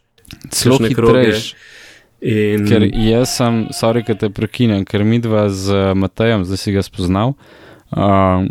Zelo 0.52 0.76
hitrejš. 0.82 1.54
In 2.24 2.64
Ker 2.68 2.84
jaz 2.88 3.36
sem, 3.36 3.66
sorry, 3.76 4.00
ker 4.04 4.16
te 4.20 4.30
prekinem, 4.32 4.84
ker 4.88 5.04
mi 5.04 5.20
dva 5.20 5.46
z 5.52 5.92
Matejem, 5.96 6.44
zdaj 6.48 6.60
si 6.60 6.72
ga 6.72 6.84
spoznal. 6.84 7.34
Uh, 7.92 8.48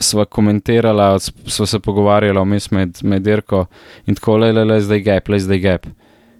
sva 0.00 0.24
komentirala, 0.24 1.18
sva 1.20 1.66
se 1.66 1.78
pogovarjala 1.80 2.42
vmes 2.44 2.70
med, 2.70 3.00
med 3.02 3.22
dirko 3.22 3.66
in 4.06 4.16
tako, 4.16 4.38
le, 4.40 4.52
le, 4.52 4.64
le, 4.64 4.80
zdaj 4.80 5.02
gap, 5.04 5.28
le, 5.28 5.40
zdaj 5.40 5.60
gap. 5.60 5.88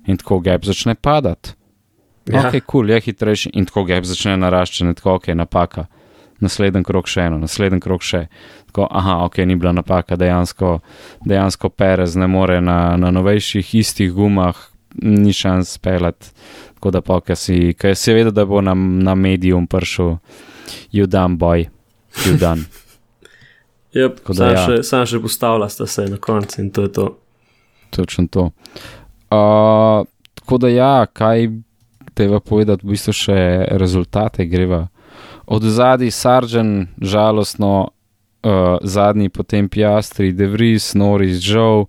In 0.08 0.16
tako 0.16 0.40
gap 0.40 0.64
začne 0.64 0.94
padati. 0.94 1.54
Ja. 2.30 2.46
Ok, 2.46 2.61
kul, 2.61 2.66
cool, 2.72 2.90
je 2.90 3.00
hitrejši 3.04 3.52
in 3.58 3.66
tako 3.68 3.84
gap 3.88 4.06
začne 4.08 4.36
naraščati, 4.40 4.96
tako 5.00 5.18
ok, 5.18 5.32
napaka. 5.36 5.86
Naslednji 6.40 6.86
krok 6.88 7.08
še 7.11 7.26
eno, 7.28 7.36
naslednji 7.40 7.82
krok 7.84 8.04
še. 8.06 8.24
Tako, 8.70 8.86
aha, 8.88 9.18
ok, 9.26 9.42
ni 9.44 9.58
bila 9.61 9.74
napaka, 9.76 10.16
dejansko, 10.16 10.78
dejansko 11.28 11.68
Perez 11.68 12.16
ne 12.16 12.30
more 12.30 12.61
na, 12.64 12.96
na 12.96 13.11
novejših 13.12 13.74
istih 13.82 14.14
gumah, 14.16 14.56
ni 15.04 15.34
šans 15.36 15.76
pelati. 15.84 16.32
Tako 16.78 16.94
da 16.96 17.02
pa, 17.04 17.20
ker 17.20 17.36
si, 17.36 17.74
ker 17.76 17.92
si 17.98 18.16
vedel, 18.16 18.32
da 18.32 18.46
bo 18.48 18.62
na, 18.64 18.72
na 18.74 19.12
prišel, 19.68 20.16
you 20.92 21.06
done 21.06 21.36
boy, 21.36 21.68
you 22.24 22.38
done. 22.38 22.64
Yep, 23.95 24.20
da 24.26 24.34
sam, 24.34 24.53
ja. 24.55 24.62
še, 24.66 24.82
sam 24.86 25.07
še 25.07 25.20
postavila 25.20 25.68
sta 25.68 25.86
se 25.86 26.07
na 26.07 26.16
koncu 26.16 26.61
in 26.62 26.70
to 26.70 26.86
je 26.86 26.93
to. 26.95 27.07
Točno 27.91 28.26
to. 28.30 28.51
Uh, 29.30 30.07
tako 30.34 30.59
da 30.62 30.68
ja, 30.70 31.07
kaj 31.07 31.49
teba 32.14 32.41
povedati, 32.41 32.86
v 32.86 32.95
bistvu 32.95 33.14
še 33.14 33.38
rezultate 33.80 34.47
greva. 34.47 34.86
Od 35.51 35.64
zadaj 35.66 36.12
Sargent, 36.14 36.95
žalostno, 37.03 37.91
uh, 38.47 38.78
zadnji 38.82 39.28
potem 39.28 39.68
Piastri, 39.68 40.30
De 40.32 40.47
Vries, 40.47 40.93
Norris, 40.95 41.43
Joe, 41.43 41.86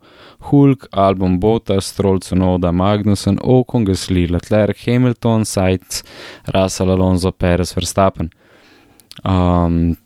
Hulk, 0.50 0.88
Album 0.92 1.40
Bota, 1.40 1.78
Strolcu 1.82 2.36
Noda, 2.36 2.72
Magnussen, 2.72 3.38
Okon, 3.42 3.86
Gasly, 3.86 4.26
Leclerc, 4.32 4.82
Hamilton, 4.88 5.46
Sainz, 5.46 6.02
Russell, 6.50 6.92
Alonso, 6.92 7.32
Perez, 7.32 7.76
Verstappen. 7.78 8.32
Um, 9.24 9.98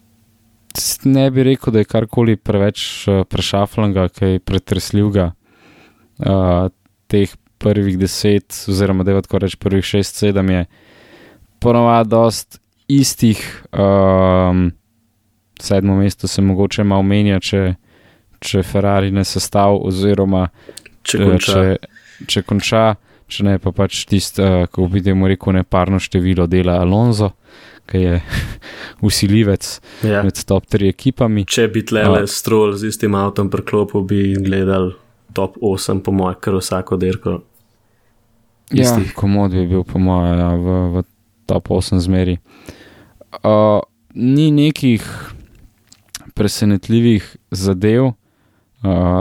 ne 1.05 1.29
bi 1.31 1.43
rekel, 1.43 1.73
da 1.73 1.81
je 1.81 1.89
karkoli 1.89 2.35
preveč 2.35 3.07
uh, 3.07 3.23
prešaflanga, 3.29 4.07
kaj 4.09 4.39
pretresljivega. 4.39 5.31
Uh, 6.19 6.71
teh 7.07 7.31
prvih 7.57 7.97
deset, 7.99 8.65
oziroma 8.69 9.03
devet, 9.03 9.27
ko 9.27 9.39
reč 9.39 9.55
prvih 9.59 9.85
šest, 9.85 10.21
sedem 10.21 10.49
je 10.49 10.65
ponovadi 11.63 12.09
dost 12.09 12.59
istih. 12.87 13.41
Um, 13.71 14.71
sedmo 15.61 15.95
mesto 15.95 16.27
se 16.27 16.41
mogoče 16.41 16.83
malo 16.83 17.03
menja, 17.03 17.39
če, 17.39 17.75
če 18.39 18.63
Ferrari 18.63 19.11
ne 19.11 19.23
sestav, 19.25 19.79
oziroma 19.81 20.47
Če 21.05 21.17
eh, 21.17 21.25
konča. 21.29 21.53
če, 21.53 22.25
če 22.27 22.43
konča, 22.45 22.85
če 23.27 23.47
ne 23.47 23.57
pa 23.61 23.71
pač 23.75 24.03
tisto, 24.09 24.43
uh, 24.43 24.67
ko 24.71 24.89
bi 24.91 25.03
temu 25.05 25.29
rekel, 25.31 25.55
neparno 25.57 25.99
število 26.01 26.47
dela 26.51 26.79
Alonso, 26.83 27.31
ki 27.85 27.97
je 28.01 28.21
usiljivec 29.07 29.81
Ja. 30.03 30.23
med 30.23 30.43
top 30.45 30.65
tri 30.67 30.89
ekipami. 30.89 31.45
Če 31.45 31.67
bi 31.67 31.83
tlele 31.85 32.27
strol 32.27 32.73
z 32.73 32.87
istim 32.87 33.15
avtom 33.15 33.49
preklopil, 33.49 34.01
bi 34.01 34.33
gledal 34.35 34.93
top 35.33 35.57
8, 35.61 35.99
po 36.01 36.11
mojem, 36.11 36.39
kar 36.39 36.53
vsako 36.55 36.97
dirko. 36.97 37.41
Ja, 38.71 38.95
komod 39.13 39.51
bi 39.51 39.67
bil, 39.67 39.83
po 39.83 39.99
mojem, 39.99 40.39
ja, 40.39 40.49
v, 40.55 40.67
v 40.93 41.03
top 41.45 41.69
8 41.69 41.99
zmeri. 41.99 42.37
Uh, 43.43 43.81
ni 44.13 44.47
nekih 44.49 45.03
presenetljivih 46.33 47.23
zadev, 47.51 48.05
uh, 48.05 48.13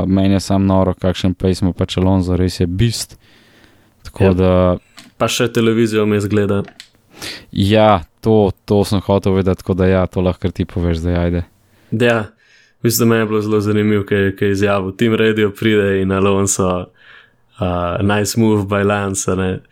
meni 0.07 0.35
je 0.35 0.41
sam 0.41 0.67
noro, 0.67 0.95
kakšen 0.95 1.35
pej 1.35 1.55
smo 1.55 1.73
pač 1.73 1.97
Alonso, 1.97 2.37
res 2.37 2.61
je 2.61 2.67
bist. 2.67 3.19
Tako 4.05 4.25
Ja. 4.25 4.33
da, 4.33 4.53
Pa 5.17 5.29
še 5.29 5.47
televizijo 5.49 6.07
mi 6.07 6.19
zgleda. 6.21 6.63
Ja, 7.53 8.03
to, 8.21 8.51
to 8.65 8.85
sem 8.85 9.01
hotel 9.05 9.35
vedeti, 9.35 9.63
tako 9.63 9.75
da 9.75 9.87
ja, 9.87 10.07
to 10.07 10.21
lahko 10.21 10.51
ti 10.51 10.65
poveš, 10.65 11.05
da 11.05 11.21
ajde. 11.21 11.45
Ja, 11.91 12.25
Mislim, 12.85 13.09
da 13.09 13.15
me 13.15 13.21
je 13.21 13.27
bilo 13.27 13.41
zelo 13.41 13.61
zanimivo, 13.61 14.05
kaj 14.05 14.33
je 14.41 14.51
izjavil. 14.51 14.93
Tim 14.97 15.15
Radio 15.15 15.51
pride 15.51 16.03
in 16.03 16.13
Alonso, 16.13 16.79
uh, 16.81 18.17
nice 18.17 18.41
move 18.41 18.63
by 18.63 18.87
Lance. 18.87 19.37
ne. 19.37 19.63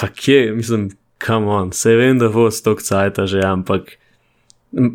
Fak 0.00 0.28
je, 0.28 0.52
mislim, 0.52 0.90
come 1.26 1.46
on, 1.46 1.72
se 1.72 1.94
vem, 1.94 2.18
da 2.18 2.28
bo 2.28 2.50
stok 2.50 2.82
cajta 2.82 3.26
že, 3.26 3.40
ampak 3.40 3.82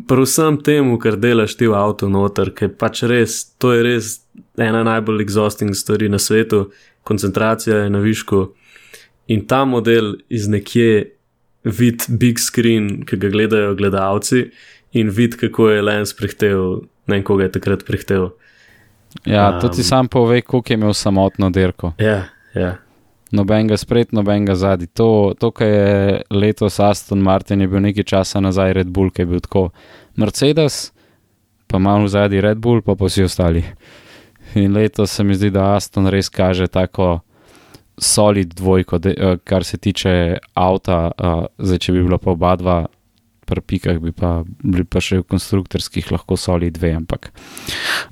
predvsem 0.08 0.62
temu, 0.62 0.98
kar 0.98 1.16
delaš 1.16 1.56
ti 1.56 1.66
v 1.66 1.74
avtu 1.74 2.08
noter, 2.08 2.52
ker 2.54 2.70
pač 2.78 3.02
res, 3.02 3.42
to 3.58 3.72
je 3.72 3.82
res 3.82 4.20
ena 4.58 4.84
najbolj 4.84 5.24
exhausting 5.24 5.74
stvari 5.74 6.08
na 6.08 6.18
svetu, 6.18 6.70
koncentracija 7.02 7.76
je 7.76 7.90
na 7.90 7.98
višku 7.98 8.52
in 9.26 9.46
ta 9.46 9.64
model 9.64 10.14
iz 10.28 10.46
nekje 10.48 11.13
vid 11.64 12.04
big 12.08 12.38
screen, 12.38 13.04
ki 13.08 13.16
ga 13.16 13.28
gledajo 13.32 13.74
gledalci 13.74 14.50
in 14.92 15.10
vid, 15.10 15.36
kako 15.40 15.70
je 15.70 15.82
Lens 15.82 16.14
prihtel, 16.16 16.84
ne 17.06 17.16
vem, 17.16 17.24
koga 17.24 17.48
je 17.48 17.54
takrat 17.56 17.84
prihtel. 17.86 18.30
Ja, 19.24 19.60
to 19.60 19.68
ti 19.68 19.80
Um, 19.80 19.84
sam 19.84 20.08
pove, 20.08 20.40
koliko 20.42 20.72
je 20.72 20.74
imel 20.74 20.94
samotno 20.94 21.50
dirko. 21.50 21.92
Ja, 21.98 22.24
ja. 22.54 22.76
Noben 23.30 23.66
ga 23.66 23.76
spred, 23.76 24.12
noben 24.12 24.44
ga 24.44 24.54
zadnji. 24.54 24.86
To, 24.86 25.34
to 25.38 25.50
kar 25.50 25.68
je 25.68 26.22
letos 26.30 26.80
Aston 26.80 27.22
Martin, 27.22 27.60
je 27.60 27.68
bil 27.68 27.80
nekaj 27.80 28.04
časa 28.04 28.40
nazaj 28.40 28.72
Red 28.72 28.86
Bull, 28.86 29.10
ki 29.10 29.22
je 29.22 29.26
bil 29.26 29.40
tako 29.40 29.70
Mercedes, 30.16 30.92
pa 31.66 31.78
malo 31.78 32.08
zadnji 32.08 32.40
Red 32.40 32.58
Bull, 32.58 32.82
pa 32.82 32.94
pa 32.94 33.08
vsi 33.10 33.24
ostali. 33.24 33.64
In 34.54 34.74
letos 34.74 35.10
se 35.10 35.24
mi 35.24 35.34
zdi, 35.34 35.50
da 35.50 35.72
Aston 35.74 36.06
res 36.06 36.28
kaže 36.28 36.66
tako 36.66 37.24
solid 37.98 38.54
dvojko, 38.54 38.98
de, 38.98 39.14
eh, 39.18 39.36
kar 39.44 39.64
se 39.64 39.76
tiče 39.78 40.36
avta. 40.54 41.10
eh, 41.18 41.46
Zdaj, 41.58 41.78
če 41.78 41.92
bi 41.92 42.02
bilo 42.02 42.18
pa 42.18 42.30
oba 42.30 42.56
dva 42.56 42.86
pri 43.46 43.60
pikah, 43.60 43.98
bi 44.00 44.12
pa 44.12 44.42
bili 44.64 44.84
pa 44.84 45.00
še 45.00 45.18
v 45.18 45.22
konstruktorskih 45.28 46.12
lahko 46.12 46.36
solid 46.36 46.72
dve, 46.78 46.94
ampak. 46.96 47.28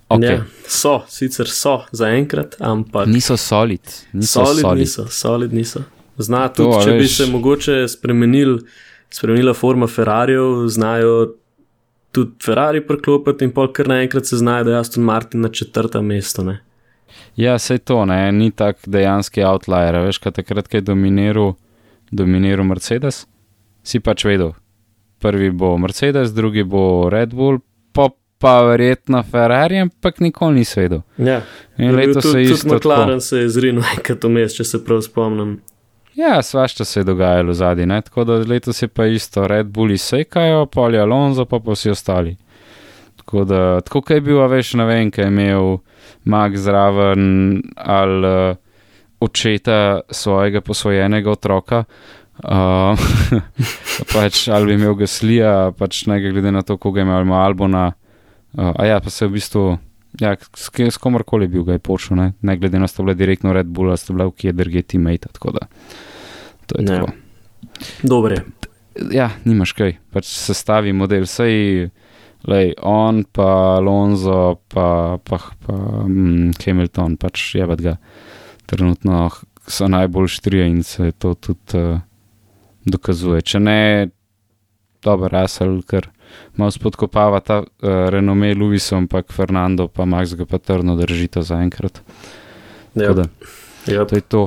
Okay. 0.09 0.29
ja. 0.29 0.45
So, 0.69 1.03
sicer 1.09 1.49
so 1.49 1.85
zaenkrat, 1.93 2.57
ampak 2.61 3.07
Niso 3.09 3.37
solid, 3.37 3.81
niso 4.13 4.45
solid, 4.45 4.61
solid. 4.61 4.79
niso, 4.79 5.07
solid 5.09 5.53
niso. 5.53 5.85
Zna 6.19 6.49
To, 6.49 6.55
tudi, 6.65 6.77
a 6.77 6.85
če 6.85 6.93
bi 6.93 7.07
veš. 7.07 7.17
se 7.17 7.27
mogoče 7.27 7.89
spremenil, 7.89 8.59
spremenila 9.11 9.55
forma 9.55 9.87
Ferrarijev, 9.87 10.67
znajo 10.69 11.15
tudi 12.13 12.37
Ferrari 12.45 12.83
preklopiti 12.87 13.45
in 13.45 13.53
pol 13.53 13.73
kar 13.73 13.89
naenkrat 13.89 14.27
se 14.29 14.37
znajo, 14.37 14.65
da 14.65 14.71
je 14.71 14.79
Aston 14.79 15.05
Martin 15.05 15.41
na 15.41 15.49
četrtem 15.49 16.05
mestu. 16.07 16.45
Ne? 16.45 16.61
Ja, 17.37 17.59
sej 17.59 17.79
to, 17.79 18.05
ne, 18.05 18.33
ni 18.33 18.51
tak 18.51 18.83
dejanski 18.87 19.45
outlier. 19.45 19.97
Veš, 20.07 20.19
kaj 20.23 20.37
takrat, 20.41 20.69
ko 20.69 20.77
je 20.81 20.87
dominiral, 20.87 21.55
dominiral 22.11 22.67
Mercedes, 22.69 23.27
si 23.83 24.01
pač 24.01 24.25
vedel. 24.29 24.53
Prvi 25.23 25.51
bo 25.51 25.77
Mercedes, 25.79 26.35
drugi 26.35 26.65
bo 26.65 27.09
Red 27.11 27.35
Bull, 27.35 27.63
pa 27.93 28.11
pa 28.43 28.57
verjetno 28.67 29.23
Ferrari, 29.23 29.79
ampak 29.79 30.19
nikoli 30.21 30.55
nisi 30.55 30.81
vedel. 30.81 31.05
Ja, 31.19 31.43
In 31.79 31.95
letos 31.95 32.25
se 32.25 32.29
je 32.29 32.33
tudi 32.33 32.55
isto. 32.55 32.75
McLaren 32.75 33.07
tako. 33.07 33.21
se 33.21 33.39
je 33.39 33.49
zrinil 33.49 33.85
enkrat 33.97 34.25
vmes, 34.25 34.57
če 34.59 34.65
se 34.65 34.85
prav 34.85 35.03
spomnim. 35.07 35.61
Ja, 36.15 36.43
svašta 36.43 36.85
se 36.85 37.01
je 37.01 37.05
dogajalo 37.05 37.53
zadnji, 37.53 37.87
ne, 37.87 38.01
tako 38.03 38.25
da 38.25 38.33
letos 38.33 38.83
je 38.83 38.89
pa 38.89 39.07
isto, 39.07 39.47
Red 39.49 39.67
Bulli 39.67 39.99
sekajo, 39.99 40.67
Poli 40.67 40.99
Alonso, 40.99 41.45
pa 41.45 41.61
pa 41.61 41.73
vsi 41.73 41.91
ostali. 41.91 42.37
Tako 43.17 43.45
da, 43.45 43.81
tako 43.81 44.03
kaj 44.03 44.17
je 44.17 44.21
bil, 44.21 44.43
veš, 44.49 44.75
ne 44.75 44.85
vem, 44.85 45.11
kaj 45.11 45.25
je 45.25 45.29
imel 45.29 45.79
Mag 46.25 46.57
zraven 46.57 47.63
ali 47.77 48.27
uh, 48.51 48.57
očeta 49.21 50.01
svojega 50.11 50.61
posvojenega 50.61 51.31
otroka. 51.31 51.85
Uh, 52.43 52.99
pač, 54.15 54.49
ali 54.49 54.67
bi 54.67 54.75
imel 54.81 54.95
Gaslija, 54.95 55.73
pač 55.79 56.07
ne 56.11 56.19
glede 56.21 56.51
na 56.53 56.63
to, 56.63 56.77
koga 56.77 57.01
je 57.01 57.07
imel, 57.07 57.17
ali 57.17 57.29
ima 57.29 57.43
Albona. 57.45 57.93
Uh, 58.53 58.73
a 58.77 58.87
ja, 58.87 59.01
pa 59.01 59.11
se 59.11 59.25
je 59.25 59.29
v 59.29 59.33
bistvu, 59.37 59.65
ja, 60.21 60.35
s, 60.57 60.71
s 60.73 60.99
komorkoli 61.01 61.47
bil 61.49 61.63
ga 61.65 61.77
je 61.77 61.83
počel, 61.85 62.17
ne, 62.19 62.33
ne 62.41 62.57
glede 62.57 62.81
na 62.81 62.89
to, 62.89 62.93
sta 62.97 63.03
bila 63.07 63.15
direktno 63.15 63.53
Red 63.53 63.67
Bull, 63.67 63.93
ali 63.93 64.01
sta 64.01 64.13
bila 64.13 64.27
v 64.29 64.35
kje 64.37 64.53
drugje 64.53 64.83
teammate. 64.83 65.29
Tako 65.33 65.55
da, 65.59 65.69
to 66.67 66.81
je 66.81 66.85
Ja. 66.89 66.99
tako. 66.99 67.13
Dobre. 68.03 68.43
Ja, 69.13 69.31
nimaš 69.45 69.73
kaj, 69.73 69.97
pač 70.13 70.29
sestavi 70.29 70.93
model, 70.93 71.25
sej. 71.27 71.89
Lej, 72.49 72.73
on, 72.83 73.23
pa 73.25 73.79
Alonso, 73.79 74.59
pa, 74.69 75.19
pa, 75.23 75.39
pa 75.67 75.75
mm, 76.07 76.59
Hamilton, 76.65 77.17
pač 77.17 77.55
je 77.55 77.67
ga. 77.67 77.97
Trenutno 78.67 79.29
so 79.69 79.89
najbolj 79.89 80.29
štrije 80.29 80.67
in 80.67 80.83
se 80.83 81.13
to 81.13 81.35
tudi 81.35 81.79
uh, 81.79 82.01
dokazuje. 82.85 83.43
Če 83.43 83.61
ne, 83.61 84.09
dobro, 85.03 85.31
Russell, 85.31 85.83
ker 85.87 86.09
malo 86.59 86.75
spodkopava 86.75 87.41
ta 87.41 87.63
uh, 87.63 87.91
renome 88.11 88.55
Luisa, 88.55 88.97
ampak 88.97 89.33
Fernando, 89.33 89.87
pa 89.89 90.05
Max 90.05 90.35
ga 90.35 90.47
pa 90.47 90.59
trdno 90.59 90.97
držita 90.99 91.43
zaenkrat. 91.47 92.03
Ja, 92.95 93.13
Tako 93.13 93.15
da, 93.23 93.29
ja. 93.87 94.05
To 94.05 94.19
je 94.19 94.21
to. 94.21 94.47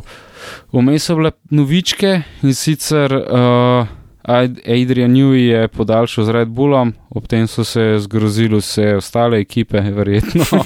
Vmes 0.76 1.08
so 1.08 1.16
bile 1.16 1.32
novičke 1.50 2.20
in 2.43 2.54
sicer 2.54 3.14
uh, 3.16 3.88
Adrian 4.26 5.13
Newey 5.13 5.47
je 5.53 5.67
podaljšal 5.67 6.26
z 6.26 6.30
Red 6.30 6.47
Bullom, 6.49 6.93
ob 7.09 7.28
tem 7.28 7.47
so 7.47 7.63
se 7.63 7.97
zgrozili 7.99 8.57
vse 8.57 8.95
ostale 8.97 9.39
ekipe, 9.39 9.82
verjetno. 9.82 10.41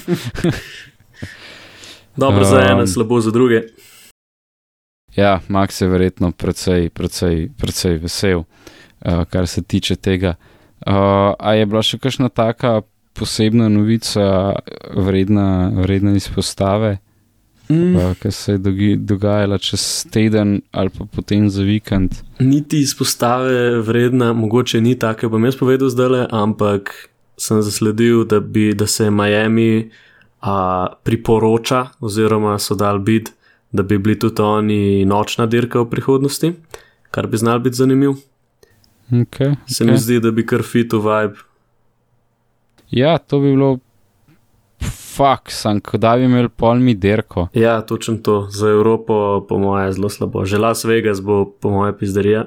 Dobro 2.15 2.43
za 2.43 2.61
ene, 2.61 2.81
Um, 2.81 2.87
slabo 2.87 3.21
za 3.21 3.31
druge. 3.31 3.61
ja, 5.15 5.39
Max 5.47 5.81
je 5.81 5.87
verjetno 5.87 6.31
precej, 6.31 6.89
precej, 6.89 7.49
precej 7.57 7.97
vesel, 7.97 8.39
uh, 8.39 9.23
kar 9.29 9.47
se 9.47 9.63
tiče 9.63 9.95
tega. 9.95 10.35
Uh, 10.87 11.35
a 11.39 11.53
je 11.53 11.65
bila 11.65 11.83
še 11.83 11.97
kakšna 11.99 12.29
taka 12.29 12.81
posebna 13.13 13.69
novica, 13.69 14.55
vredna, 14.95 15.71
vredna 15.75 16.15
izpostave? 16.15 16.97
Mm. 17.71 17.95
uh, 17.95 18.15
ki 18.17 18.31
se 18.31 18.51
je 18.51 18.95
dogajala 18.97 19.57
čez 19.57 20.05
teden 20.09 20.61
ali 20.71 20.89
pa 20.89 21.05
potem 21.05 21.49
za 21.49 21.63
vikend. 21.63 22.11
Niti 22.39 22.79
izpostave 22.79 23.81
vredna, 23.81 24.33
mogoče 24.33 24.81
ni 24.81 24.95
tako, 24.99 25.29
bom 25.29 25.45
jaz 25.45 25.57
povedal 25.57 25.89
zdaj, 25.89 26.25
ampak 26.31 27.09
sem 27.37 27.61
zasledil, 27.61 28.25
da, 28.25 28.39
bi, 28.39 28.73
da 28.73 28.87
se 28.87 29.11
Miami 29.11 29.91
a, 30.41 30.87
priporoča, 31.03 31.85
oziroma 31.99 32.57
so 32.59 32.75
dal 32.75 32.99
bid, 32.99 33.29
da 33.71 33.83
bi 33.83 33.97
bili 33.97 34.19
tudi 34.19 34.41
oni 34.41 35.05
nočna 35.05 35.45
dirka 35.45 35.79
v 35.79 35.89
prihodnosti, 35.89 36.53
kar 37.11 37.27
bi 37.27 37.37
znal 37.37 37.59
biti 37.59 37.75
zanimiv. 37.75 38.17
Okay, 39.11 39.55
Se 39.65 39.85
mi 39.85 39.97
zdi, 39.97 40.19
da 40.19 40.31
bi 40.31 40.45
kar 40.45 40.63
fit 40.63 40.93
v 40.93 40.99
vibe. 41.01 41.37
Ja, 42.89 43.17
to 43.17 43.39
bi 43.39 43.53
bilo. 43.53 43.77
Fak, 45.19 45.51
sem, 45.51 45.81
da 45.99 46.13
bi 46.15 46.29
imel 46.29 46.47
pol 46.49 46.79
mi 46.79 46.93
derko. 46.95 47.49
Ja, 47.53 47.81
točno 47.81 48.17
to. 48.23 48.47
Za 48.49 48.69
Evropo, 48.71 49.45
po 49.49 49.57
mojem, 49.59 49.91
zelo 49.91 50.09
slabo. 50.09 50.45
Že 50.47 50.57
Las 50.63 50.85
Vegas 50.87 51.19
bo, 51.19 51.43
po 51.45 51.73
mojem, 51.75 51.97
pizderija. 51.99 52.45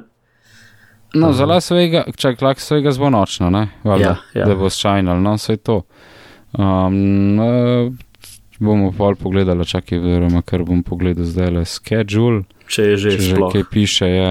No, 1.14 1.32
za 1.36 1.44
Las 1.44 1.68
Vegas, 1.70 2.08
čak, 2.16 2.40
Las 2.40 2.70
Vegas 2.70 2.96
bo 2.98 3.10
nočno, 3.12 3.50
ne? 3.52 3.68
Valjda, 3.84 4.16
Ja, 4.34 4.40
ja. 4.40 4.46
Da 4.48 4.56
bo 4.56 4.70
šajnal, 4.72 5.20
no, 5.20 5.36
vse 5.36 5.58
to. 5.60 5.82
Um, 6.56 7.38
uh, 7.38 7.92
bomo 8.56 8.92
pol 8.96 9.16
pogledali, 9.20 9.66
čakaj, 9.68 9.98
oziroma 9.98 10.42
kar 10.42 10.64
bom 10.64 10.80
pogledal 10.82 11.28
zdaj 11.28 11.50
le 11.50 11.64
schedule. 11.68 12.44
Če 12.72 12.92
je 12.92 12.96
že 12.96 13.10
Če 13.18 13.28
že 13.28 13.40
kaj 13.52 13.64
piše, 13.68 14.08
je, 14.08 14.30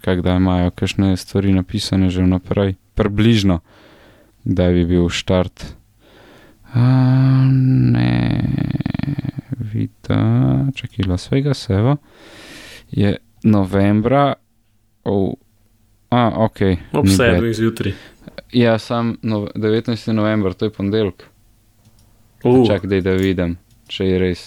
kak 0.00 0.24
da 0.24 0.38
imajo 0.40 0.72
kakšne 0.72 1.16
stvari 1.16 1.52
napisane 1.52 2.08
že 2.08 2.24
vnaprej, 2.24 2.76
približno, 2.96 3.60
kdaj 4.48 4.72
bi 4.72 4.84
bil 4.96 5.08
štart. 5.12 5.76
A, 6.76 7.46
ne, 7.90 8.42
vidim, 9.62 9.90
čakaj, 10.74 11.06
Las 11.06 11.30
Vegas, 11.30 11.70
evo, 11.70 11.96
je 12.90 13.14
novembra, 13.44 14.32
oh, 15.04 15.32
a, 16.10 16.32
ok. 16.36 16.60
Ob 16.92 17.08
sedmih 17.08 17.54
zjutraj. 17.54 17.92
Ja, 18.52 18.78
sam 18.78 19.16
no, 19.22 19.48
19. 19.54 20.12
november, 20.12 20.52
to 20.54 20.64
je 20.64 20.70
ponedeljek. 20.70 21.24
Uh, 22.44 22.66
Čakaj, 22.66 22.88
daj, 22.88 23.00
da 23.00 23.12
vidim, 23.12 23.56
če 23.86 24.04
je 24.04 24.18
res. 24.18 24.44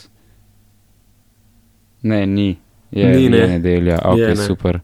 Ne, 2.01 2.25
ni. 2.25 2.57
Je, 2.91 3.05
Ni, 3.07 3.23
je 3.23 3.30
ne. 3.30 3.47
nedelja, 3.49 3.99
ok, 4.03 4.17
Je, 4.17 4.27
ne. 4.30 4.36
super. 4.38 4.80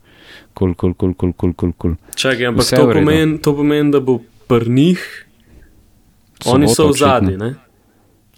Kul, 0.53 0.73
kul, 0.75 0.93
kul, 0.93 1.13
kul, 1.13 1.33
kul, 1.33 1.53
kul, 1.53 1.71
kul. 1.73 1.95
Čakaj, 2.15 2.45
ampak 2.47 2.61
Vse 2.61 2.75
to 2.75 2.85
v 2.85 2.91
redu. 2.91 2.99
pomeni, 3.01 3.37
to 3.39 3.55
pomeni, 3.55 3.91
da 3.91 3.99
bo 3.99 4.17
pri 4.47 4.69
njih, 4.69 5.24
oni 6.45 6.67
so 6.67 6.87
v 6.87 6.97
zadnji, 6.97 7.37
ne? 7.37 7.55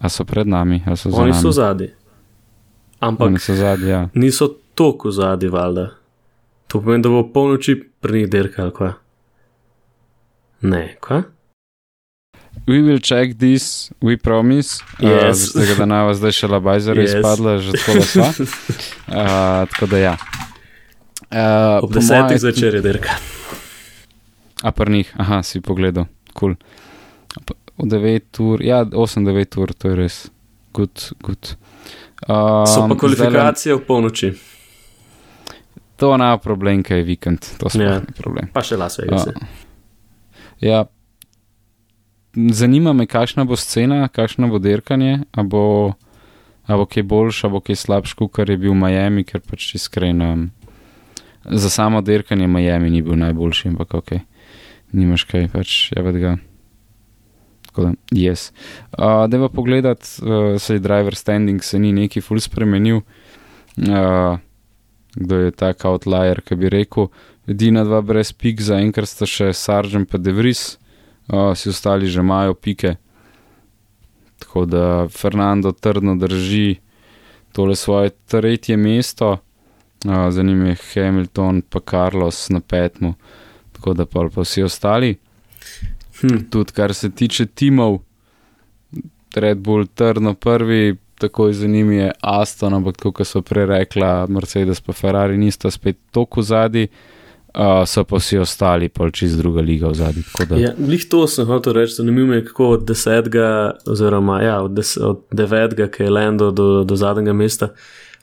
A 0.00 0.08
so 0.08 0.24
pred 0.24 0.46
nami, 0.46 0.82
a 0.86 0.96
so 0.96 1.10
za 1.10 1.16
Oni 1.16 1.30
nami. 1.30 1.42
so 1.42 1.48
v 1.48 1.52
zadnji. 1.52 1.88
Ampak 3.00 3.26
Oni 3.26 3.38
so 3.38 3.54
zadnji, 3.54 3.88
ja. 3.88 4.08
niso 4.14 4.46
toliko 4.74 5.08
v 5.08 5.12
zadnji, 5.12 5.48
valjda. 5.48 5.86
To 6.66 6.80
pomeni, 6.80 7.02
da 7.02 7.08
bo 7.08 7.22
polnoči 7.24 7.74
pri 8.00 8.12
njih 8.18 8.30
dirka 8.30 8.62
ali 8.62 8.72
kva. 8.72 8.92
Ne, 10.60 10.96
kva? 11.00 11.22
We 12.66 12.82
will 12.82 13.00
check 13.00 13.38
this, 13.38 13.92
we 14.02 14.16
promise. 14.16 14.82
Yes. 14.98 15.54
Uh, 15.54 15.78
da 15.78 15.86
nam 15.86 16.14
zdaj 16.14 16.32
še 16.32 16.46
labajzer 16.48 16.96
Yes. 16.98 17.14
izpadla, 17.16 17.58
že 17.58 17.72
tako 17.72 17.92
da 17.94 18.02
sva. 18.04 18.28
Uh, 18.28 19.66
tako 19.70 19.86
da 19.86 19.98
ja. 19.98 20.16
Uh, 21.30 21.84
Ob 21.84 21.92
desetih 21.92 22.40
zvečer 22.40 22.74
je 22.74 22.82
dirka. 22.82 23.14
A 24.62 24.70
pri 24.72 24.92
njih, 24.92 25.12
aha, 25.16 25.42
si 25.42 25.60
pogledal, 25.60 26.04
kul. 26.34 26.54
Cool. 26.54 26.87
9 27.78 28.40
ur, 28.40 28.62
ja, 28.62 28.84
8-9 28.84 29.58
ur, 29.58 29.72
to 29.72 29.88
je 29.88 29.96
res. 29.96 30.30
Good, 30.72 31.12
good. 31.22 31.54
Um, 32.28 32.66
So 32.66 32.88
pa 32.88 32.94
kvalifikacije 32.96 33.74
v 33.74 33.84
polnoči, 33.86 34.32
To 35.96 36.16
na 36.16 36.38
problem, 36.38 36.82
kaj 36.82 36.98
je 36.98 37.04
vikend, 37.04 37.40
to 37.58 37.66
sploh 37.68 37.82
Ja. 37.82 38.00
problem. 38.16 38.48
pa 38.52 38.62
še 38.62 38.76
Las 38.76 38.98
Vegas. 38.98 39.26
Ja. 39.26 39.34
Ja. 40.60 40.84
Zanima 42.52 42.92
me, 42.92 43.06
kakšna 43.06 43.44
bo 43.44 43.56
scena, 43.56 44.08
kakšno 44.08 44.48
bo 44.48 44.58
dirkanje, 44.58 45.24
a 45.32 45.42
bo, 45.42 45.94
a 46.66 46.76
bo 46.76 46.86
kaj 46.86 47.02
boljš, 47.02 47.44
a 47.44 47.48
bo 47.48 47.60
kaj 47.60 47.76
slabš, 47.76 48.14
kot 48.14 48.38
je 48.48 48.56
bil 48.56 48.74
Miami, 48.74 49.24
ker 49.24 49.40
pač 49.40 49.74
iskreno. 49.74 50.48
Za 51.44 51.70
samo 51.70 52.00
dirkanje 52.00 52.46
Miami 52.46 52.90
ni 52.90 53.02
bil 53.02 53.16
najboljši, 53.16 53.68
ampak 53.68 53.94
ok, 53.94 54.10
nimaš 54.92 55.24
kaj, 55.24 55.48
pač 55.50 55.92
je 55.96 56.02
ved 56.02 56.20
ga. 56.20 56.36
Tako 57.78 57.90
da, 57.90 57.94
yes. 58.10 58.52
Uh, 58.98 59.28
da 59.30 59.38
pa 59.38 59.48
pogledat, 59.48 60.18
uh, 60.22 60.60
se 60.60 60.74
je 60.74 60.78
driver 60.78 61.14
standing 61.14 61.64
se 61.64 61.78
ni 61.78 61.92
neki 61.92 62.20
ful 62.20 62.40
spremenil. 62.40 62.96
Uh, 63.76 64.38
kdo 65.14 65.36
je 65.36 65.50
tak 65.50 65.84
outlier, 65.84 66.40
ki 66.40 66.56
bi 66.56 66.68
rekel, 66.68 67.06
edina 67.46 67.84
dva 67.84 68.00
brez 68.02 68.32
pik, 68.32 68.58
zaenkrat 68.60 69.08
sta 69.08 69.26
še 69.30 69.52
Sargent 69.54 70.10
pa 70.10 70.18
Devris, 70.18 70.78
uh, 71.30 71.52
vsi 71.52 71.70
ostali 71.70 72.10
že 72.10 72.18
imajo 72.18 72.56
pike. 72.58 72.96
Tako 74.42 74.64
da 74.66 74.82
Fernando 75.08 75.70
trdno 75.72 76.16
drži 76.18 76.80
tole 77.52 77.76
svoje 77.76 78.10
tretje 78.26 78.76
mesto, 78.76 79.30
uh, 79.38 80.30
za 80.30 80.42
njim 80.42 80.66
je 80.66 80.76
Hamilton 80.82 81.62
pa 81.62 81.80
Carlos 81.80 82.48
na 82.50 82.60
petmu, 82.60 83.14
tako 83.72 83.94
da 83.94 84.06
pa 84.06 84.26
vsi 84.34 84.66
ostali. 84.66 85.14
Hm. 86.20 86.48
Tudi 86.50 86.72
kar 86.72 86.94
se 86.94 87.10
tiče 87.10 87.46
timov, 87.46 87.98
Red 89.34 89.58
Bull 89.58 89.86
trdno 89.86 90.34
prvi, 90.34 90.96
takoj 91.18 91.52
za 91.52 91.66
njimi 91.66 91.96
je 91.96 92.12
Aston, 92.20 92.74
ampak 92.74 92.96
kot 92.96 93.26
so 93.26 93.42
prej 93.42 93.66
rekla, 93.66 94.26
Mercedes 94.28 94.80
pa 94.80 94.92
Ferrari 94.92 95.38
nista 95.38 95.70
spet 95.70 95.96
toliko 96.10 96.42
zadnji, 96.42 96.88
uh, 97.54 97.84
so 97.86 98.04
pa 98.04 98.16
vsi 98.16 98.38
ostali 98.38 98.88
pa 98.88 99.10
čez 99.10 99.36
druga 99.36 99.60
liga 99.60 99.88
v 99.88 99.94
zadnji. 99.94 100.22
Ja, 100.56 100.72
Lih 100.78 101.04
to 101.08 101.26
sem 101.26 101.46
hotel 101.46 101.72
reči, 101.72 101.94
zanimivo 101.94 102.34
je, 102.34 102.44
kako 102.44 102.68
od 102.68 102.86
desetega, 102.86 103.70
oziroma 103.86 104.42
ja, 104.42 104.60
od, 104.62 104.74
des, 104.74 104.96
od 104.96 105.24
devetega, 105.32 105.88
ki 105.88 106.02
je 106.02 106.10
Lando 106.10 106.50
do, 106.50 106.84
do 106.84 106.96
zadnjega 106.96 107.32
mesta. 107.32 107.68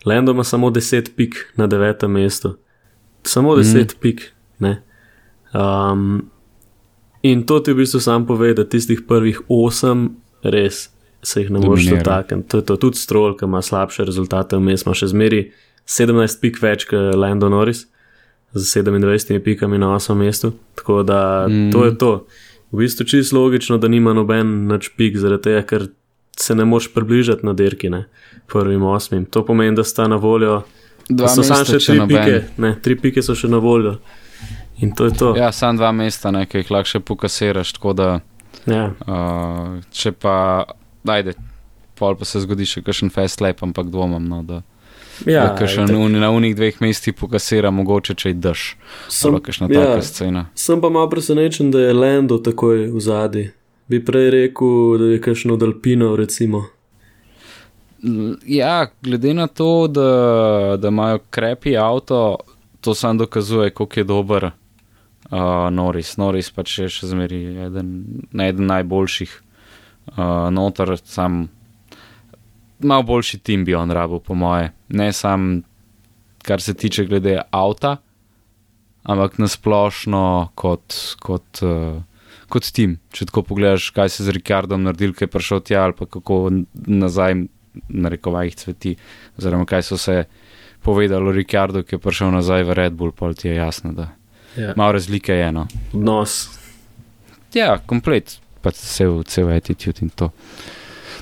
Lando 0.06 0.32
ima 0.32 0.43
samo 0.43 0.70
deset 0.70 1.16
pik 1.16 1.36
na 1.56 1.68
devetem 1.68 2.12
mestu. 2.12 2.58
Samo 3.24 3.56
deset 3.56 3.96
mm. 3.96 4.00
pik. 4.02 4.32
Ne? 4.60 4.82
Um, 5.54 6.30
in 7.26 7.45
to 7.47 7.59
ti 7.59 7.73
v 7.73 7.82
bistvu 7.82 8.01
sam 8.03 8.26
pove, 8.28 8.53
da 8.57 8.65
tistih 8.67 9.01
prvih 9.07 9.41
osem 9.49 10.09
res 10.43 10.89
se 11.26 11.41
jih 11.41 11.51
ne 11.51 11.59
moreš 11.59 11.89
dotakniti. 11.89 12.47
To 12.49 12.61
je 12.61 12.65
to 12.65 12.78
tudi 12.78 13.01
strol, 13.01 13.34
ki 13.38 13.47
ima 13.49 13.61
slabše 13.65 14.05
rezultate, 14.05 14.59
vmes 14.61 14.86
ima 14.86 14.93
še 14.93 15.09
zmeri 15.09 15.41
17 15.89 16.41
pik 16.41 16.61
več 16.61 16.86
kot 16.89 17.15
Lando 17.17 17.49
Norris 17.49 17.86
z 18.55 18.82
27 18.84 19.41
pikami 19.43 19.78
na 19.82 19.95
8 19.97 20.15
mestu. 20.15 20.53
Tako 20.76 21.03
da 21.03 21.47
mm. 21.49 21.71
to 21.73 21.86
je 21.86 21.97
to. 21.97 22.11
V 22.71 22.84
bistvu 22.84 23.05
čisto 23.05 23.39
logično, 23.39 23.78
da 23.78 23.88
nima 23.88 24.13
noben 24.13 24.67
nač 24.69 24.89
pik, 24.97 25.17
zaradi 25.17 25.49
tega, 25.49 25.63
ker 25.67 25.88
se 26.38 26.55
ne 26.55 26.65
moš 26.65 26.89
približati 26.93 27.45
na 27.45 27.53
dirki, 27.53 27.89
ne, 27.89 28.05
prvim 28.51 28.84
osmim. 28.84 29.26
To 29.26 29.45
pomeni, 29.45 29.76
da 29.76 29.84
sta 29.84 30.07
na 30.07 30.15
voljo. 30.15 30.63
Dva 31.09 31.30
so 31.30 31.43
samo 31.45 31.65
še 31.65 31.80
tri 31.80 31.99
noben. 31.99 32.17
pike, 32.17 32.61
ne, 32.61 32.73
tri 32.82 32.97
pike 32.99 33.23
so 33.23 33.36
še 33.38 33.47
na 33.51 33.61
voljo. 33.63 33.97
In 34.78 34.91
to 34.91 35.05
je 35.05 35.11
to. 35.11 35.36
Ja, 35.38 35.51
samo 35.51 35.78
dva 35.78 35.91
mesta, 35.91 36.32
nekaj 36.32 36.61
jih 36.61 36.71
lahko 36.71 36.89
še 36.89 36.99
pokasiraš, 36.99 37.73
da 37.93 38.19
Ja. 38.65 38.91
uh, 39.07 39.82
če 39.91 40.11
pa, 40.11 40.65
ajde, 41.05 41.34
pol 41.95 42.15
pa 42.15 42.26
se 42.26 42.39
zgodi 42.39 42.65
še 42.65 42.82
kakšen 42.82 43.09
fast 43.09 43.41
lap, 43.41 43.61
ampak 43.63 43.86
dvomam, 43.88 44.23
no, 44.23 44.43
da, 44.43 44.61
Ja, 45.26 45.45
da 45.47 45.55
kakšen 45.55 45.95
uni, 45.95 46.19
na 46.19 46.28
unih 46.30 46.55
dveh 46.55 46.82
mestih 46.82 47.13
pokasira, 47.13 47.71
mogoče 47.71 48.15
če 48.15 48.30
je. 48.30 48.76
Sem- 49.07 49.32
Ali 49.32 49.41
kakšna 49.41 49.67
ja. 49.71 49.80
taka 49.86 50.01
scena. 50.01 50.45
Sem 50.55 50.82
pa 50.82 50.89
malo 50.89 51.09
presenečen, 51.09 51.71
da 51.71 51.80
je 51.80 51.93
Lando 51.93 52.38
takoj 52.38 52.89
v 52.91 52.99
zadnji. 52.99 53.51
Bi 53.88 54.01
prej 54.03 54.30
rekel, 54.32 54.97
da 54.97 55.05
je 55.05 55.21
kakšno 55.21 55.55
Dalpino, 55.55 56.15
recimo. 56.15 56.65
Ja, 58.45 58.88
glede 59.01 59.34
na 59.34 59.47
to, 59.47 59.88
da, 59.88 60.09
da 60.78 60.88
imajo 60.88 61.19
krepi 61.30 61.78
avto, 61.78 62.38
to 62.82 62.93
sam 62.93 63.17
dokazuje, 63.17 63.69
koliko 63.69 63.99
je 63.99 64.03
dober 64.03 64.51
uh, 65.32 65.69
Norris. 65.71 66.15
Norris 66.17 66.51
pač 66.51 66.80
je 66.80 66.89
še 66.91 67.11
zmeri 67.11 67.41
eden, 67.67 67.91
eden 68.34 68.69
najboljših 68.69 69.36
uh, 69.36 70.49
noter, 70.53 70.95
sam 71.03 71.45
malo 72.80 73.03
boljši 73.03 73.39
tim 73.39 73.65
bi 73.65 73.76
on 73.76 73.91
rabil, 73.91 74.19
po 74.19 74.36
moje. 74.36 74.71
Ne 74.89 75.13
sam, 75.13 75.63
kar 76.43 76.61
se 76.61 76.73
tiče 76.73 77.05
glede 77.05 77.39
avta, 77.51 77.97
ampak 79.03 79.38
nasplošno 79.38 80.51
kot, 80.55 80.95
kot, 81.19 81.61
uh, 81.61 82.01
kot 82.49 82.71
tim. 82.73 82.99
Če 83.13 83.30
tako 83.30 83.45
pogledaš, 83.49 83.89
kaj 83.95 84.13
se 84.17 84.26
z 84.26 84.36
Ricardom 84.36 84.84
naredil, 84.86 85.13
ki 85.13 85.26
je 85.26 85.32
prišel 85.32 85.63
tja 85.65 85.86
ali 85.86 85.97
pa 85.97 86.05
kako 86.09 86.49
nazaj 86.73 87.45
na 87.89 88.09
rekovajih 88.09 88.55
cveti, 88.55 88.95
oziroma 89.38 89.65
kaj 89.67 89.84
so 89.84 89.97
se 89.97 90.23
povedali 90.86 91.28
o 91.28 91.34
Ricardu, 91.34 91.84
ki 91.84 91.97
je 91.97 91.99
prišel 91.99 92.32
nazaj 92.32 92.63
v 92.63 92.78
Red 92.78 92.93
Bull, 92.93 93.11
pol 93.11 93.34
ti 93.34 93.49
je 93.49 93.55
jasno, 93.57 93.91
da 93.91 94.11
Ja. 94.58 94.74
malo 94.76 94.91
razlike 94.91 95.34
je 95.34 95.47
eno. 95.47 95.68
Odnos. 95.93 96.49
Ja, 97.53 97.78
komplet, 97.86 98.39
pa 98.62 98.72
cel, 98.72 99.24
cel 99.24 99.49
attitude 99.56 100.01
in 100.01 100.10
to. 100.10 100.30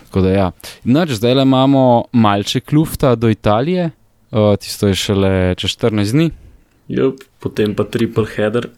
Tako 0.05 0.21
da 0.21 0.29
ja. 0.29 0.51
Noč, 0.83 1.17
zdaj 1.17 1.33
le 1.33 1.43
imamo 1.45 2.05
malce 2.11 2.59
klufta 2.59 3.15
do 3.15 3.29
Italije, 3.29 3.89
uh, 4.31 4.55
tisto 4.61 4.87
je 4.87 4.95
šele 4.95 5.55
čez 5.57 5.77
14 5.77 6.11
dni, 6.11 6.31
Jup, 6.87 7.21
potem 7.39 7.75
pa 7.75 7.83
triple 7.87 8.27
header. 8.35 8.69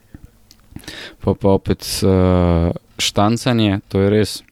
pa 1.23 1.33
pa 1.33 1.49
opet 1.49 1.81
uh, 2.03 2.71
štancanje, 2.97 3.79
to 3.89 4.01
je 4.01 4.09
res. 4.09 4.43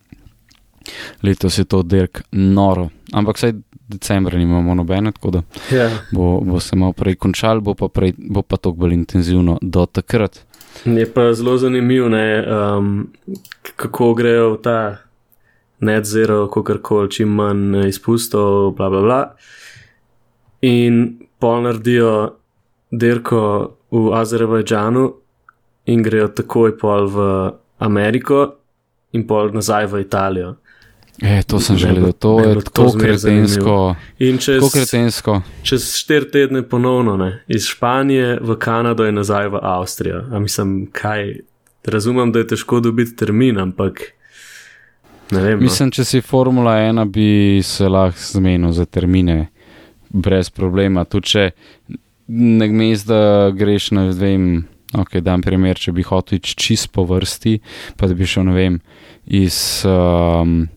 Letos 1.24 1.58
je 1.58 1.64
to 1.64 1.84
dirk 1.84 2.24
noro, 2.32 2.90
ampak 3.14 3.38
vsaj 3.38 3.54
decembra 3.94 4.38
nimamo 4.38 4.76
nobene, 4.76 5.12
tako 5.12 5.32
da 5.32 5.42
Ja. 5.72 5.90
bo, 6.12 6.40
bo 6.42 6.60
se 6.60 6.76
malo 6.76 6.94
prej 6.94 7.16
končal, 7.16 7.62
bo 7.62 7.74
pa, 7.74 7.88
prej, 7.88 8.14
bo 8.18 8.42
pa 8.42 8.58
to 8.58 8.72
bolj 8.72 8.94
intenzivno 8.94 9.58
do 9.62 9.86
takrat. 9.86 10.42
Je 10.86 11.06
pa 11.06 11.34
zelo 11.34 11.58
zanimivo, 11.58 12.10
ne, 12.10 12.26
um, 12.44 13.08
kako 13.76 14.14
grejo 14.14 14.54
v 14.54 14.62
ta 14.62 14.78
net 15.80 16.06
zero, 16.06 16.48
kako 16.48 16.78
koli, 16.82 17.12
čim 17.12 17.30
manj 17.30 17.88
izpustov, 17.88 18.72
bla 18.74 18.90
bla 18.90 19.02
bla. 19.02 19.22
In 20.62 21.02
pol 21.40 21.62
naredijo 21.62 22.36
dirko 22.92 23.42
v 23.92 24.14
Azerbajdžanu 24.14 25.14
in 25.86 26.04
grejo 26.04 26.28
takoj 26.30 26.78
pol 26.78 27.08
v 27.08 27.18
Ameriko 27.80 28.56
in 29.12 29.28
pol 29.28 29.52
nazaj 29.52 29.86
v 29.88 30.02
Italijo. 30.02 30.56
E, 31.24 31.44
to 31.48 31.60
sem 31.60 31.78
želel, 31.78 32.12
to 32.12 32.40
je 32.40 32.62
tako 32.62 32.92
kretensko. 33.00 33.96
In 34.20 34.38
čez, 34.38 34.64
kretensko. 34.74 35.42
čez 35.64 35.86
štiri 35.96 36.32
tedne 36.32 36.64
ponovno, 36.68 37.18
ne, 37.18 37.44
iz 37.48 37.66
Španije 37.66 38.40
v 38.42 38.56
Kanado 38.60 39.08
in 39.08 39.16
nazaj 39.16 39.48
v 39.48 39.60
Avstrijo. 39.62 40.26
A 40.32 40.40
mislim, 40.40 40.90
kaj. 40.92 41.40
Razumem, 41.86 42.32
da 42.32 42.40
je 42.40 42.48
težko 42.48 42.80
dobiti 42.80 43.16
termin, 43.16 43.58
ampak 43.60 44.02
ne 45.32 45.42
vem. 45.42 45.58
No. 45.60 45.64
Mislim, 45.64 45.92
če 45.92 46.04
si 46.04 46.22
Formula 46.22 46.78
1, 46.80 47.06
bi 47.12 47.62
se 47.64 47.88
lahko 47.88 48.20
zmenil 48.20 48.72
za 48.72 48.86
termine 48.86 49.48
brez 50.10 50.50
problema. 50.50 51.04
Tudi 51.04 51.28
če 51.28 51.50
ne 52.28 52.68
gmez, 52.68 53.04
da 53.08 53.52
greš 53.56 53.92
na 53.92 54.08
vem. 54.12 54.66
Ok, 54.94 55.18
dam 55.26 55.42
primer, 55.42 55.80
če 55.80 55.92
bi 55.92 56.04
hotel 56.06 56.38
iti 56.38 56.54
čist 56.54 56.92
po 56.94 57.02
vrsti, 57.10 57.56
pa 57.98 58.06
da 58.06 58.14
bi 58.14 58.28
šel, 58.30 58.44
ne 58.46 58.54
vem, 58.54 58.76
iz, 59.26 59.56
um, 59.90 60.68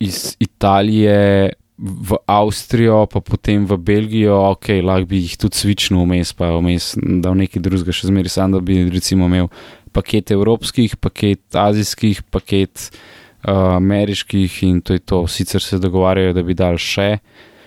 iz 0.00 0.36
Italije 0.40 1.52
v 1.78 2.16
Avstrijo, 2.26 3.06
pa 3.06 3.20
potem 3.22 3.66
v 3.66 3.76
Belgijo, 3.78 4.34
ok, 4.50 4.82
lahko 4.82 5.06
bi 5.06 5.20
jih 5.22 5.36
tudi 5.38 5.54
svičnil 5.58 6.02
vmes, 6.02 6.32
pa 6.34 6.50
vmes 6.58 6.96
dal 7.22 7.38
nekaj 7.38 7.62
drugega, 7.62 7.94
še 7.94 8.10
zmeraj 8.10 8.34
sam, 8.34 8.56
da 8.56 8.60
bi 8.60 8.80
recimo 8.90 9.28
imel 9.30 9.46
paket 9.94 10.32
evropskih, 10.34 10.96
paket 10.98 11.54
azijskih, 11.54 12.24
paket 12.34 12.90
uh, 13.46 13.78
ameriških 13.78 14.62
in 14.66 14.80
to 14.82 14.98
je 14.98 14.98
to. 15.06 15.22
Sicer 15.30 15.62
se 15.62 15.78
dogovarjajo, 15.78 16.34
da 16.34 16.42
bi 16.42 16.58
dal 16.58 16.78
še, 16.82 17.20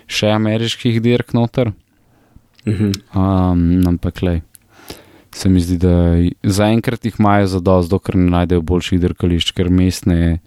še 0.08 0.32
ameriških 0.36 1.02
dirk 1.04 1.34
noter, 1.34 1.72
Mhm. 2.62 2.92
um, 3.18 3.82
ampak 3.90 4.22
le. 4.22 4.42
Se 5.34 5.50
mi 5.50 5.62
zdi, 5.64 5.80
da 5.80 6.20
zaenkrat 6.44 7.06
jih 7.06 7.16
imajo 7.18 7.48
za 7.48 7.60
dosto, 7.60 7.96
dokler 7.96 8.20
ne 8.20 8.30
najdejo 8.30 8.62
boljših 8.62 9.00
dirkališč, 9.02 9.54
ker 9.56 9.72
mestne, 9.72 10.42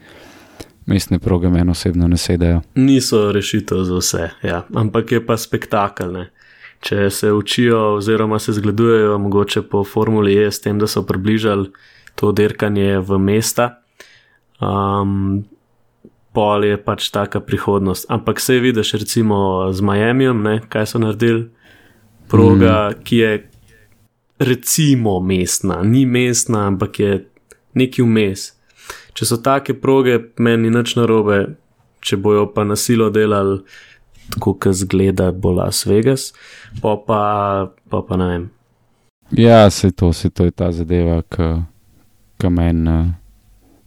mestne 0.86 1.18
proge 1.18 1.48
meni 1.50 1.70
osebno 1.70 2.08
ne 2.08 2.16
sedajo. 2.16 2.62
Niso 2.74 3.32
rešitev 3.32 3.84
za 3.84 3.98
vse, 3.98 4.30
ja. 4.42 4.64
ampak 4.74 5.12
je 5.12 5.26
pa 5.26 5.36
spektakel. 5.36 6.12
Ne. 6.12 6.30
Če 6.84 7.10
se 7.10 7.32
učijo, 7.32 7.94
oziroma 7.96 8.38
se 8.38 8.52
zgledujejo, 8.52 9.18
mogoče 9.18 9.62
po 9.62 9.84
Formuli 9.84 10.36
E, 10.36 10.50
s 10.50 10.60
tem, 10.60 10.78
da 10.78 10.86
so 10.86 11.02
približali 11.06 11.70
to 12.14 12.32
dirkanje 12.32 12.98
v 13.00 13.18
mesta, 13.18 13.84
Um, 14.62 15.44
pol 16.34 16.64
je 16.64 16.78
pač 16.78 17.10
taka 17.10 17.40
prihodnost. 17.40 18.06
Ampak 18.10 18.40
se 18.40 18.58
vidiš, 18.58 18.92
recimo 18.92 19.68
z 19.72 19.80
Miamijem, 19.80 20.42
ne, 20.42 20.60
kaj 20.68 20.86
so 20.86 20.98
naredili, 20.98 21.48
proga, 22.30 22.90
mm. 22.90 23.02
ki 23.04 23.16
je 23.16 23.32
recimo 24.38 25.20
mestna, 25.20 25.82
ni 25.82 26.06
mestna, 26.06 26.66
ampak 26.66 27.00
je 27.00 27.12
neki 27.74 28.02
vmes. 28.02 28.52
Če 29.14 29.28
so 29.28 29.38
take 29.42 29.76
proge, 29.78 30.18
meni 30.42 30.72
nič 30.74 30.96
narobe, 30.98 31.56
če 32.04 32.18
bojo 32.20 32.48
pa 32.54 32.64
nasilo 32.66 33.10
delali, 33.14 33.60
tako 34.34 34.56
kot 34.58 34.74
zgleda, 34.74 35.30
bo 35.32 35.52
Las 35.54 35.84
Vegas, 35.86 36.32
pa 36.82 36.96
pa, 36.98 37.20
pa, 37.90 38.02
pa 38.02 38.18
ne 38.18 38.28
vem. 38.30 38.48
Ja, 39.38 39.70
se 39.70 39.90
to, 39.90 40.12
se 40.12 40.30
to 40.30 40.44
je 40.44 40.50
ta 40.50 40.72
zadeva, 40.72 41.22
ki 41.30 42.50
meni 42.50 42.90
uh, 42.90 43.06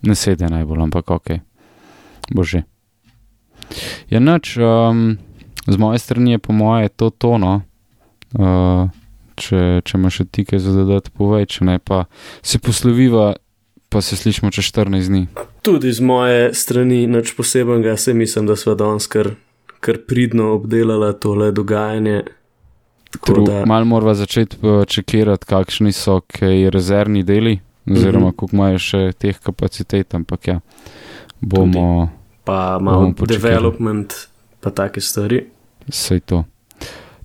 ne 0.08 0.16
sedi 0.16 0.48
najbolj, 0.50 0.84
ampak 0.88 1.12
ok, 1.12 1.34
bože. 2.32 2.64
Ja, 4.10 4.22
noč, 4.24 4.56
um, 4.58 5.18
z 5.68 5.78
moje 5.78 6.00
strani 6.00 6.38
je 6.38 6.40
po 6.40 6.56
moje 6.56 6.90
to 6.90 7.10
tono. 7.10 7.62
Uh, 8.36 8.88
če, 9.38 9.82
če 9.86 9.98
imaš 9.98 10.22
še 10.22 10.26
ti 10.32 10.46
kaj 10.48 10.62
za 10.64 10.74
dodati, 10.76 11.14
povej, 11.16 11.48
če 11.54 11.68
ne 11.68 11.78
pa 11.80 12.06
se 12.42 12.60
posloviva, 12.64 13.36
pa 13.90 14.02
se 14.02 14.16
slišimo 14.16 14.52
čez 14.52 14.66
14 14.66 15.08
dni. 15.08 15.28
Tudi 15.62 15.92
z 15.94 16.02
moje 16.02 16.54
strani 16.54 17.08
nič 17.08 17.34
posebnega, 17.38 17.98
se 17.98 18.14
mislim, 18.14 18.48
da 18.48 18.56
smo 18.56 18.76
danes 18.76 19.08
kar, 19.08 19.30
kar 19.80 19.98
pridno 20.08 20.54
obdelali 20.54 21.14
tole 21.20 21.52
dogajanje. 21.52 22.24
Da... 23.46 23.66
Mal 23.66 23.86
moramo 23.86 24.14
začeti 24.14 24.58
čekirati, 24.88 25.46
kakšni 25.46 25.92
so 25.92 26.20
kaj 26.28 26.70
rezervni 26.70 27.24
deli, 27.24 27.60
oziroma 27.92 28.26
mm 28.26 28.30
-hmm. 28.30 28.36
koliko 28.36 28.56
imajo 28.56 28.80
še 28.80 29.12
teh 29.18 29.40
kapacitet, 29.40 30.14
ampak 30.14 30.48
ja, 30.48 30.60
bomo. 31.42 32.06
Tudi. 32.06 32.18
Pa 32.44 32.80
malo 32.82 33.14
development, 33.28 34.14
pa 34.60 34.70
take 34.70 35.02
stvari. 35.02 35.46
Sej 35.90 36.20
to. 36.20 36.44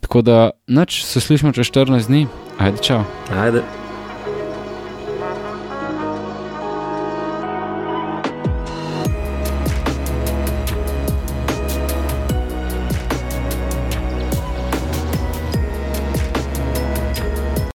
Tako 0.00 0.22
da, 0.22 0.50
noč 0.66 1.04
se 1.04 1.20
slišimo 1.20 1.52
čez 1.52 1.66
14 1.66 2.06
dni, 2.06 2.26
ajde, 2.58 2.78
čau. 2.82 3.04
Ajde. 3.30 3.81